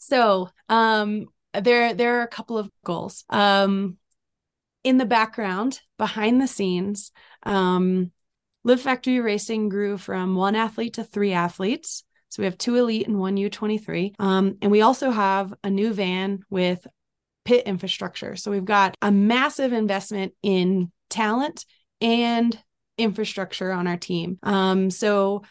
So, 0.00 0.50
um, 0.68 1.26
there 1.54 1.94
there 1.94 2.18
are 2.18 2.24
a 2.24 2.28
couple 2.28 2.58
of 2.58 2.68
goals. 2.84 3.24
Um, 3.30 3.96
in 4.82 4.98
the 4.98 5.04
background, 5.04 5.80
behind 5.98 6.40
the 6.40 6.48
scenes, 6.48 7.12
um, 7.44 8.10
Liv 8.64 8.80
Factory 8.80 9.20
Racing 9.20 9.68
grew 9.68 9.98
from 9.98 10.34
one 10.34 10.56
athlete 10.56 10.94
to 10.94 11.04
three 11.04 11.32
athletes. 11.32 12.02
So 12.28 12.42
we 12.42 12.44
have 12.46 12.58
two 12.58 12.74
elite 12.74 13.06
and 13.06 13.20
one 13.20 13.36
U23. 13.36 14.14
Um, 14.18 14.58
and 14.60 14.72
we 14.72 14.82
also 14.82 15.10
have 15.12 15.54
a 15.62 15.70
new 15.70 15.92
van 15.92 16.40
with 16.50 16.86
pit 17.44 17.66
infrastructure. 17.66 18.34
So 18.34 18.50
we've 18.50 18.64
got 18.64 18.96
a 19.00 19.12
massive 19.12 19.72
investment 19.72 20.34
in 20.42 20.90
talent 21.08 21.64
and 22.00 22.58
infrastructure 22.98 23.70
on 23.70 23.86
our 23.86 23.96
team. 23.96 24.38
Um, 24.42 24.90
so 24.90 25.44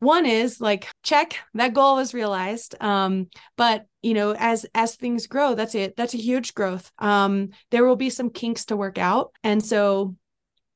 one 0.00 0.26
is 0.26 0.60
like 0.60 0.88
check 1.02 1.36
that 1.54 1.74
goal 1.74 1.96
was 1.96 2.14
realized 2.14 2.74
um 2.80 3.28
but 3.56 3.86
you 4.02 4.14
know 4.14 4.34
as 4.34 4.66
as 4.74 4.96
things 4.96 5.26
grow 5.26 5.54
that's 5.54 5.74
it 5.74 5.96
that's 5.96 6.14
a 6.14 6.18
huge 6.18 6.54
growth. 6.54 6.90
Um 6.98 7.50
there 7.70 7.84
will 7.84 7.96
be 7.96 8.10
some 8.10 8.30
kinks 8.30 8.64
to 8.66 8.76
work 8.76 8.98
out 8.98 9.32
and 9.44 9.64
so 9.64 10.16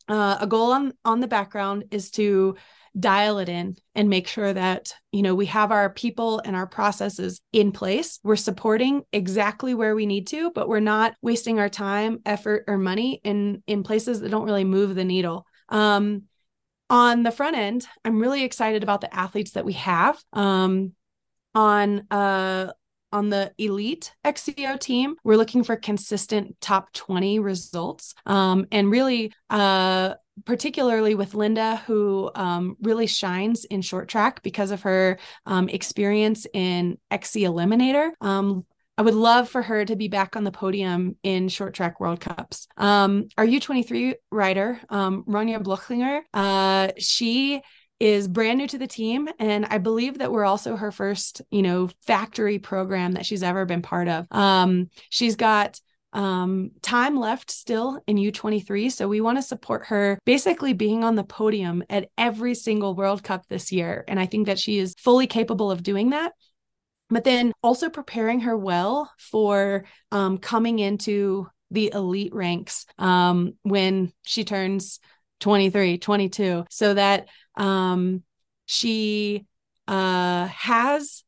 uh, 0.06 0.36
a 0.40 0.46
goal 0.46 0.72
on 0.72 0.92
on 1.04 1.20
the 1.20 1.26
background 1.26 1.84
is 1.90 2.10
to 2.12 2.56
dial 2.98 3.38
it 3.38 3.48
in 3.48 3.74
and 3.96 4.08
make 4.08 4.28
sure 4.28 4.52
that 4.52 4.94
you 5.10 5.22
know 5.22 5.34
we 5.34 5.46
have 5.46 5.72
our 5.72 5.90
people 5.90 6.40
and 6.44 6.54
our 6.54 6.66
processes 6.66 7.40
in 7.52 7.72
place. 7.72 8.20
We're 8.22 8.36
supporting 8.36 9.02
exactly 9.12 9.74
where 9.74 9.94
we 9.94 10.06
need 10.06 10.26
to 10.28 10.50
but 10.50 10.68
we're 10.68 10.80
not 10.80 11.14
wasting 11.22 11.58
our 11.58 11.70
time 11.70 12.20
effort 12.26 12.64
or 12.68 12.76
money 12.76 13.20
in 13.24 13.62
in 13.66 13.82
places 13.82 14.20
that 14.20 14.30
don't 14.30 14.44
really 14.44 14.64
move 14.64 14.94
the 14.94 15.04
needle. 15.04 15.46
Um 15.70 16.24
on 16.90 17.22
the 17.22 17.30
front 17.30 17.56
end, 17.56 17.86
I'm 18.04 18.20
really 18.20 18.44
excited 18.44 18.82
about 18.82 19.00
the 19.00 19.14
athletes 19.14 19.52
that 19.52 19.64
we 19.64 19.74
have. 19.74 20.22
Um, 20.32 20.92
on 21.54 22.06
uh, 22.10 22.72
on 23.14 23.30
the 23.30 23.52
elite 23.58 24.12
XCO 24.24 24.78
team, 24.78 25.14
we're 25.22 25.36
looking 25.36 25.62
for 25.62 25.76
consistent 25.76 26.56
top 26.60 26.92
20 26.94 27.38
results. 27.38 28.12
Um, 28.26 28.66
and 28.72 28.90
really, 28.90 29.32
uh, 29.50 30.14
particularly 30.44 31.14
with 31.14 31.34
Linda, 31.34 31.76
who 31.86 32.28
um, 32.34 32.76
really 32.82 33.06
shines 33.06 33.64
in 33.66 33.82
short 33.82 34.08
track 34.08 34.42
because 34.42 34.72
of 34.72 34.82
her 34.82 35.18
um, 35.46 35.68
experience 35.68 36.44
in 36.52 36.98
XC 37.12 37.42
Eliminator. 37.42 38.10
Um, 38.20 38.66
I 38.96 39.02
would 39.02 39.14
love 39.14 39.48
for 39.48 39.60
her 39.62 39.84
to 39.84 39.96
be 39.96 40.08
back 40.08 40.36
on 40.36 40.44
the 40.44 40.52
podium 40.52 41.16
in 41.22 41.48
short 41.48 41.74
track 41.74 41.98
World 41.98 42.20
Cups. 42.20 42.68
Um, 42.76 43.28
our 43.36 43.46
U23 43.46 44.14
rider, 44.30 44.80
um, 44.88 45.24
Ronja 45.26 45.62
Blochlinger, 45.62 46.20
uh, 46.32 46.92
she 46.98 47.60
is 48.00 48.28
brand 48.28 48.58
new 48.58 48.66
to 48.66 48.76
the 48.76 48.88
team 48.88 49.28
and 49.38 49.64
i 49.66 49.78
believe 49.78 50.18
that 50.18 50.32
we're 50.32 50.44
also 50.44 50.74
her 50.74 50.90
first 50.90 51.42
you 51.52 51.62
know 51.62 51.88
factory 52.04 52.58
program 52.58 53.12
that 53.12 53.24
she's 53.24 53.44
ever 53.44 53.64
been 53.64 53.82
part 53.82 54.08
of 54.08 54.26
um, 54.32 54.90
she's 55.10 55.36
got 55.36 55.80
um, 56.14 56.70
time 56.80 57.18
left 57.18 57.50
still 57.50 58.00
in 58.06 58.16
U23. 58.16 58.90
So 58.90 59.08
we 59.08 59.20
want 59.20 59.36
to 59.36 59.42
support 59.42 59.86
her 59.86 60.18
basically 60.24 60.72
being 60.72 61.04
on 61.04 61.16
the 61.16 61.24
podium 61.24 61.82
at 61.90 62.08
every 62.16 62.54
single 62.54 62.94
World 62.94 63.22
Cup 63.22 63.46
this 63.48 63.72
year. 63.72 64.04
And 64.06 64.18
I 64.18 64.26
think 64.26 64.46
that 64.46 64.58
she 64.58 64.78
is 64.78 64.94
fully 64.96 65.26
capable 65.26 65.70
of 65.70 65.82
doing 65.82 66.10
that. 66.10 66.32
But 67.10 67.24
then 67.24 67.52
also 67.62 67.90
preparing 67.90 68.40
her 68.40 68.56
well 68.56 69.10
for 69.18 69.84
um, 70.10 70.38
coming 70.38 70.78
into 70.78 71.48
the 71.70 71.92
elite 71.92 72.34
ranks 72.34 72.86
um, 72.98 73.54
when 73.62 74.12
she 74.22 74.44
turns 74.44 75.00
23, 75.40 75.98
22, 75.98 76.64
so 76.70 76.94
that 76.94 77.28
um, 77.56 78.22
she 78.66 79.44
uh, 79.86 80.46
has 80.46 81.24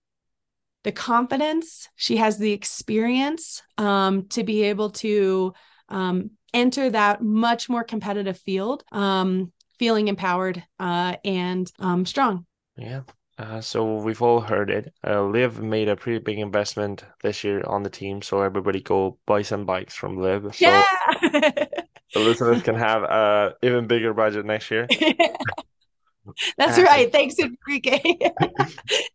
the 0.84 0.92
confidence, 0.92 1.88
she 1.96 2.16
has 2.16 2.38
the 2.38 2.52
experience 2.52 3.62
um, 3.76 4.28
to 4.28 4.44
be 4.44 4.62
able 4.62 4.90
to 4.90 5.52
um, 5.88 6.30
enter 6.54 6.88
that 6.90 7.22
much 7.22 7.68
more 7.68 7.84
competitive 7.84 8.38
field, 8.38 8.84
um, 8.92 9.52
feeling 9.78 10.08
empowered 10.08 10.62
uh, 10.78 11.16
and 11.24 11.70
strong. 12.04 12.46
Yeah. 12.76 13.02
Uh, 13.38 13.60
so 13.60 13.96
we've 13.96 14.22
all 14.22 14.40
heard 14.40 14.70
it. 14.70 14.94
Uh, 15.06 15.22
Liv 15.22 15.60
made 15.60 15.88
a 15.88 15.96
pretty 15.96 16.18
big 16.18 16.38
investment 16.38 17.04
this 17.22 17.44
year 17.44 17.62
on 17.66 17.82
the 17.82 17.90
team, 17.90 18.22
so 18.22 18.40
everybody 18.40 18.80
go 18.80 19.18
buy 19.26 19.42
some 19.42 19.66
bikes 19.66 19.94
from 19.94 20.16
Liv. 20.16 20.54
So 20.54 20.64
yeah. 20.64 20.84
the 21.22 22.20
listeners 22.20 22.62
can 22.62 22.76
have 22.76 23.02
a 23.02 23.54
even 23.62 23.86
bigger 23.86 24.14
budget 24.14 24.46
next 24.46 24.70
year. 24.70 24.86
That's 26.58 26.78
right. 26.78 27.12
Thanks, 27.12 27.36
Enrique. 27.38 28.00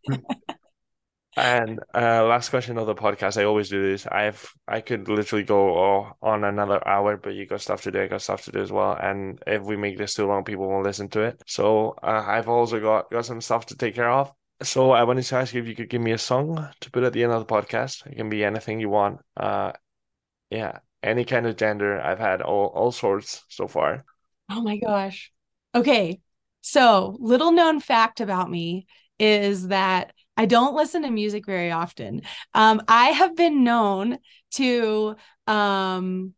And 1.37 1.79
uh, 1.93 2.25
last 2.25 2.49
question 2.49 2.77
of 2.77 2.87
the 2.87 2.95
podcast. 2.95 3.39
I 3.39 3.45
always 3.45 3.69
do 3.69 3.81
this. 3.81 4.05
I've 4.05 4.53
I 4.67 4.81
could 4.81 5.07
literally 5.07 5.43
go 5.43 5.77
oh, 5.77 6.17
on 6.21 6.43
another 6.43 6.85
hour, 6.85 7.15
but 7.15 7.33
you 7.33 7.45
got 7.45 7.61
stuff 7.61 7.83
to 7.83 7.91
do. 7.91 8.01
I 8.01 8.07
got 8.07 8.21
stuff 8.21 8.43
to 8.45 8.51
do 8.51 8.59
as 8.59 8.71
well. 8.71 8.97
And 9.01 9.41
if 9.47 9.63
we 9.63 9.77
make 9.77 9.97
this 9.97 10.13
too 10.13 10.27
long, 10.27 10.43
people 10.43 10.67
won't 10.67 10.85
listen 10.85 11.07
to 11.09 11.21
it. 11.21 11.41
So 11.47 11.95
uh, 12.03 12.23
I've 12.27 12.49
also 12.49 12.81
got 12.81 13.09
got 13.11 13.25
some 13.25 13.39
stuff 13.39 13.67
to 13.67 13.77
take 13.77 13.95
care 13.95 14.11
of. 14.11 14.31
So 14.61 14.91
I 14.91 15.03
wanted 15.03 15.23
to 15.23 15.35
ask 15.37 15.53
you 15.53 15.61
if 15.61 15.67
you 15.67 15.75
could 15.75 15.89
give 15.89 16.01
me 16.01 16.11
a 16.11 16.17
song 16.17 16.69
to 16.81 16.91
put 16.91 17.03
at 17.03 17.13
the 17.13 17.23
end 17.23 17.31
of 17.31 17.47
the 17.47 17.53
podcast. 17.53 18.05
It 18.05 18.15
can 18.15 18.29
be 18.29 18.43
anything 18.43 18.81
you 18.81 18.89
want. 18.89 19.21
Uh, 19.37 19.71
yeah, 20.49 20.79
any 21.01 21.23
kind 21.23 21.47
of 21.47 21.55
gender. 21.55 21.99
I've 22.01 22.19
had 22.19 22.41
all 22.41 22.67
all 22.67 22.91
sorts 22.91 23.45
so 23.47 23.67
far. 23.67 24.03
Oh 24.49 24.61
my 24.61 24.77
gosh. 24.77 25.31
Okay. 25.73 26.19
So 26.59 27.15
little 27.19 27.53
known 27.53 27.79
fact 27.79 28.19
about 28.19 28.51
me 28.51 28.85
is 29.17 29.69
that 29.69 30.13
I 30.37 30.45
don't 30.45 30.75
listen 30.75 31.03
to 31.03 31.11
music 31.11 31.45
very 31.45 31.71
often. 31.71 32.21
Um, 32.53 32.81
I 32.87 33.07
have 33.07 33.35
been 33.35 33.63
known 33.63 34.17
to 34.51 35.15
um, 35.47 36.33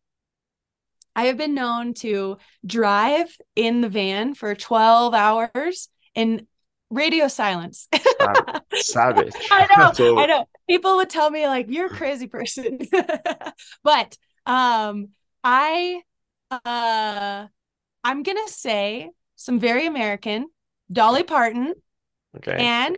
I 1.16 1.26
have 1.26 1.38
been 1.38 1.54
known 1.54 1.94
to 1.96 2.38
drive 2.66 3.38
in 3.56 3.82
the 3.82 3.90
van 3.90 4.34
for 4.34 4.56
12 4.56 5.14
hours 5.14 5.90
in 6.16 6.48
radio 6.90 7.28
silence. 7.28 7.88
Savage. 8.74 9.34
I 9.52 9.68
know. 9.78 9.92
so... 9.94 10.18
I 10.18 10.26
know. 10.26 10.46
People 10.70 10.98
would 10.98 11.10
tell 11.10 11.30
me 11.30 11.48
like 11.48 11.68
you're 11.70 11.88
a 11.88 11.90
crazy 11.90 12.28
person. 12.28 12.80
but 13.84 14.18
um 14.46 15.10
I 15.44 16.02
uh 16.52 17.48
I'm 18.04 18.24
going 18.24 18.38
to 18.46 18.52
say 18.52 19.10
some 19.36 19.60
very 19.60 19.86
American 19.86 20.48
Dolly 20.92 21.24
Parton. 21.24 21.74
Okay. 22.38 22.56
And 22.58 22.98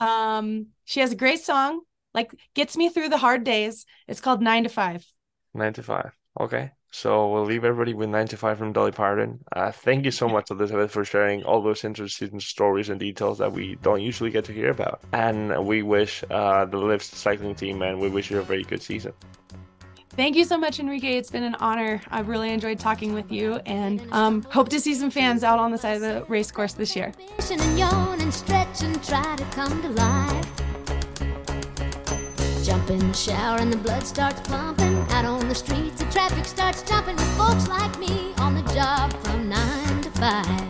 um, 0.00 0.66
she 0.84 1.00
has 1.00 1.12
a 1.12 1.16
great 1.16 1.40
song, 1.40 1.80
like 2.14 2.32
gets 2.54 2.76
me 2.76 2.88
through 2.88 3.10
the 3.10 3.18
hard 3.18 3.44
days. 3.44 3.86
It's 4.08 4.20
called 4.20 4.42
Nine 4.42 4.64
to 4.64 4.68
Five. 4.68 5.06
Nine 5.54 5.72
to 5.74 5.82
Five. 5.82 6.12
Okay. 6.38 6.72
So 6.92 7.30
we'll 7.30 7.44
leave 7.44 7.64
everybody 7.64 7.94
with 7.94 8.08
Nine 8.08 8.26
to 8.28 8.36
Five 8.36 8.58
from 8.58 8.72
Dolly 8.72 8.90
Parton. 8.90 9.44
Uh, 9.54 9.70
thank 9.70 10.04
you 10.04 10.10
so 10.10 10.28
much, 10.28 10.50
Elizabeth, 10.50 10.90
for 10.90 11.04
sharing 11.04 11.44
all 11.44 11.62
those 11.62 11.84
interesting 11.84 12.40
stories 12.40 12.88
and 12.88 12.98
details 12.98 13.38
that 13.38 13.52
we 13.52 13.76
don't 13.76 14.00
usually 14.00 14.30
get 14.30 14.44
to 14.46 14.52
hear 14.52 14.70
about. 14.70 15.00
And 15.12 15.66
we 15.66 15.82
wish 15.82 16.24
uh, 16.30 16.64
the 16.64 16.78
Liv 16.78 17.00
cycling 17.02 17.54
team 17.54 17.82
and 17.82 18.00
we 18.00 18.08
wish 18.08 18.30
you 18.30 18.40
a 18.40 18.42
very 18.42 18.64
good 18.64 18.82
season. 18.82 19.12
Thank 20.20 20.36
you 20.36 20.44
so 20.44 20.58
much, 20.58 20.78
Enrique. 20.78 21.16
It's 21.16 21.30
been 21.30 21.44
an 21.44 21.54
honor. 21.54 22.02
I've 22.10 22.28
really 22.28 22.52
enjoyed 22.52 22.78
talking 22.78 23.14
with 23.14 23.32
you 23.32 23.54
and 23.64 24.06
um, 24.12 24.42
hope 24.50 24.68
to 24.68 24.78
see 24.78 24.94
some 24.94 25.10
fans 25.10 25.42
out 25.42 25.58
on 25.58 25.70
the 25.70 25.78
side 25.78 25.94
of 25.96 26.02
the 26.02 26.26
race 26.28 26.50
course 26.50 26.74
this 26.74 26.94
year. 26.94 27.14
Jump 32.62 32.90
in 32.90 32.98
the 32.98 33.14
shower 33.14 33.60
and 33.60 33.72
the 33.72 33.80
blood 33.82 34.06
starts 34.06 34.46
pumping. 34.46 34.98
Out 35.08 35.24
on 35.24 35.48
the 35.48 35.54
streets, 35.54 36.02
the 36.02 36.12
traffic 36.12 36.44
starts 36.44 36.82
jumping. 36.82 37.16
With 37.16 37.38
folks 37.38 37.66
like 37.68 37.98
me 37.98 38.34
on 38.40 38.54
the 38.54 38.74
job 38.74 39.14
from 39.22 39.48
nine 39.48 40.02
to 40.02 40.10
five. 40.10 40.69